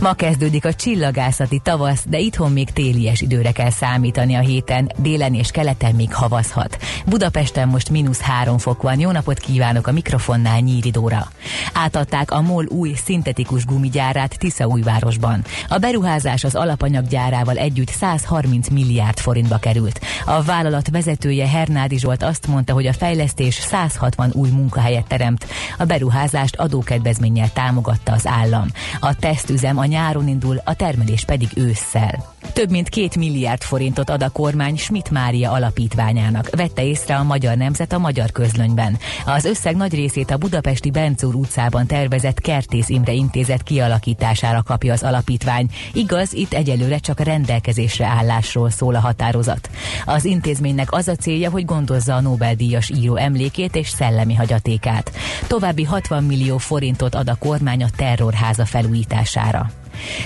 Ma 0.00 0.12
kezdődik 0.12 0.64
a 0.64 0.74
csillagászati 0.74 1.60
tavasz, 1.62 2.04
de 2.08 2.18
itthon 2.18 2.52
még 2.52 2.70
télies 2.70 3.20
időre 3.20 3.52
kell 3.52 3.70
számítani 3.70 4.34
a 4.34 4.40
héten, 4.40 4.92
délen 4.96 5.34
és 5.34 5.50
keleten 5.50 5.94
még 5.94 6.14
havazhat. 6.14 6.78
Budapesten 7.06 7.68
most 7.68 7.90
mínusz 7.90 8.20
három 8.20 8.58
fok 8.58 8.82
van. 8.82 9.00
Jó 9.00 9.10
napot 9.10 9.38
kívánok 9.38 9.86
a 9.86 9.92
mikrofonnál 9.92 10.60
Nyíri 10.60 10.90
Dóra. 10.90 11.30
Átadták 11.72 12.30
a 12.30 12.40
MOL 12.40 12.66
új 12.66 12.92
szintetikus 13.04 13.64
gumigyárát 13.64 14.38
Tiszaújvárosban. 14.38 15.44
A 15.68 15.78
beruházás 15.78 16.44
az 16.44 16.54
alapanyaggyárával 16.54 17.56
együtt 17.56 17.90
130 17.90 18.68
milliárd 18.68 19.18
forintba 19.18 19.56
került. 19.56 20.00
A 20.26 20.42
vállalat 20.42 20.90
vezetője 20.90 21.48
Hernádi 21.48 21.98
Zsolt 21.98 22.22
azt 22.22 22.46
mondta, 22.46 22.72
hogy 22.72 22.86
a 22.86 22.92
fejlesztés 22.92 23.54
160 23.54 24.30
új 24.34 24.50
munkahelyet 24.50 25.06
teremt. 25.06 25.46
A 25.78 25.84
beruházást 25.84 26.56
adókedvezménnyel 26.56 27.52
támogatta 27.52 28.12
az 28.12 28.26
állam. 28.26 28.66
A 29.00 29.14
tesztüzem 29.14 29.78
a 29.78 29.86
nyáron 29.88 30.28
indul, 30.28 30.60
a 30.64 30.74
termelés 30.74 31.24
pedig 31.24 31.48
ősszel. 31.56 32.24
Több 32.58 32.70
mint 32.70 32.88
két 32.88 33.16
milliárd 33.16 33.62
forintot 33.62 34.10
ad 34.10 34.22
a 34.22 34.28
kormány 34.28 34.76
Schmidt 34.76 35.10
Mária 35.10 35.52
alapítványának, 35.52 36.50
vette 36.56 36.84
észre 36.84 37.16
a 37.16 37.22
Magyar 37.22 37.56
Nemzet 37.56 37.92
a 37.92 37.98
Magyar 37.98 38.32
Közlönyben. 38.32 38.98
Az 39.26 39.44
összeg 39.44 39.76
nagy 39.76 39.94
részét 39.94 40.30
a 40.30 40.36
budapesti 40.36 40.90
Bencúr 40.90 41.34
utcában 41.34 41.86
tervezett 41.86 42.40
Kertész 42.40 42.88
Imre 42.88 43.12
intézet 43.12 43.62
kialakítására 43.62 44.62
kapja 44.62 44.92
az 44.92 45.02
alapítvány. 45.02 45.70
Igaz, 45.92 46.32
itt 46.32 46.52
egyelőre 46.52 46.98
csak 46.98 47.20
rendelkezésre 47.20 48.06
állásról 48.06 48.70
szól 48.70 48.94
a 48.94 49.00
határozat. 49.00 49.70
Az 50.04 50.24
intézménynek 50.24 50.92
az 50.92 51.08
a 51.08 51.14
célja, 51.14 51.50
hogy 51.50 51.64
gondozza 51.64 52.14
a 52.14 52.20
Nobel-díjas 52.20 52.90
író 52.90 53.16
emlékét 53.16 53.76
és 53.76 53.88
szellemi 53.88 54.34
hagyatékát. 54.34 55.12
További 55.46 55.84
60 55.84 56.24
millió 56.24 56.58
forintot 56.58 57.14
ad 57.14 57.28
a 57.28 57.36
kormány 57.38 57.82
a 57.82 57.88
terrorháza 57.96 58.64
felújítására. 58.64 59.70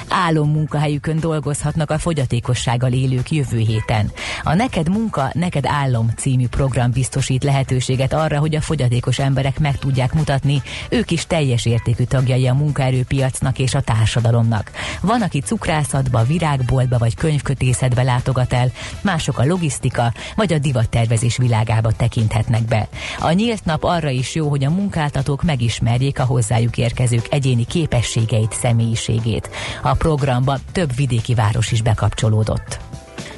Álom 0.09 0.51
munkahelyükön 0.51 1.21
dolgozhatnak 1.21 1.91
a 1.91 1.99
fogyatékossággal 1.99 2.93
élők 2.93 3.31
jövő 3.31 3.59
héten. 3.59 4.11
A 4.43 4.55
Neked 4.55 4.89
Munka, 4.89 5.31
Neked 5.33 5.67
Állom 5.67 6.11
című 6.17 6.47
program 6.49 6.91
biztosít 6.91 7.45
lehetőséget 7.45 8.13
arra, 8.13 8.39
hogy 8.39 8.55
a 8.55 8.61
fogyatékos 8.61 9.19
emberek 9.19 9.59
meg 9.59 9.79
tudják 9.79 10.13
mutatni, 10.13 10.63
ők 10.89 11.11
is 11.11 11.27
teljes 11.27 11.67
értékű 11.67 12.05
tagjai 12.05 12.47
a 12.47 12.55
munkaerőpiacnak 12.55 13.59
és 13.59 13.75
a 13.75 13.81
társadalomnak. 13.81 14.71
Van, 15.01 15.23
aki 15.23 15.41
cukrászatba, 15.41 16.23
virágboltba 16.23 16.99
vagy 16.99 17.15
könyvkötészetbe 17.15 18.03
látogat 18.03 18.53
el, 18.53 18.71
mások 19.01 19.39
a 19.39 19.45
logisztika 19.45 20.13
vagy 20.37 20.53
a 20.53 20.59
divattervezés 20.59 21.37
világába 21.37 21.93
tekinthetnek 21.93 22.63
be. 22.63 22.89
A 23.19 23.33
nyílt 23.33 23.65
nap 23.65 23.85
arra 23.85 24.11
is 24.11 24.35
jó, 24.35 24.49
hogy 24.49 24.65
a 24.65 24.71
munkáltatók 24.71 25.43
megismerjék 25.43 26.19
a 26.19 26.25
hozzájuk 26.25 26.79
érkezők 26.79 27.27
egyéni 27.31 27.65
képességeit, 27.65 28.53
személyiségét. 28.53 29.51
A 29.83 29.95
programba 29.95 30.59
több 30.73 30.95
vidéki 30.95 31.35
város 31.35 31.73
is 31.73 31.83
bekapcsolódott. 31.83 32.92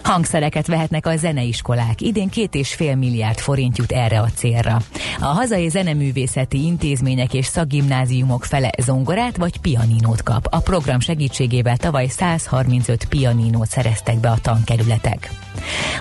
Hangszereket 0.05 0.67
vehetnek 0.67 1.07
a 1.07 1.17
zeneiskolák. 1.17 2.01
Idén 2.01 2.29
két 2.29 2.55
és 2.55 2.75
fél 2.75 2.97
milliárd 2.97 3.39
forint 3.39 3.79
jut 3.79 3.93
erre 3.93 4.21
a 4.21 4.29
célra. 4.35 4.77
A 5.21 5.25
hazai 5.25 5.69
zeneművészeti 5.69 6.65
intézmények 6.65 7.35
és 7.35 7.47
szakgimnáziumok 7.47 8.45
fele 8.45 8.71
zongorát 8.79 9.37
vagy 9.37 9.61
pianinót 9.61 10.23
kap. 10.23 10.47
A 10.51 10.61
program 10.61 11.01
segítségével 11.01 11.77
tavaly 11.77 12.07
135 12.07 13.05
pianinót 13.05 13.69
szereztek 13.69 14.19
be 14.19 14.31
a 14.31 14.39
tankerületek. 14.43 15.31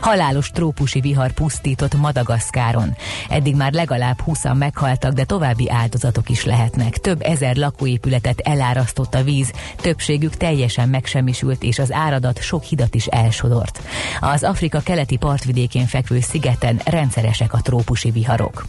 Halálos 0.01 0.49
trópusi 0.49 0.99
vihar 0.99 1.31
pusztított 1.31 1.95
Madagaszkáron. 1.95 2.95
Eddig 3.29 3.55
már 3.55 3.73
legalább 3.73 4.21
20 4.21 4.43
meghaltak, 4.53 5.13
de 5.13 5.23
további 5.23 5.69
áldozatok 5.69 6.29
is 6.29 6.45
lehetnek. 6.45 6.97
Több 6.97 7.21
ezer 7.21 7.55
lakóépületet 7.55 8.39
elárasztott 8.39 9.15
a 9.15 9.23
víz, 9.23 9.51
többségük 9.75 10.37
teljesen 10.37 10.89
megsemmisült, 10.89 11.63
és 11.63 11.79
az 11.79 11.91
áradat 11.91 12.41
sok 12.41 12.63
hidat 12.63 12.95
is 12.95 13.05
elsodort. 13.05 13.81
Az 14.19 14.43
Afrika 14.43 14.79
keleti 14.79 15.17
partvidékén 15.17 15.85
fekvő 15.85 16.19
szigeten 16.19 16.81
rendszeresek 16.85 17.53
a 17.53 17.61
trópusi 17.61 18.11
viharok. 18.11 18.65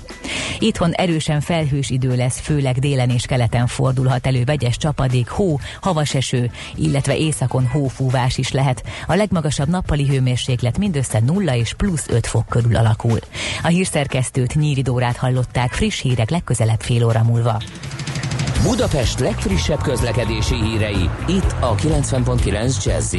Itthon 0.58 0.92
erősen 0.92 1.40
felhős 1.40 1.90
idő 1.90 2.16
lesz, 2.16 2.40
főleg 2.40 2.78
délen 2.78 3.10
és 3.10 3.26
keleten 3.26 3.66
fordulhat 3.66 4.26
elő 4.26 4.44
vegyes 4.44 4.76
csapadék, 4.76 5.28
hó, 5.28 5.60
havaseső, 5.80 6.50
illetve 6.74 7.16
északon 7.16 7.66
hófúvás 7.66 8.38
is 8.38 8.52
lehet. 8.52 8.82
A 9.06 9.14
legmagasabb 9.14 9.68
nappali 9.68 10.06
hőmérséklet 10.06 10.78
mindössze 10.78 11.20
0 11.20 11.56
és 11.56 11.74
plusz 11.74 12.08
5 12.08 12.26
fok 12.26 12.48
körül 12.48 12.76
alakul. 12.76 13.18
A 13.62 13.66
hírszerkesztőt 13.66 14.54
Nyíri 14.54 14.82
Dórát 14.82 15.16
hallották 15.16 15.72
friss 15.72 16.00
hírek 16.00 16.30
legközelebb 16.30 16.80
fél 16.80 17.04
óra 17.04 17.22
múlva. 17.22 17.60
Budapest 18.62 19.18
legfrissebb 19.18 19.82
közlekedési 19.82 20.54
hírei, 20.54 21.10
itt 21.26 21.54
a 21.60 21.74
90.9 21.74 22.84
jazz 22.84 23.14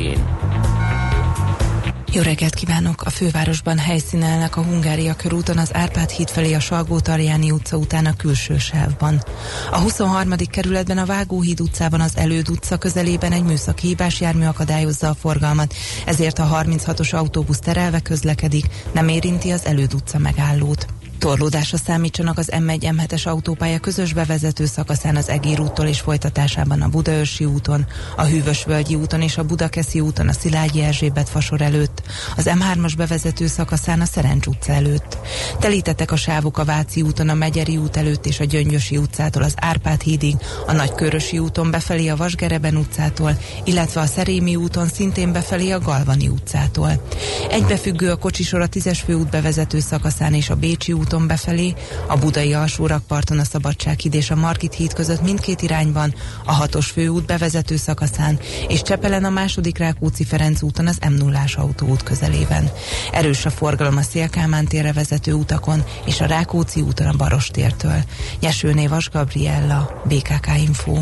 jó 2.11 2.21
reggelt 2.21 2.53
kívánok! 2.53 3.01
A 3.01 3.09
fővárosban 3.09 3.77
helyszínelnek 3.77 4.57
a 4.57 4.61
Hungária 4.61 5.15
körúton 5.15 5.57
az 5.57 5.73
Árpád 5.73 6.09
híd 6.09 6.29
felé 6.29 6.53
a 6.53 6.59
salgó 6.59 6.99
tarjáni 6.99 7.51
utca 7.51 7.77
után 7.77 8.05
a 8.05 8.15
külső 8.15 8.57
sávban. 8.57 9.23
A 9.71 9.77
23. 9.77 10.35
kerületben 10.51 10.97
a 10.97 11.05
Vágóhíd 11.05 11.61
utcában 11.61 12.01
az 12.01 12.17
Előd 12.17 12.49
utca 12.49 12.77
közelében 12.77 13.31
egy 13.31 13.43
műszaki 13.43 13.87
hibás 13.87 14.21
jármű 14.21 14.45
akadályozza 14.45 15.09
a 15.09 15.15
forgalmat, 15.15 15.73
ezért 16.05 16.39
a 16.39 16.63
36-os 16.63 17.13
autóbusz 17.13 17.59
terelve 17.59 17.99
közlekedik, 17.99 18.65
nem 18.91 19.07
érinti 19.07 19.51
az 19.51 19.65
Előd 19.65 19.93
utca 19.93 20.17
megállót. 20.17 20.85
Torlódásra 21.25 21.77
számítsanak 21.77 22.37
az 22.37 22.49
M1 22.51 22.93
M7-es 22.97 23.27
autópálya 23.27 23.79
közös 23.79 24.13
bevezető 24.13 24.65
szakaszán 24.65 25.15
az 25.15 25.29
Egér 25.29 25.59
úttól 25.59 25.85
és 25.85 25.99
folytatásában 25.99 26.81
a 26.81 26.87
Budaörsi 26.87 27.45
úton, 27.45 27.85
a 28.15 28.23
Hűvösvölgyi 28.23 28.95
úton 28.95 29.21
és 29.21 29.37
a 29.37 29.43
Budakeszi 29.43 29.99
úton 29.99 30.27
a 30.27 30.33
Szilágyi 30.33 30.81
Erzsébet 30.81 31.29
fasor 31.29 31.61
előtt, 31.61 32.01
az 32.37 32.49
M3-as 32.59 32.93
bevezető 32.97 33.47
szakaszán 33.47 34.01
a 34.01 34.05
Szerencs 34.05 34.45
utca 34.45 34.71
előtt. 34.71 35.17
Telítettek 35.59 36.11
a 36.11 36.15
sávok 36.15 36.57
a 36.57 36.65
Váci 36.65 37.01
úton, 37.01 37.29
a 37.29 37.33
Megyeri 37.33 37.77
út 37.77 37.97
előtt 37.97 38.25
és 38.25 38.39
a 38.39 38.43
Gyöngyösi 38.43 38.97
utcától 38.97 39.43
az 39.43 39.53
Árpád 39.57 40.01
hídig, 40.01 40.35
a 40.67 40.71
Nagykörösi 40.71 41.39
úton 41.39 41.71
befelé 41.71 42.07
a 42.07 42.15
Vasgereben 42.15 42.75
utcától, 42.75 43.37
illetve 43.63 44.01
a 44.01 44.05
Szerémi 44.05 44.55
úton 44.55 44.87
szintén 44.87 45.31
befelé 45.31 45.71
a 45.71 45.79
Galvani 45.79 46.27
utcától. 46.27 47.01
Egybefüggő 47.49 48.11
a 48.11 48.15
kocsisor 48.15 48.61
a 48.61 48.67
10-es 48.69 48.99
főút 49.05 49.29
bevezető 49.29 49.79
szakaszán 49.79 50.33
és 50.33 50.49
a 50.49 50.55
Bécsi 50.55 50.93
úton 50.93 51.13
befelé, 51.23 51.73
a 52.07 52.17
budai 52.17 52.53
alsórakparton 52.53 53.39
a 53.39 53.43
Szabadsághíd 53.43 54.13
és 54.13 54.31
a 54.31 54.35
Margit 54.35 54.73
híd 54.73 54.93
között 54.93 55.21
mindkét 55.21 55.61
irányban, 55.61 56.13
a 56.45 56.65
6-os 56.65 56.87
főút 56.93 57.25
bevezető 57.25 57.75
szakaszán, 57.75 58.39
és 58.67 58.81
Csepelen 58.81 59.23
a 59.23 59.29
második 59.29 59.77
Rákóczi-Ferenc 59.77 60.61
úton 60.61 60.87
az 60.87 60.97
m 61.09 61.13
0 61.13 61.43
autóút 61.55 62.03
közelében. 62.03 62.71
Erős 63.11 63.45
a 63.45 63.49
forgalom 63.49 63.97
a 63.97 64.01
Szélkámán 64.01 64.65
térre 64.65 64.93
vezető 64.93 65.33
utakon 65.33 65.83
és 66.05 66.21
a 66.21 66.25
Rákóczi 66.25 66.81
úton 66.81 67.07
a 67.07 67.17
Barostértől. 67.17 68.03
Nyesőné 68.39 68.87
Vas 68.87 69.09
Gabriella, 69.09 70.01
BKK 70.07 70.47
Info. 70.57 71.01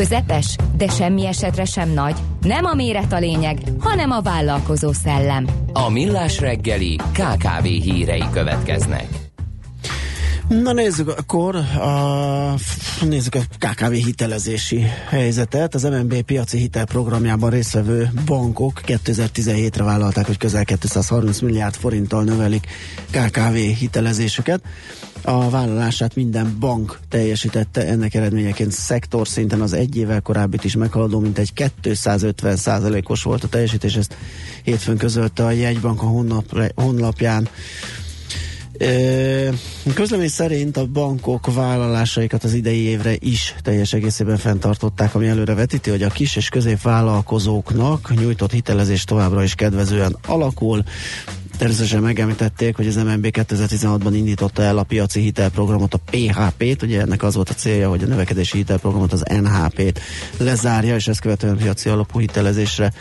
Közepes, 0.00 0.56
de 0.76 0.88
semmi 0.88 1.26
esetre 1.26 1.64
sem 1.64 1.90
nagy. 1.90 2.14
Nem 2.40 2.64
a 2.64 2.74
méret 2.74 3.12
a 3.12 3.18
lényeg, 3.18 3.58
hanem 3.78 4.10
a 4.10 4.20
vállalkozó 4.20 4.92
szellem. 4.92 5.46
A 5.72 5.90
Millás 5.90 6.38
reggeli 6.38 6.96
KKV 6.96 7.64
hírei 7.64 8.24
következnek. 8.32 9.06
Na 10.48 10.72
nézzük 10.72 11.08
akkor, 11.08 11.56
a, 11.56 12.54
nézzük 13.04 13.34
a 13.34 13.40
KKV 13.58 13.92
hitelezési 13.92 14.86
helyzetet. 15.08 15.74
Az 15.74 15.82
MNB 15.82 16.22
piaci 16.22 16.58
hitelprogramjában 16.58 17.50
résztvevő 17.50 18.10
bankok 18.26 18.80
2017-re 18.86 19.84
vállalták, 19.84 20.26
hogy 20.26 20.36
közel 20.36 20.64
230 20.64 21.40
milliárd 21.40 21.74
forinttal 21.74 22.24
növelik 22.24 22.66
KKV 23.10 23.54
hitelezésüket. 23.54 24.62
A 25.30 25.50
vállalását 25.50 26.14
minden 26.14 26.56
bank 26.60 26.98
teljesítette, 27.08 27.86
ennek 27.86 28.14
eredményeként 28.14 28.72
szektor 28.72 29.28
szinten 29.28 29.60
az 29.60 29.72
egy 29.72 29.96
évvel 29.96 30.20
korábbit 30.20 30.64
is 30.64 30.76
meghaladó, 30.76 31.18
mint 31.18 31.38
egy 31.38 31.52
250 31.80 32.56
százalékos 32.56 33.22
volt 33.22 33.44
a 33.44 33.48
teljesítés, 33.48 33.96
ezt 33.96 34.16
hétfőn 34.62 34.96
közölte 34.96 35.44
a 35.44 35.50
jegybank 35.50 36.02
a 36.02 36.06
honlap, 36.06 36.72
honlapján. 36.74 37.48
Közlemény 39.94 40.28
szerint 40.28 40.76
a 40.76 40.86
bankok 40.86 41.54
vállalásaikat 41.54 42.44
az 42.44 42.54
idei 42.54 42.80
évre 42.80 43.14
is 43.18 43.54
teljes 43.62 43.92
egészében 43.92 44.36
fenntartották, 44.36 45.14
ami 45.14 45.26
előre 45.26 45.54
vetíti, 45.54 45.90
hogy 45.90 46.02
a 46.02 46.08
kis 46.08 46.36
és 46.36 46.48
középvállalkozóknak 46.48 48.12
nyújtott 48.20 48.52
hitelezés 48.52 49.04
továbbra 49.04 49.42
is 49.42 49.54
kedvezően 49.54 50.16
alakul. 50.26 50.84
Természetesen 51.60 52.02
megemlítették, 52.02 52.76
hogy 52.76 52.86
az 52.86 52.96
MNB 52.96 53.26
2016-ban 53.32 54.10
indította 54.12 54.62
el 54.62 54.78
a 54.78 54.82
piaci 54.82 55.20
hitelprogramot, 55.20 55.94
a 55.94 55.98
PHP-t, 56.10 56.82
ugye 56.82 57.00
ennek 57.00 57.22
az 57.22 57.34
volt 57.34 57.48
a 57.50 57.54
célja, 57.54 57.88
hogy 57.88 58.02
a 58.02 58.06
növekedési 58.06 58.56
hitelprogramot, 58.56 59.12
az 59.12 59.22
NHP-t 59.40 60.00
lezárja, 60.38 60.94
és 60.94 61.08
ezt 61.08 61.20
követően 61.20 61.56
piaci 61.56 61.88
alapú 61.88 62.18
hitelezésre 62.18 62.92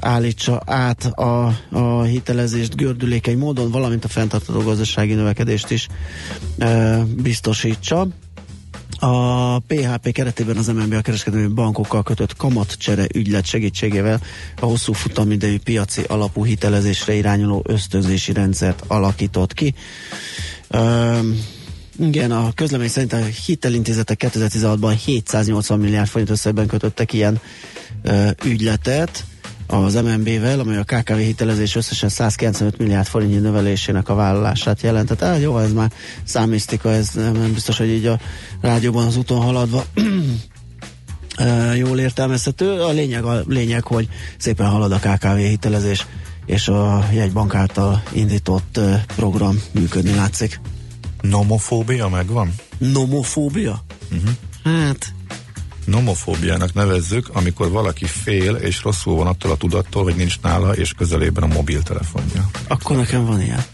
állítsa 0.00 0.62
át 0.66 1.04
a, 1.04 1.54
a 1.70 2.02
hitelezést 2.02 2.76
gördülékeny 2.76 3.38
módon, 3.38 3.70
valamint 3.70 4.04
a 4.04 4.08
fenntartható 4.08 4.60
gazdasági 4.60 5.14
növekedést 5.14 5.70
is 5.70 5.88
e, 6.58 6.98
biztosítsa. 7.22 8.06
A 9.04 9.58
PHP 9.58 10.12
keretében 10.12 10.56
az 10.56 10.66
MNB 10.66 10.92
a 10.92 11.00
kereskedelmi 11.00 11.46
bankokkal 11.46 12.02
kötött 12.02 12.36
kamatcsere 12.36 13.06
ügylet 13.14 13.46
segítségével 13.46 14.20
a 14.60 14.64
hosszú 14.64 14.92
futamidejű 14.92 15.58
piaci 15.58 16.02
alapú 16.02 16.44
hitelezésre 16.44 17.14
irányuló 17.14 17.64
ösztönzési 17.66 18.32
rendszert 18.32 18.84
alakított 18.86 19.52
ki. 19.52 19.74
E, 20.68 21.18
igen, 21.98 22.30
a 22.30 22.52
közlemény 22.54 22.88
szerint 22.88 23.12
a 23.12 23.24
hitelintézetek 23.46 24.24
2016-ban 24.28 24.94
780 25.04 25.78
milliárd 25.78 26.08
forint 26.08 26.30
összegben 26.30 26.66
kötöttek 26.66 27.12
ilyen 27.12 27.40
e, 28.02 28.34
ügyletet 28.44 29.24
az 29.66 29.94
MNB-vel, 29.94 30.60
amely 30.60 30.76
a 30.76 30.84
KKV 30.84 31.12
hitelezés 31.12 31.74
összesen 31.74 32.08
195 32.08 32.78
milliárd 32.78 33.06
forintnyi 33.06 33.38
növelésének 33.38 34.08
a 34.08 34.14
vállalását 34.14 34.82
jelentett. 34.82 35.20
Hát 35.20 35.40
jó, 35.40 35.58
ez 35.58 35.72
már 35.72 35.92
számisztika, 36.24 36.90
ez 36.90 37.10
nem 37.14 37.52
biztos, 37.52 37.78
hogy 37.78 37.88
így 37.88 38.06
a 38.06 38.18
rádióban 38.60 39.06
az 39.06 39.16
úton 39.16 39.40
haladva 39.40 39.84
jól 41.84 41.98
értelmezhető. 41.98 42.82
A 42.82 42.90
lényeg, 42.90 43.24
a 43.24 43.42
lényeg, 43.46 43.84
hogy 43.84 44.08
szépen 44.38 44.66
halad 44.66 44.92
a 44.92 44.98
KKV 44.98 45.36
hitelezés, 45.36 46.06
és 46.46 46.68
a 46.68 47.08
jegybank 47.12 47.54
által 47.54 48.02
indított 48.12 48.80
program 49.16 49.62
működni 49.70 50.14
látszik. 50.14 50.60
Nomofóbia 51.20 52.08
megvan? 52.08 52.54
Nomofóbia? 52.78 53.84
Uh-huh. 54.12 54.30
Hát 54.64 55.14
nomofóbiának 55.84 56.74
nevezzük, 56.74 57.28
amikor 57.32 57.70
valaki 57.70 58.04
fél 58.04 58.54
és 58.54 58.82
rosszul 58.82 59.16
van 59.16 59.26
attól 59.26 59.50
a 59.50 59.56
tudattól, 59.56 60.02
hogy 60.02 60.16
nincs 60.16 60.40
nála 60.40 60.76
és 60.76 60.92
közelében 60.92 61.42
a 61.42 61.54
mobiltelefonja. 61.54 62.50
Akkor 62.68 62.96
nekem 62.96 63.24
van 63.26 63.40
ilyen. 63.40 63.64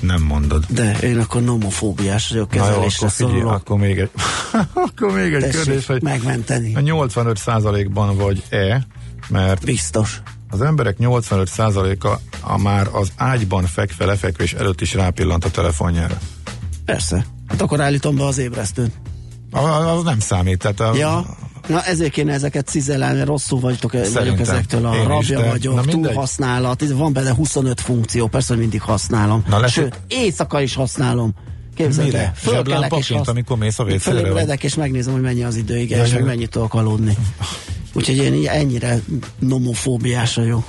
Nem 0.00 0.22
mondod. 0.22 0.64
De 0.68 0.98
én 0.98 1.18
akkor 1.18 1.42
nomofóbiás 1.42 2.28
vagyok 2.28 2.48
kezelésre 2.48 3.06
Na 3.06 3.12
jó, 3.18 3.26
akkor, 3.26 3.30
figyelj, 3.30 3.54
akkor 3.54 3.78
még 3.78 3.98
egy, 3.98 4.10
akkor 4.86 5.12
még 5.12 5.32
egy 5.32 5.50
kérdés, 5.50 5.86
hogy 5.86 6.02
megmenteni. 6.02 6.74
a 6.74 6.80
85%-ban 6.80 8.16
vagy-e, 8.16 8.86
mert 9.28 9.64
biztos. 9.64 10.22
Az 10.50 10.62
emberek 10.62 10.96
85%-a 11.00 12.18
a 12.40 12.58
már 12.58 12.88
az 12.92 13.12
ágyban 13.16 13.66
fekve 13.66 14.04
lefekvés 14.04 14.52
előtt 14.52 14.80
is 14.80 14.94
rápillant 14.94 15.44
a 15.44 15.50
telefonjára. 15.50 16.18
Persze. 16.84 17.26
Hát 17.48 17.60
akkor 17.60 17.80
állítom 17.80 18.16
be 18.16 18.24
az 18.24 18.38
ébresztőn. 18.38 18.92
Az 19.54 20.02
nem 20.02 20.18
számít. 20.18 20.58
Tehát 20.58 20.80
a, 20.80 20.94
ja. 20.96 21.36
Na 21.66 21.82
ezért 21.82 22.12
kéne 22.12 22.32
ezeket 22.32 22.66
cizelálni, 22.66 23.24
rosszul 23.24 23.60
vagytok, 23.60 23.92
vagyok 24.12 24.40
ezektől, 24.40 24.86
a 24.86 24.96
rabja 24.96 25.18
is, 25.18 25.28
de, 25.28 25.48
vagyok, 25.48 25.86
túlhasználat, 25.86 26.84
van 26.88 27.12
benne 27.12 27.34
25 27.34 27.80
funkció, 27.80 28.26
persze, 28.26 28.52
hogy 28.52 28.58
mindig 28.58 28.82
használom. 28.82 29.44
Na, 29.48 29.68
Sőt, 29.68 30.00
éjszaka 30.08 30.60
is 30.60 30.74
használom. 30.74 31.34
Képzeld 31.74 32.06
Mire? 32.06 32.32
Zseblámpaként, 32.44 33.18
hasz... 33.18 33.28
amikor 33.28 33.56
mész 33.56 33.78
a? 33.78 33.98
Fölébredek, 33.98 34.64
és 34.64 34.74
megnézem, 34.74 35.12
hogy 35.12 35.22
mennyi 35.22 35.44
az 35.44 35.56
idő, 35.56 35.78
igen, 35.78 36.04
és 36.04 36.12
meg 36.12 36.24
mennyit 36.24 36.50
tudok 36.50 36.74
aludni. 36.74 37.16
Úgyhogy 37.92 38.16
én 38.16 38.48
ennyire 38.48 38.98
nomofóbiás 39.38 40.34
vagyok. 40.34 40.64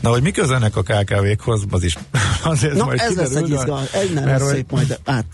Na, 0.00 0.10
hogy 0.10 0.22
mi 0.22 0.30
közenek 0.30 0.76
a 0.76 0.82
KKV-khoz, 0.82 1.62
az 1.70 1.82
is 1.82 1.96
azért 2.42 2.74
Na, 2.74 2.84
majd 2.84 3.00
ez 3.00 3.08
kiderül, 3.08 3.32
lesz 3.32 3.42
egy 3.42 3.50
izgalmas, 3.50 3.92
egy 3.92 4.12
nem 4.12 4.38
szép 4.38 4.70
majd 4.70 4.98
át 5.04 5.24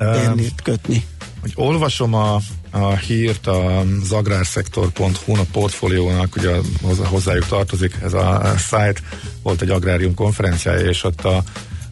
érni, 0.00 0.48
kötni. 0.62 1.04
Hogy 1.40 1.52
olvasom 1.54 2.14
a, 2.14 2.40
a 2.70 2.96
hírt 2.96 3.46
az 3.46 4.12
agrárszektor.hu 4.12 5.36
a 5.36 5.44
portfóliónak, 5.52 6.36
ugye 6.36 6.56
hozzájuk 7.04 7.46
tartozik 7.46 7.96
ez 8.02 8.12
a 8.12 8.54
site, 8.56 9.00
volt 9.42 9.62
egy 9.62 9.70
agrárium 9.70 10.14
konferenciája, 10.14 10.88
és 10.88 11.04
ott 11.04 11.24
a 11.24 11.42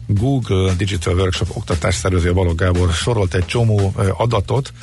Google 0.07 0.73
Digital 0.73 1.13
Workshop 1.13 1.49
oktatás 1.53 1.95
szervezője 1.95 2.33
Balogh 2.33 2.57
Gábor 2.57 2.91
sorolt 2.91 3.33
egy 3.33 3.45
csomó 3.45 3.93
adatot, 4.17 4.73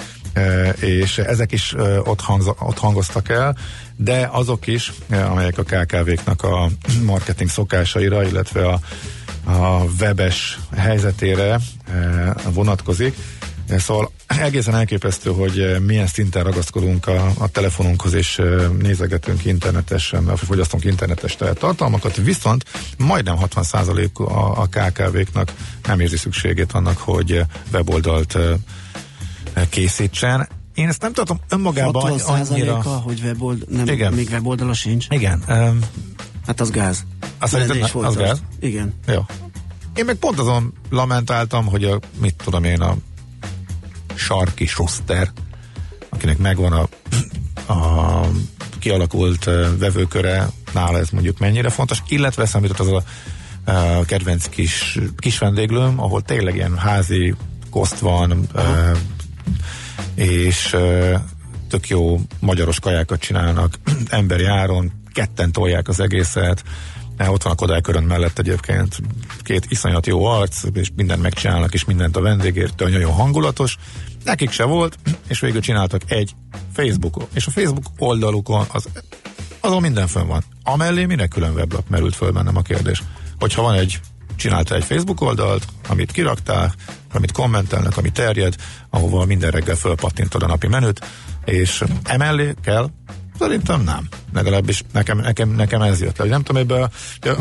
és 0.80 1.18
ezek 1.18 1.52
is 1.52 1.74
ott, 2.04 2.20
hangz, 2.20 2.46
ott 2.46 2.78
hangoztak 2.78 3.28
el, 3.28 3.56
de 3.96 4.28
azok 4.32 4.66
is, 4.66 4.92
amelyek 5.10 5.58
a 5.58 5.62
KKV-knak 5.62 6.42
a 6.42 6.70
marketing 7.02 7.50
szokásaira, 7.50 8.24
illetve 8.24 8.68
a 8.68 8.80
a 9.44 9.84
webes 10.00 10.58
helyzetére 10.76 11.58
eh, 11.84 12.32
vonatkozik. 12.52 13.16
Eh, 13.68 13.78
szóval 13.78 14.10
egészen 14.26 14.74
elképesztő, 14.74 15.30
hogy 15.30 15.58
eh, 15.58 15.78
milyen 15.78 16.06
szinten 16.06 16.44
ragaszkodunk 16.44 17.06
a, 17.06 17.32
a 17.38 17.48
telefonunkhoz, 17.48 18.12
és 18.12 18.42
nézegetünk 18.78 19.44
internetesen, 19.44 20.24
vagy 20.24 20.38
fogyasztunk 20.38 20.84
internetes 20.84 21.36
tartalmakat, 21.36 22.16
viszont 22.16 22.64
majdnem 22.98 23.36
60% 23.40 24.12
a, 24.12 24.60
a 24.60 24.66
KKV-knak 24.66 25.52
nem 25.86 26.00
érzi 26.00 26.16
szükségét 26.16 26.72
annak, 26.72 26.98
hogy 26.98 27.40
weboldalt 27.72 28.38
készítsen. 29.68 30.48
Én 30.74 30.88
ezt 30.88 31.02
nem 31.02 31.12
tartom 31.12 31.40
önmagában 31.48 32.20
annyira... 32.20 32.82
hogy 32.82 33.20
webold, 33.24 33.64
nem, 33.68 33.86
Igen. 33.86 34.12
még 34.12 34.28
weboldala 34.30 34.72
sincs? 34.72 35.06
Igen. 35.10 35.42
Um, 35.48 35.78
Hát 36.46 36.60
az 36.60 36.70
gáz. 36.70 37.04
Azt 37.44 37.52
szerintem 37.52 37.82
az, 37.82 38.04
az 38.04 38.16
gáz? 38.16 38.42
Igen. 38.60 38.94
Jó. 39.06 39.24
Én 39.94 40.04
meg 40.04 40.14
pont 40.14 40.38
azon 40.38 40.72
lamentáltam, 40.90 41.66
hogy 41.66 41.84
a, 41.84 42.00
mit 42.20 42.34
tudom 42.44 42.64
én, 42.64 42.80
a 42.80 42.96
sarki 44.14 44.66
Schuster, 44.66 45.30
akinek 46.08 46.38
megvan 46.38 46.72
a, 46.72 46.88
a 47.72 48.28
kialakult 48.78 49.44
vevőköre, 49.78 50.48
nála 50.72 50.98
ez 50.98 51.10
mondjuk 51.10 51.38
mennyire 51.38 51.68
fontos, 51.68 52.02
illetve 52.08 52.46
számított 52.46 52.78
az 52.78 52.88
a, 52.88 53.02
a 53.70 54.04
kedvenc 54.04 54.48
kis, 54.48 54.98
kis 55.16 55.38
vendéglőm, 55.38 56.00
ahol 56.00 56.22
tényleg 56.22 56.54
ilyen 56.54 56.78
házi 56.78 57.34
koszt 57.70 57.98
van, 57.98 58.48
uh, 58.54 58.96
és 60.14 60.76
tök 61.68 61.88
jó 61.88 62.20
magyaros 62.40 62.80
kajákat 62.80 63.20
csinálnak, 63.20 63.78
emberi 64.08 64.44
áron, 64.44 64.92
ketten 65.12 65.52
tolják 65.52 65.88
az 65.88 66.00
egészet, 66.00 66.64
ott 67.18 67.42
van 67.42 67.52
a 67.52 67.56
Kodály 67.56 67.80
körön 67.80 68.02
mellett 68.02 68.38
egyébként 68.38 69.00
két 69.42 69.66
iszonyat 69.68 70.06
jó 70.06 70.24
arc, 70.24 70.62
és 70.72 70.90
mindent 70.96 71.22
megcsinálnak, 71.22 71.74
és 71.74 71.84
mindent 71.84 72.16
a 72.16 72.20
vendégért, 72.20 72.78
nagyon 72.78 73.12
hangulatos. 73.12 73.76
Nekik 74.24 74.50
se 74.50 74.64
volt, 74.64 74.98
és 75.28 75.40
végül 75.40 75.60
csináltak 75.60 76.02
egy 76.06 76.34
Facebookon. 76.72 77.26
És 77.34 77.46
a 77.46 77.50
Facebook 77.50 77.84
oldalukon 77.98 78.66
az, 78.72 78.88
azon 79.60 79.80
minden 79.80 80.06
fönn 80.06 80.26
van. 80.26 80.44
Amellé 80.62 81.04
minek 81.04 81.28
külön 81.28 81.54
weblap 81.54 81.88
merült 81.88 82.14
föl 82.14 82.30
bennem 82.30 82.56
a 82.56 82.62
kérdés. 82.62 83.02
Hogyha 83.38 83.62
van 83.62 83.74
egy, 83.74 84.00
csinálta 84.36 84.74
egy 84.74 84.84
Facebook 84.84 85.20
oldalt, 85.20 85.66
amit 85.88 86.12
kiraktál, 86.12 86.74
amit 87.12 87.32
kommentelnek, 87.32 87.96
ami 87.96 88.10
terjed, 88.10 88.54
ahova 88.90 89.24
minden 89.24 89.50
reggel 89.50 89.76
fölpattintod 89.76 90.42
a 90.42 90.46
napi 90.46 90.68
menüt, 90.68 91.06
és 91.44 91.84
emellé 92.02 92.54
kell 92.62 92.90
Szerintem 93.38 93.82
nem. 93.82 94.08
Legalábbis 94.34 94.82
nekem, 94.92 95.18
nekem, 95.18 95.48
nekem 95.50 95.82
ez 95.82 96.00
jött 96.00 96.18
le. 96.18 96.24
Nem 96.24 96.42
tudom, 96.42 96.62
ebbe 96.62 96.82
a, 96.82 96.90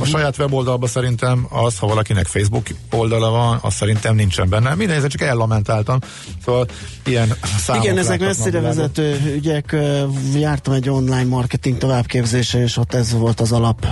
a 0.02 0.06
saját 0.06 0.38
weboldalban 0.38 0.90
szerintem 0.90 1.48
az, 1.50 1.78
ha 1.78 1.88
valakinek 1.88 2.26
Facebook 2.26 2.68
oldala 2.92 3.30
van, 3.30 3.60
az 3.62 3.74
szerintem 3.74 4.16
nincsen 4.16 4.50
benne. 4.50 4.76
Minden 4.76 5.04
ez 5.04 5.08
csak 5.08 5.22
ellamentáltam. 5.22 6.00
Szóval 6.46 6.68
ilyen 7.06 7.34
számok 7.58 7.84
Igen, 7.84 7.98
ezek 7.98 8.20
messzire 8.20 8.60
vezető 8.60 9.34
ügyek. 9.36 9.76
Jártam 10.36 10.74
egy 10.74 10.90
online 10.90 11.24
marketing 11.24 11.78
továbbképzése, 11.78 12.62
és 12.62 12.78
ott 12.78 12.94
ez 12.94 13.12
volt 13.14 13.40
az 13.40 13.52
alap 13.52 13.86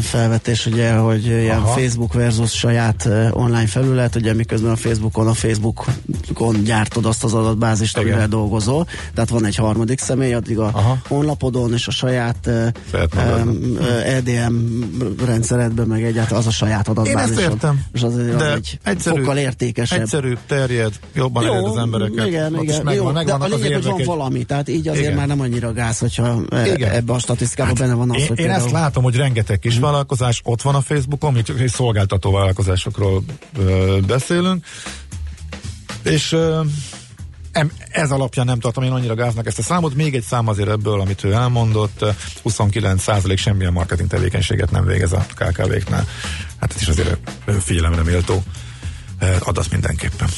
felvetés, 0.00 0.66
ugye, 0.66 0.92
hogy 0.92 1.26
ilyen 1.26 1.58
Aha. 1.58 1.72
Facebook 1.72 2.12
versus 2.12 2.52
saját 2.52 3.08
online 3.30 3.66
felület, 3.66 4.14
ugye 4.16 4.34
miközben 4.34 4.70
a 4.70 4.76
Facebookon, 4.76 5.26
a 5.26 5.34
Facebookon 5.34 6.62
gyártod 6.64 7.06
azt 7.06 7.24
az 7.24 7.34
adatbázist, 7.34 7.98
amivel 7.98 8.28
dolgozol. 8.28 8.86
Tehát 9.14 9.30
van 9.30 9.44
egy 9.44 9.56
harmadik 9.56 9.98
személy, 9.98 10.34
addig 10.34 10.58
a 10.58 10.70
Aha. 10.72 10.98
Honlapodon 11.22 11.72
és 11.72 11.86
a 11.86 11.90
saját 11.90 12.50
EDM 14.04 14.54
rendszeredben, 15.24 15.86
meg 15.86 16.04
egyáltalán 16.04 16.40
az 16.40 16.46
a 16.46 16.50
saját 16.50 16.88
Én 16.88 16.94
adatbázis. 16.94 17.36
ezt 17.36 17.40
értem. 17.50 17.84
És 17.92 18.02
az, 18.02 18.16
az 18.16 18.36
De 18.36 18.52
egy 18.54 18.78
egyszerű, 18.82 19.18
sokkal 19.20 19.36
értékesebb. 19.38 20.00
Egyszerű, 20.00 20.32
terjed, 20.46 20.92
jobban 21.14 21.44
elér 21.46 21.64
az 21.64 21.76
embereket. 21.76 22.26
Igen, 22.26 22.54
Ott 22.54 22.62
igen. 22.62 22.82
megvan, 22.84 23.14
Jó, 23.16 23.22
de 23.22 23.32
a 23.32 23.38
az 23.38 23.60
lényeg, 23.60 23.72
hogy 23.74 23.84
van 23.84 24.00
egy- 24.00 24.06
valami, 24.06 24.44
tehát 24.44 24.68
így 24.68 24.88
azért 24.88 25.04
Igen. 25.04 25.16
már 25.16 25.26
nem 25.26 25.40
annyira 25.40 25.72
gáz, 25.72 25.98
hogyha 25.98 26.40
e- 26.50 26.72
Igen. 26.72 26.90
ebbe 26.90 27.12
a 27.12 27.18
statisztikában 27.18 27.74
benne 27.78 27.94
van 27.94 28.10
az, 28.10 28.20
Én, 28.20 28.26
hogy 28.26 28.38
én 28.38 28.50
ezt 28.50 28.70
látom, 28.70 29.02
hogy 29.02 29.16
rengeteg 29.16 29.58
kis 29.58 29.78
vállalkozás 29.78 30.40
ott 30.44 30.62
van 30.62 30.74
a 30.74 30.80
Facebookon, 30.80 31.32
mi 31.32 31.42
csak 31.42 31.60
egy 31.60 31.70
szolgáltató 31.70 32.30
vállalkozásokról 32.32 33.22
ö, 33.58 33.96
beszélünk, 34.06 34.64
és 36.02 36.32
ö, 36.32 36.60
ez 37.88 38.10
alapján 38.10 38.46
nem 38.46 38.60
tartom 38.60 38.84
én 38.84 38.92
annyira 38.92 39.14
gáznak 39.14 39.46
ezt 39.46 39.58
a 39.58 39.62
számot. 39.62 39.94
Még 39.94 40.14
egy 40.14 40.22
szám 40.22 40.48
azért 40.48 40.68
ebből, 40.68 41.00
amit 41.00 41.24
ő 41.24 41.32
elmondott, 41.32 42.02
ö, 42.02 42.10
29% 42.44 43.36
semmilyen 43.38 43.72
marketing 43.72 44.08
tevékenységet 44.08 44.70
nem 44.70 44.84
végez 44.84 45.12
a 45.12 45.26
KKV-knál. 45.34 46.06
Hát 46.60 46.74
ez 46.74 46.80
is 46.80 46.88
azért 46.88 47.16
figyelemre 47.60 48.02
méltó 48.02 48.42
adat 49.44 49.70
mindenképpen. 49.70 50.28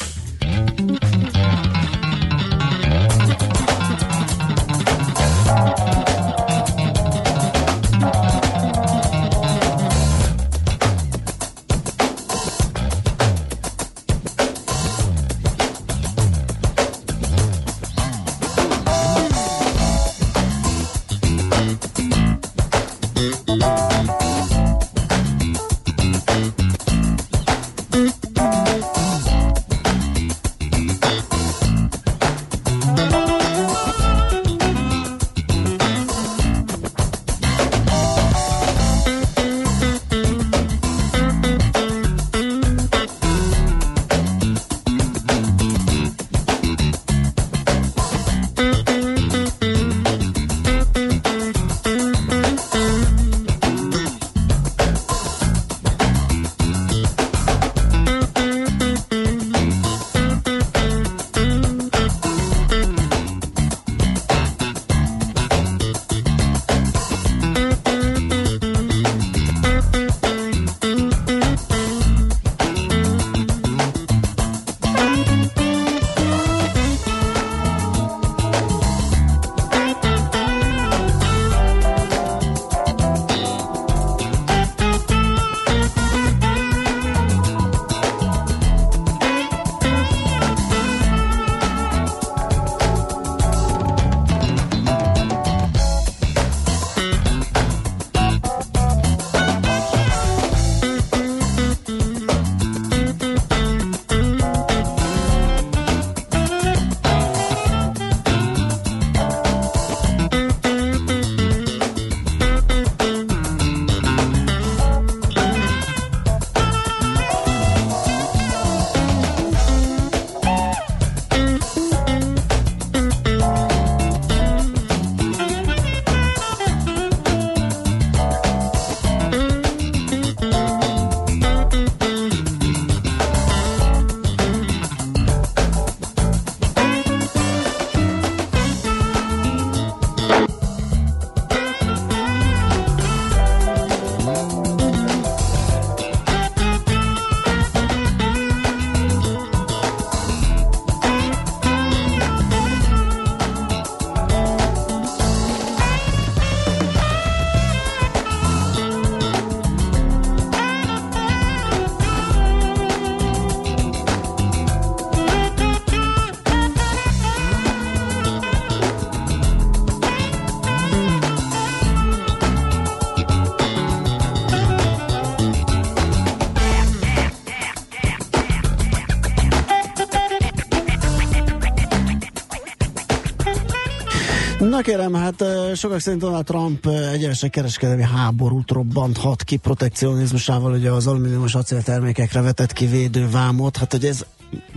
Kérem, 184.85 185.13
hát 185.13 185.43
sokak 185.75 185.99
szerint 185.99 186.21
Donald 186.21 186.45
Trump 186.45 186.87
egyenesen 187.13 187.49
kereskedelmi 187.49 188.03
háborút 188.03 188.71
robbanthat 188.71 189.43
ki 189.43 189.57
protekcionizmusával, 189.57 190.71
ugye 190.71 190.91
az 190.91 191.07
alumíniumos 191.07 191.55
acéltermékekre 191.55 192.41
vetett 192.41 192.73
ki 192.73 192.85
védővámot, 192.85 193.77
hát 193.77 193.91
hogy 193.91 194.05
ez 194.05 194.25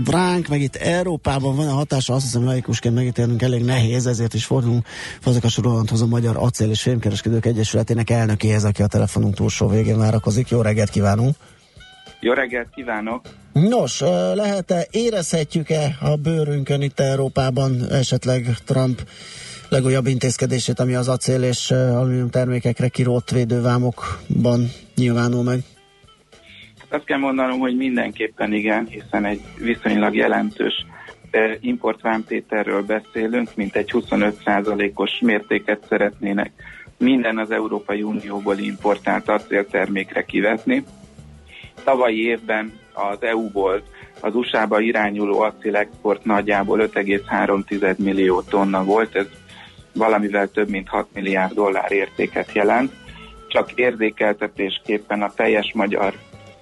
ránk, 0.07 0.49
meg 0.49 0.61
itt 0.61 0.77
Európában 0.77 1.57
van 1.57 1.69
a 1.69 1.73
hatása, 1.73 2.15
azt 2.15 2.25
hiszem 2.25 2.45
laikusként 2.45 2.95
megítélnünk 2.95 3.43
elég 3.43 3.65
nehéz, 3.65 4.07
ezért 4.07 4.35
is 4.35 4.45
fordulunk 4.45 4.87
Fazekas 5.21 5.57
Rolandhoz 5.57 6.03
a 6.03 6.07
Magyar 6.07 6.37
Acél 6.37 6.71
és 6.71 6.83
Fémkereskedők 6.83 7.47
Egyesületének 7.47 8.11
elnökéhez, 8.11 8.65
aki 8.65 8.83
a 8.83 8.87
telefonunk 8.87 9.35
túlsó 9.35 9.69
végén 9.69 9.99
várakozik. 9.99 10.49
Jó 10.49 10.61
reggelt 10.61 10.91
kívánunk! 10.91 11.37
Jó 12.21 12.33
reggelt 12.33 12.69
kívánok! 12.75 13.27
Nos, 13.53 14.01
lehet-e, 14.35 14.87
érezhetjük-e 14.91 15.97
a 16.01 16.17
bőrünkön 16.17 16.83
itt 16.83 17.01
Európában 17.01 17.93
esetleg 17.93 18.57
Trump 18.65 19.03
legújabb 19.69 20.07
intézkedését, 20.07 20.81
ami 20.81 20.95
az 20.95 21.09
acél 21.09 21.43
és 21.43 21.71
alumínium 21.71 22.31
termékekre 22.31 22.89
kirótt 22.89 23.31
védővámokban 23.31 24.71
nyilvánul 24.95 25.43
meg? 25.43 25.59
Azt 26.89 27.05
kell 27.05 27.19
mondanom, 27.19 27.59
hogy 27.59 27.77
mindenképpen 27.77 28.53
igen, 28.53 28.87
hiszen 28.87 29.25
egy 29.25 29.41
viszonylag 29.59 30.15
jelentős 30.15 30.87
importvámtételről 31.61 32.83
beszélünk, 32.83 33.51
mint 33.55 33.77
egy 33.77 33.91
25%-os 33.93 35.21
mértéket 35.21 35.85
szeretnének 35.89 36.51
minden 36.99 37.39
az 37.39 37.51
Európai 37.51 38.03
Unióból 38.03 38.59
importált 38.59 39.29
acéltermékre 39.29 40.25
kivetni. 40.25 40.85
Tavalyi 41.85 42.27
évben 42.27 42.73
az 42.93 43.23
EU-ból 43.23 43.83
az 44.21 44.35
USA-ba 44.35 44.81
irányuló 44.81 45.41
acélexport 45.41 46.25
nagyjából 46.25 46.91
5,3 46.93 47.97
millió 47.97 48.43
tonna 48.43 48.85
volt, 48.85 49.17
ez 49.17 49.27
valamivel 49.99 50.49
több 50.49 50.69
mint 50.69 50.89
6 50.89 51.07
milliárd 51.15 51.53
dollár 51.53 51.93
értéket 51.93 52.53
jelent. 52.53 52.93
Csak 53.49 53.73
érzékeltetésképpen 53.73 55.23
a 55.23 55.33
teljes 55.37 55.73
magyar 55.75 56.15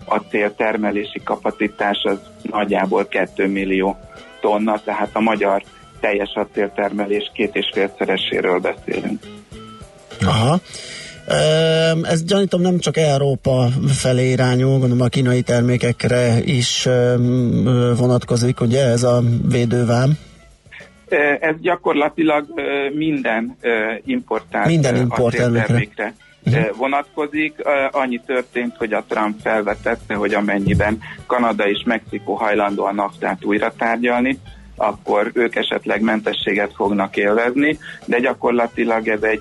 acél 0.05 0.55
termelési 0.55 1.21
kapacitás 1.25 2.03
az 2.03 2.19
nagyjából 2.43 3.07
2 3.07 3.47
millió 3.47 3.97
tonna, 4.41 4.81
tehát 4.85 5.11
a 5.13 5.21
magyar 5.21 5.63
teljes 6.01 6.33
acéltermelés 6.35 7.31
két 7.35 7.55
és 7.57 7.71
félszereséről 7.73 8.59
beszélünk. 8.59 9.23
Aha. 10.21 10.61
Ez 12.03 12.25
gyanítom 12.25 12.61
nem 12.61 12.79
csak 12.79 12.97
Európa 12.97 13.69
felé 13.89 14.31
irányul, 14.31 14.79
gondolom 14.79 15.01
a 15.01 15.09
kínai 15.09 15.43
termékekre 15.43 16.43
is 16.45 16.89
vonatkozik, 17.97 18.61
ugye 18.61 18.85
ez 18.85 19.03
a 19.03 19.23
védővám? 19.49 20.19
Ez 21.41 21.55
gyakorlatilag 21.61 22.47
minden 22.95 23.57
importált 24.05 24.67
minden 24.67 24.97
import 24.97 25.37
termékre 25.37 26.15
uh-huh. 26.45 26.77
vonatkozik. 26.77 27.55
Annyi 27.91 28.21
történt, 28.27 28.77
hogy 28.77 28.93
a 28.93 29.05
Trump 29.09 29.41
felvetette, 29.41 30.15
hogy 30.15 30.35
amennyiben 30.35 30.99
Kanada 31.27 31.69
és 31.69 31.83
Mexikó 31.85 32.35
hajlandó 32.35 32.85
a 32.85 32.93
naftát 32.93 33.45
újra 33.45 33.73
tárgyalni, 33.79 34.39
akkor 34.77 35.31
ők 35.35 35.55
esetleg 35.55 36.01
mentességet 36.01 36.73
fognak 36.75 37.17
élvezni, 37.17 37.79
de 38.05 38.19
gyakorlatilag 38.19 39.09
ez 39.09 39.23
egy 39.23 39.41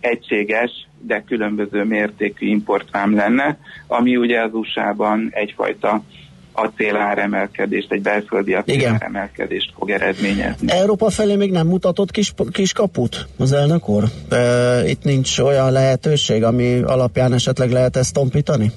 egységes, 0.00 0.70
de 0.98 1.22
különböző 1.26 1.84
mértékű 1.84 2.46
importvám 2.46 3.14
lenne, 3.14 3.58
ami 3.86 4.16
ugye 4.16 4.42
az 4.42 4.50
USA-ban 4.52 5.28
egyfajta 5.32 6.02
acéláremelkedést, 6.52 7.92
egy 7.92 8.02
belföldi 8.02 8.54
acéláremelkedést 8.54 9.72
fog 9.78 9.90
eredményezni. 9.90 10.70
Európa 10.70 11.10
felé 11.10 11.36
még 11.36 11.50
nem 11.50 11.66
mutatott 11.66 12.10
kis, 12.10 12.32
kis 12.52 12.72
kaput 12.72 13.26
az 13.38 13.52
elnök 13.52 13.88
úr? 13.88 14.04
E, 14.30 14.88
itt 14.88 15.04
nincs 15.04 15.38
olyan 15.38 15.72
lehetőség, 15.72 16.44
ami 16.44 16.82
alapján 16.82 17.32
esetleg 17.32 17.70
lehet 17.70 17.96
ezt 17.96 18.14
tompítani? 18.14 18.72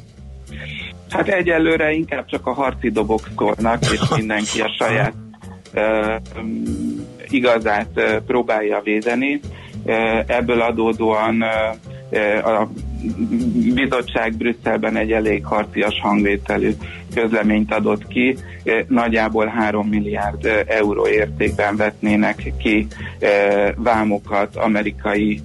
Hát 1.09 1.27
egyelőre 1.27 1.91
inkább 1.91 2.25
csak 2.25 2.47
a 2.47 2.53
harci 2.53 2.89
dobok 2.89 3.21
szkornak, 3.31 3.91
és 3.91 3.99
mindenki 4.17 4.61
a 4.61 4.75
saját 4.79 5.13
e, 5.73 6.21
igazát 7.29 7.97
e, 7.97 8.19
próbálja 8.19 8.81
védeni. 8.83 9.39
E, 9.85 10.23
ebből 10.27 10.61
adódóan 10.61 11.43
e, 12.11 12.37
a 12.37 12.69
bizottság 13.73 14.33
Brüsszelben 14.37 14.95
egy 14.95 15.11
elég 15.11 15.45
harcias 15.45 15.99
hangvételű 16.01 16.71
közleményt 17.13 17.73
adott 17.73 18.07
ki, 18.07 18.37
nagyjából 18.87 19.45
3 19.45 19.87
milliárd 19.87 20.65
euró 20.67 21.07
értékben 21.07 21.75
vetnének 21.75 22.53
ki 22.57 22.87
vámokat 23.75 24.55
amerikai 24.55 25.41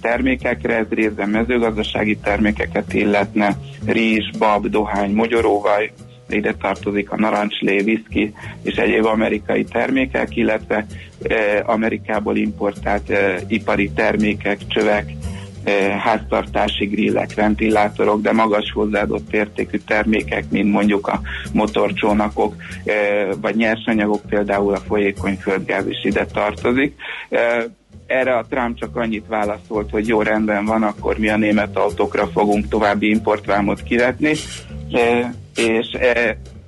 termékekre, 0.00 0.76
ez 0.76 0.86
részben 0.88 1.28
mezőgazdasági 1.28 2.16
termékeket 2.16 2.92
illetne, 2.92 3.56
rizs, 3.86 4.30
bab, 4.38 4.66
dohány, 4.66 5.12
mogyoróvaj, 5.12 5.92
ide 6.28 6.54
tartozik 6.54 7.10
a 7.10 7.16
narancslé, 7.16 7.76
viszki 7.76 8.34
és 8.62 8.74
egyéb 8.74 9.04
amerikai 9.04 9.64
termékek, 9.64 10.36
illetve 10.36 10.86
Amerikából 11.64 12.36
importált 12.36 13.12
ipari 13.48 13.90
termékek, 13.90 14.58
csövek, 14.68 15.06
Eh, 15.06 15.33
háztartási 15.98 16.84
grillek, 16.84 17.34
ventilátorok, 17.34 18.20
de 18.20 18.32
magas 18.32 18.72
hozzáadott 18.72 19.32
értékű 19.32 19.78
termékek, 19.86 20.44
mint 20.50 20.72
mondjuk 20.72 21.06
a 21.06 21.20
motorcsónakok, 21.52 22.54
vagy 23.40 23.56
nyersanyagok, 23.56 24.20
például 24.28 24.74
a 24.74 24.80
folyékony 24.86 25.36
földgáz 25.36 25.86
is 25.88 26.04
ide 26.04 26.26
tartozik. 26.26 26.94
Erre 28.06 28.36
a 28.36 28.46
Trump 28.50 28.78
csak 28.78 28.96
annyit 28.96 29.26
válaszolt, 29.28 29.90
hogy 29.90 30.08
jó 30.08 30.22
rendben 30.22 30.64
van, 30.64 30.82
akkor 30.82 31.18
mi 31.18 31.28
a 31.28 31.36
német 31.36 31.76
autókra 31.76 32.26
fogunk 32.26 32.68
további 32.68 33.08
importvámot 33.08 33.82
kivetni, 33.82 34.32
és 35.56 35.86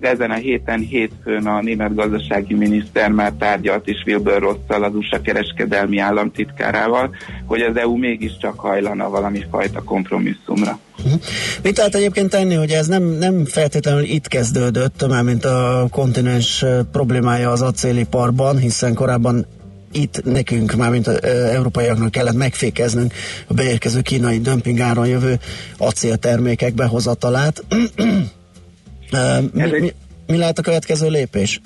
ezen 0.06 0.30
a 0.30 0.34
héten 0.34 0.80
hétfőn 0.80 1.46
a 1.46 1.62
német 1.62 1.94
gazdasági 1.94 2.54
miniszter 2.54 3.10
már 3.10 3.32
tárgyalt 3.38 3.88
is 3.88 4.02
Wilbur 4.06 4.38
Rosszal, 4.38 4.84
az 4.84 4.94
USA 4.94 5.20
kereskedelmi 5.20 5.98
államtitkárával, 5.98 7.14
hogy 7.44 7.60
az 7.60 7.76
EU 7.76 7.96
mégiscsak 7.96 8.58
hajlana 8.58 9.10
valami 9.10 9.44
fajta 9.50 9.82
kompromisszumra. 9.82 10.78
Uh-huh. 10.98 11.20
Mit 11.62 11.76
lehet 11.76 11.94
egyébként 11.94 12.30
tenni, 12.30 12.54
hogy 12.54 12.70
ez 12.70 12.86
nem, 12.86 13.02
nem 13.02 13.44
feltétlenül 13.44 14.02
itt 14.02 14.28
kezdődött, 14.28 15.22
mint 15.22 15.44
a 15.44 15.86
kontinens 15.90 16.64
problémája 16.92 17.50
az 17.50 17.62
acéliparban, 17.62 18.58
hiszen 18.58 18.94
korábban 18.94 19.46
itt 19.92 20.24
nekünk, 20.24 20.74
mármint 20.74 21.06
az 21.06 21.22
európaiaknak 21.24 22.10
kellett 22.10 22.34
megfékeznünk 22.34 23.12
a 23.46 23.54
beérkező 23.54 24.00
kínai 24.00 24.38
dömpingáron 24.38 25.06
jövő 25.06 25.38
acéltermékek 25.78 26.74
behozatalát. 26.74 27.64
mi, 29.52 29.78
mi, 29.80 29.92
mi 30.26 30.36
lehet 30.36 30.58
a 30.58 30.62
következő 30.62 31.08
lépés? 31.08 31.60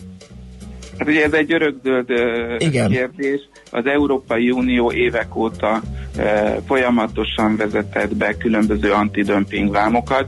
Hát 0.99 1.09
ugye 1.09 1.25
ez 1.25 1.33
egy 1.33 1.53
örökzöld 1.53 2.11
Igen. 2.59 2.91
kérdés. 2.91 3.41
Az 3.71 3.87
Európai 3.87 4.51
Unió 4.51 4.93
évek 4.93 5.37
óta 5.37 5.81
e, 6.17 6.59
folyamatosan 6.67 7.57
vezetett 7.57 8.17
be 8.17 8.37
különböző 8.37 8.93
antidömping 8.93 9.71
vámokat. 9.71 10.27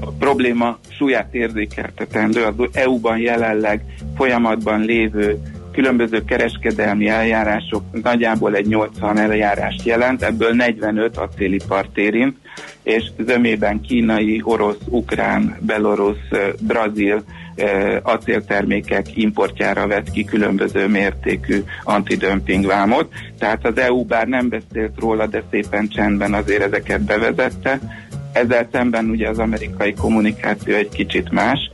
A 0.00 0.10
probléma 0.10 0.78
súlyát 0.88 1.34
érzékeltetendő. 1.34 2.44
Az 2.44 2.54
EU-ban 2.72 3.18
jelenleg 3.18 3.84
folyamatban 4.16 4.80
lévő 4.80 5.38
különböző 5.72 6.24
kereskedelmi 6.24 7.08
eljárások 7.08 7.82
nagyjából 8.02 8.54
egy 8.54 8.66
80 8.66 9.18
eljárást 9.18 9.84
jelent, 9.84 10.22
ebből 10.22 10.52
45 10.52 11.16
acélipart 11.16 11.98
érint, 11.98 12.36
és 12.82 13.10
zömében 13.18 13.80
kínai, 13.80 14.40
orosz, 14.44 14.78
ukrán, 14.88 15.56
belorusz, 15.60 16.28
brazil 16.60 17.24
acéltermékek 18.02 19.16
importjára 19.16 19.86
vett 19.86 20.10
ki 20.10 20.24
különböző 20.24 20.88
mértékű 20.88 21.62
antidömping 21.82 22.66
vámot. 22.66 23.12
Tehát 23.38 23.66
az 23.66 23.78
EU 23.78 24.04
bár 24.04 24.26
nem 24.26 24.48
beszélt 24.48 24.98
róla, 24.98 25.26
de 25.26 25.42
szépen 25.50 25.88
csendben 25.88 26.34
azért 26.34 26.62
ezeket 26.62 27.00
bevezette. 27.00 27.80
Ezzel 28.32 28.68
szemben 28.72 29.10
ugye 29.10 29.28
az 29.28 29.38
amerikai 29.38 29.94
kommunikáció 29.94 30.74
egy 30.74 30.88
kicsit 30.88 31.30
más. 31.30 31.70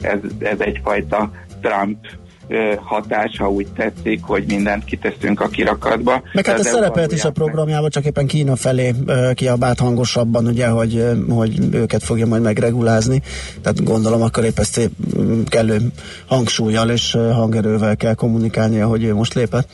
Ez, 0.00 0.18
ez 0.38 0.60
egyfajta 0.60 1.30
Trump 1.60 1.96
hatás, 2.80 3.36
ha 3.38 3.50
úgy 3.50 3.66
tetszik, 3.76 4.22
hogy 4.22 4.44
mindent 4.46 4.84
kiteszünk 4.84 5.40
a 5.40 5.48
kirakatba. 5.48 6.22
Meg 6.32 6.46
hát 6.46 6.58
ez 6.58 6.66
szerepelt 6.66 7.12
is 7.12 7.24
a 7.24 7.30
programjában, 7.30 7.90
csak 7.90 8.04
éppen 8.04 8.26
Kína 8.26 8.56
felé 8.56 8.94
kiabált 9.34 9.78
hangosabban, 9.78 10.46
ugye, 10.46 10.66
hogy, 10.68 11.04
hogy 11.28 11.58
őket 11.72 12.02
fogja 12.02 12.26
majd 12.26 12.42
megregulázni. 12.42 13.22
Tehát 13.62 13.84
gondolom 13.84 14.22
akkor 14.22 14.44
épp 14.44 14.58
ezt 14.58 14.90
kellő 15.48 15.78
hangsúlyjal 16.26 16.90
és 16.90 17.12
hangerővel 17.12 17.96
kell 17.96 18.14
kommunikálnia, 18.14 18.86
hogy 18.86 19.04
ő 19.04 19.14
most 19.14 19.34
lépett. 19.34 19.68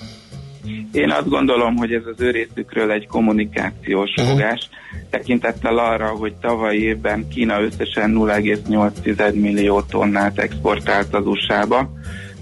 Én 0.92 1.10
azt 1.10 1.28
gondolom, 1.28 1.76
hogy 1.76 1.92
ez 1.92 2.02
az 2.14 2.20
ő 2.20 2.30
részükről 2.30 2.90
egy 2.90 3.06
kommunikációs 3.06 4.10
uh-huh. 4.16 4.32
fogás, 4.32 4.68
tekintettel 5.10 5.78
arra, 5.78 6.06
hogy 6.06 6.34
tavaly 6.34 6.76
évben 6.76 7.28
Kína 7.28 7.62
összesen 7.62 8.12
0,8 8.14 9.34
millió 9.34 9.80
tonnát 9.80 10.38
exportált 10.38 11.14
az 11.14 11.26
USA-ba, 11.26 11.90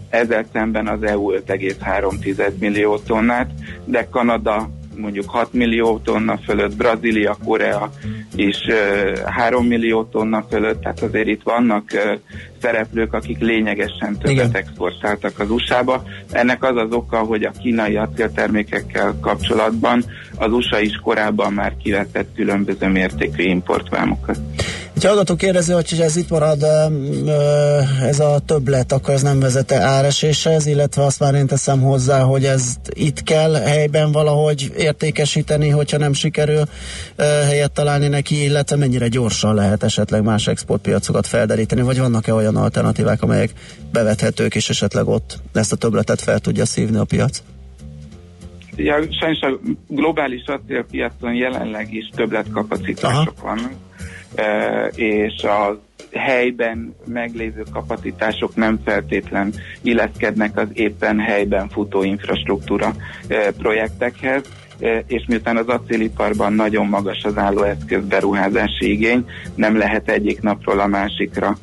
ezzel 0.08 0.44
szemben 0.52 0.88
az 0.88 1.02
EU 1.02 1.32
5,3 1.32 2.58
millió 2.58 2.98
tonnát, 2.98 3.50
de 3.84 4.08
Kanada 4.10 4.70
mondjuk 4.96 5.30
6 5.30 5.52
millió 5.52 5.98
tonna 5.98 6.38
fölött, 6.44 6.76
Brazília, 6.76 7.36
Korea 7.44 7.90
is 8.34 8.56
3 9.24 9.66
millió 9.66 10.04
tonna 10.04 10.44
fölött, 10.50 10.80
tehát 10.80 11.02
azért 11.02 11.26
itt 11.26 11.42
vannak 11.42 11.84
szereplők, 12.60 13.12
akik 13.12 13.38
lényegesen 13.38 14.12
többet 14.12 14.30
Igen. 14.30 14.50
exportáltak 14.52 15.38
az 15.38 15.50
USA-ba. 15.50 16.02
Ennek 16.30 16.64
az 16.64 16.76
az 16.76 16.92
oka, 16.92 17.18
hogy 17.18 17.44
a 17.44 17.50
kínai 17.50 17.96
acéltermékekkel 17.96 19.16
kapcsolatban 19.20 20.04
az 20.38 20.52
USA 20.52 20.80
is 20.80 20.96
korábban 21.02 21.52
már 21.52 21.76
kivetett 21.82 22.34
különböző 22.34 22.86
mértékű 22.88 23.42
importvámokat. 23.42 24.38
Egy 24.96 25.04
hallgató 25.04 25.34
kérdező, 25.34 25.74
hogy 25.74 26.00
ez 26.00 26.16
itt 26.16 26.30
marad, 26.30 26.62
ez 28.02 28.20
a 28.20 28.38
többlet, 28.46 28.92
akkor 28.92 29.14
ez 29.14 29.22
nem 29.22 29.40
vezete 29.40 29.80
áreséshez, 29.80 30.66
illetve 30.66 31.02
azt 31.04 31.20
már 31.20 31.34
én 31.34 31.46
teszem 31.46 31.80
hozzá, 31.80 32.20
hogy 32.20 32.44
ez 32.44 32.74
itt 32.92 33.22
kell 33.22 33.54
helyben 33.54 34.12
valahogy 34.12 34.72
értékesíteni, 34.76 35.68
hogyha 35.68 35.98
nem 35.98 36.12
sikerül 36.12 36.62
helyet 37.16 37.72
találni 37.72 38.08
neki, 38.08 38.42
illetve 38.42 38.76
mennyire 38.76 39.08
gyorsan 39.08 39.54
lehet 39.54 39.82
esetleg 39.82 40.22
más 40.22 40.46
exportpiacokat 40.46 41.26
felderíteni, 41.26 41.82
vagy 41.82 41.98
vannak-e 41.98 42.34
olyan 42.34 42.56
alternatívák, 42.56 43.22
amelyek 43.22 43.50
bevethetők, 43.92 44.54
és 44.54 44.68
esetleg 44.68 45.08
ott 45.08 45.38
ezt 45.52 45.72
a 45.72 45.76
többletet 45.76 46.20
fel 46.20 46.38
tudja 46.38 46.64
szívni 46.64 46.96
a 46.96 47.04
piac? 47.04 47.42
Ja, 48.76 48.94
sajnos 49.20 49.40
a 49.40 49.58
globális 49.88 50.44
acélpiacon 50.46 51.34
jelenleg 51.34 51.94
is 51.94 52.10
többletkapacitások 52.14 53.40
vannak 53.40 53.72
és 54.94 55.42
a 55.42 55.80
helyben 56.12 56.96
meglévő 57.04 57.62
kapacitások 57.72 58.56
nem 58.56 58.80
feltétlen 58.84 59.52
illeszkednek 59.82 60.58
az 60.58 60.68
éppen 60.72 61.18
helyben 61.18 61.68
futó 61.68 62.02
infrastruktúra 62.02 62.94
projektekhez, 63.58 64.42
és 65.06 65.24
miután 65.28 65.56
az 65.56 65.68
acéliparban 65.68 66.52
nagyon 66.52 66.86
magas 66.86 67.22
az 67.22 67.38
állóeszköz 67.38 68.04
beruházási 68.04 68.90
igény, 68.90 69.24
nem 69.54 69.76
lehet 69.76 70.08
egyik 70.08 70.40
napról 70.40 70.80
a 70.80 70.86
másikra 70.86 71.56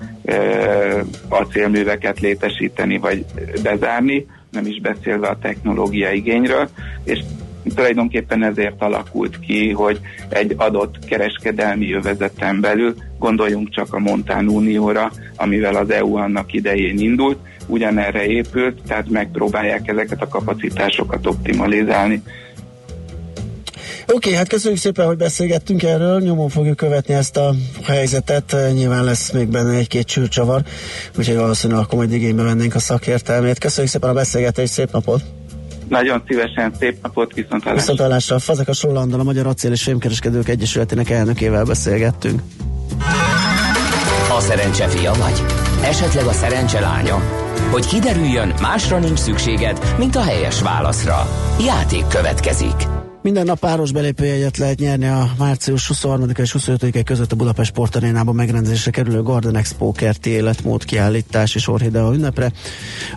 acélműveket 1.29 2.19
létesíteni 2.19 2.97
vagy 2.97 3.25
bezárni, 3.63 4.25
nem 4.51 4.65
is 4.65 4.81
beszélve 4.81 5.27
a 5.27 5.37
technológia 5.41 6.11
igényről, 6.11 6.69
és 7.03 7.19
tulajdonképpen 7.75 8.43
ezért 8.43 8.81
alakult 8.81 9.39
ki, 9.39 9.71
hogy 9.71 9.99
egy 10.29 10.53
adott 10.57 11.05
kereskedelmi 11.05 11.85
jövezeten 11.85 12.61
belül, 12.61 12.95
gondoljunk 13.19 13.69
csak 13.69 13.93
a 13.93 13.99
Montán 13.99 14.47
Unióra, 14.47 15.11
amivel 15.35 15.75
az 15.75 15.89
EU 15.89 16.15
annak 16.15 16.53
idején 16.53 16.99
indult, 16.99 17.37
ugyanerre 17.67 18.25
épült, 18.25 18.81
tehát 18.87 19.09
megpróbálják 19.09 19.87
ezeket 19.87 20.21
a 20.21 20.27
kapacitásokat 20.27 21.27
optimalizálni. 21.27 22.23
Oké, 24.07 24.13
okay, 24.15 24.33
hát 24.33 24.47
köszönjük 24.47 24.79
szépen, 24.79 25.05
hogy 25.05 25.17
beszélgettünk 25.17 25.83
erről, 25.83 26.19
nyomon 26.19 26.49
fogjuk 26.49 26.77
követni 26.77 27.13
ezt 27.13 27.37
a 27.37 27.53
helyzetet, 27.83 28.55
nyilván 28.73 29.03
lesz 29.03 29.31
még 29.31 29.47
benne 29.47 29.77
egy-két 29.77 30.05
csőcsavar, 30.05 30.61
úgyhogy 31.17 31.35
valószínűleg 31.35 31.83
akkor 31.83 31.97
majd 31.97 32.11
igénybe 32.11 32.43
vennénk 32.43 32.75
a 32.75 32.79
szakértelmét. 32.79 33.59
Köszönjük 33.59 33.91
szépen 33.91 34.09
a 34.09 34.13
beszélgetést, 34.13 34.71
szép 34.71 34.91
napot! 34.91 35.21
Nagyon 35.93 36.23
szívesen, 36.27 36.73
szép 36.79 36.97
napot, 37.01 37.33
viszontlátásra. 37.33 37.73
Viszontlátásra. 37.73 38.39
Fazekas 38.39 38.83
Rolandal, 38.83 39.19
a 39.19 39.23
Magyar 39.23 39.47
Acél 39.47 39.71
és 39.71 39.83
Fémkereskedők 39.83 40.47
Egyesületének 40.47 41.09
elnökével 41.09 41.63
beszélgettünk. 41.63 42.41
A 44.37 44.39
szerencse 44.39 44.87
fia 44.87 45.13
vagy? 45.13 45.43
Esetleg 45.83 46.25
a 46.25 46.31
szerencse 46.31 46.79
lánya? 46.79 47.21
Hogy 47.71 47.85
kiderüljön, 47.87 48.53
másra 48.61 48.99
nincs 48.99 49.19
szükséged, 49.19 49.95
mint 49.97 50.15
a 50.15 50.21
helyes 50.21 50.61
válaszra. 50.61 51.27
Játék 51.65 52.07
következik. 52.07 52.92
Minden 53.23 53.45
nap 53.45 53.59
páros 53.59 53.91
belépőjegyet 53.91 54.57
lehet 54.57 54.79
nyerni 54.79 55.07
a 55.07 55.31
március 55.37 55.87
23 55.87 56.29
és 56.35 56.51
25 56.51 57.03
között 57.03 57.31
a 57.31 57.35
Budapest 57.35 57.69
Sportarénában 57.69 58.35
megrendezésre 58.35 58.91
kerülő 58.91 59.21
Garden 59.21 59.55
Expo 59.55 59.91
kerti 59.91 60.29
életmód 60.29 60.85
kiállítás 60.85 61.55
és 61.55 61.67
Orhidea 61.67 62.13
ünnepre. 62.13 62.51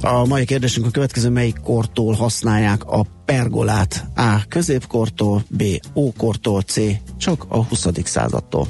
A 0.01 0.27
mai 0.27 0.45
kérdésünk 0.45 0.87
a 0.87 0.91
következő, 0.91 1.29
melyik 1.29 1.61
kortól 1.63 2.15
használják 2.15 2.85
a 2.85 3.07
pergolát? 3.25 4.05
A. 4.17 4.43
Középkortól, 4.49 5.45
B. 5.49 5.63
Ókortól, 5.95 6.61
C. 6.61 6.81
Csak 7.19 7.45
a 7.49 7.65
20. 7.65 7.87
századtól. 8.05 8.69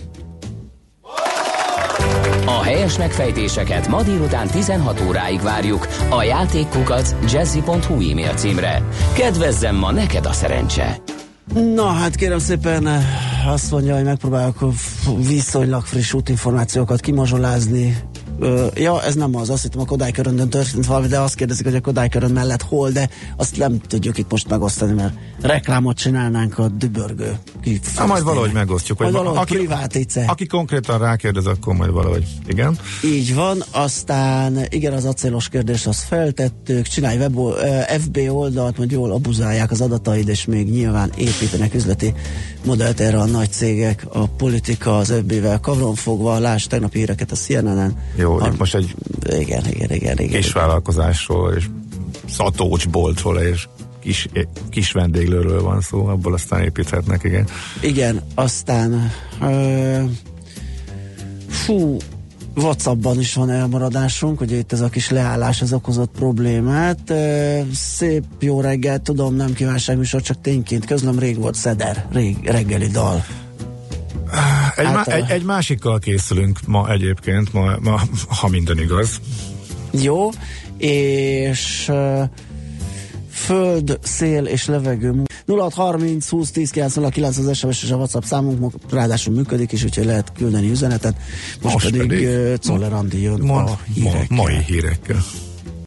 A 2.46 2.62
helyes 2.62 2.98
megfejtéseket 2.98 3.88
ma 3.88 4.02
délután 4.02 4.46
16 4.48 5.00
óráig 5.06 5.40
várjuk 5.40 5.88
a 6.10 6.22
játékkukac 6.22 7.14
jazzy.hu 7.32 8.10
e-mail 8.10 8.34
címre. 8.34 8.82
Kedvezzem 9.14 9.76
ma 9.76 9.92
neked 9.92 10.26
a 10.26 10.32
szerencse! 10.32 11.15
Na 11.54 11.86
hát 11.86 12.14
kérem 12.14 12.38
szépen 12.38 12.88
azt 13.46 13.70
mondja, 13.70 13.94
hogy 13.94 14.04
megpróbálok 14.04 14.58
viszonylag 15.16 15.84
friss 15.84 16.12
útinformációkat 16.12 17.00
kimazsolázni 17.00 17.96
Ö, 18.38 18.66
ja, 18.74 19.02
ez 19.02 19.14
nem 19.14 19.36
az, 19.36 19.50
azt 19.50 19.62
hittem 19.62 19.80
a 19.80 19.84
Kodály 19.84 20.10
köröndön 20.10 20.48
történt 20.48 20.86
valami, 20.86 21.06
de 21.06 21.18
azt 21.20 21.34
kérdezik, 21.34 21.64
hogy 21.64 21.74
a 21.74 21.80
Kodály 21.80 22.08
körön 22.08 22.30
mellett 22.30 22.62
hol, 22.62 22.90
de 22.90 23.08
azt 23.36 23.56
nem 23.58 23.80
tudjuk 23.80 24.18
itt 24.18 24.30
most 24.30 24.48
megosztani, 24.48 24.92
mert 24.92 25.14
reklámot 25.40 25.96
csinálnánk 25.96 26.58
a 26.58 26.68
dübörgő. 26.68 27.38
Hát 27.96 28.06
majd 28.06 28.22
valahogy 28.22 28.52
megosztjuk. 28.52 28.98
Vagy 28.98 29.12
valahogy 29.12 29.38
aki, 29.38 29.54
privátice. 29.54 30.24
Aki 30.26 30.46
konkrétan 30.46 30.98
rákérdez, 30.98 31.46
akkor 31.46 31.74
majd 31.74 31.90
valahogy, 31.90 32.26
igen. 32.46 32.78
Így 33.04 33.34
van, 33.34 33.62
aztán 33.70 34.58
igen, 34.68 34.92
az 34.92 35.04
acélos 35.04 35.48
kérdés 35.48 35.86
azt 35.86 36.00
feltettük, 36.00 36.86
csinálj 36.86 37.18
web, 37.18 37.38
FB 37.98 38.18
oldalt, 38.28 38.78
majd 38.78 38.90
jól 38.90 39.12
abuzálják 39.12 39.70
az 39.70 39.80
adataid, 39.80 40.28
és 40.28 40.44
még 40.44 40.70
nyilván 40.70 41.12
építenek 41.16 41.74
üzleti 41.74 42.14
modellt 42.64 43.00
erre 43.00 43.18
a 43.18 43.24
nagy 43.24 43.50
cégek, 43.50 44.06
a 44.12 44.26
politika 44.26 44.96
az 44.96 45.14
FB-vel 45.20 45.60
kavron 45.60 45.94
fogva, 45.94 46.38
láss 46.38 46.66
tegnapi 46.66 46.98
híreket 46.98 47.30
a 47.32 47.36
CNN-en, 47.36 47.96
jó, 48.16 48.25
a, 48.34 48.52
most 48.58 48.74
egy 48.74 48.94
igen, 49.38 49.66
igen, 49.68 49.90
igen, 49.90 50.18
igen. 50.18 50.40
kis 50.40 50.52
vállalkozásról, 50.52 51.52
és 51.52 51.68
szatócsboltról, 52.28 53.38
és 53.38 53.68
kis, 54.00 54.28
kis 54.70 54.92
vendéglőről 54.92 55.62
van 55.62 55.80
szó, 55.80 56.06
abból 56.06 56.32
aztán 56.32 56.62
építhetnek, 56.62 57.24
igen. 57.24 57.46
Igen, 57.80 58.22
aztán 58.34 59.10
ö, 59.40 60.02
fú, 61.48 61.96
Whatsappban 62.56 63.18
is 63.18 63.34
van 63.34 63.50
elmaradásunk, 63.50 64.40
ugye 64.40 64.56
itt 64.56 64.72
ez 64.72 64.80
a 64.80 64.88
kis 64.88 65.10
leállás 65.10 65.62
az 65.62 65.72
okozott 65.72 66.10
problémát. 66.16 67.12
Szép 67.72 68.24
jó 68.40 68.60
reggel, 68.60 68.98
tudom, 68.98 69.34
nem 69.34 69.52
kívánságműsor, 69.52 70.22
csak 70.22 70.40
tényként 70.40 70.84
közlöm, 70.84 71.18
rég 71.18 71.38
volt 71.38 71.54
Szeder, 71.54 72.06
rég 72.12 72.36
reggeli 72.44 72.86
dal. 72.86 73.24
Egy, 74.76 74.92
má, 74.92 75.02
egy, 75.02 75.30
egy 75.30 75.42
másikkal 75.42 75.98
készülünk 75.98 76.58
ma 76.66 76.90
egyébként, 76.90 77.52
ma, 77.52 77.76
ma, 77.80 78.00
ha 78.28 78.48
minden 78.48 78.78
igaz. 78.78 79.20
Jó, 79.90 80.30
és 80.78 81.86
uh, 81.88 82.22
föld, 83.30 83.98
szél 84.02 84.44
és 84.44 84.66
levegő 84.66 85.22
0630 85.46 86.28
20 86.28 86.50
10 86.50 86.70
909 86.70 87.38
az 87.38 87.56
SMS 87.56 87.82
és 87.82 87.90
a 87.90 87.96
WhatsApp 87.96 88.22
számunk 88.22 88.72
ráadásul 88.90 89.34
működik 89.34 89.72
is, 89.72 89.84
úgyhogy 89.84 90.04
lehet 90.04 90.32
küldeni 90.36 90.70
üzenetet. 90.70 91.16
Most, 91.62 91.74
Most 91.74 91.90
pedig, 91.90 92.08
pedig 92.08 92.58
Czoller 92.58 92.92
Andi 92.92 93.22
jön 93.22 93.40
ma, 93.40 93.64
a 93.64 93.78
hírekkel. 93.94 94.26
Ma, 94.28 94.42
mai 94.42 94.62
hírekkel. 94.66 95.24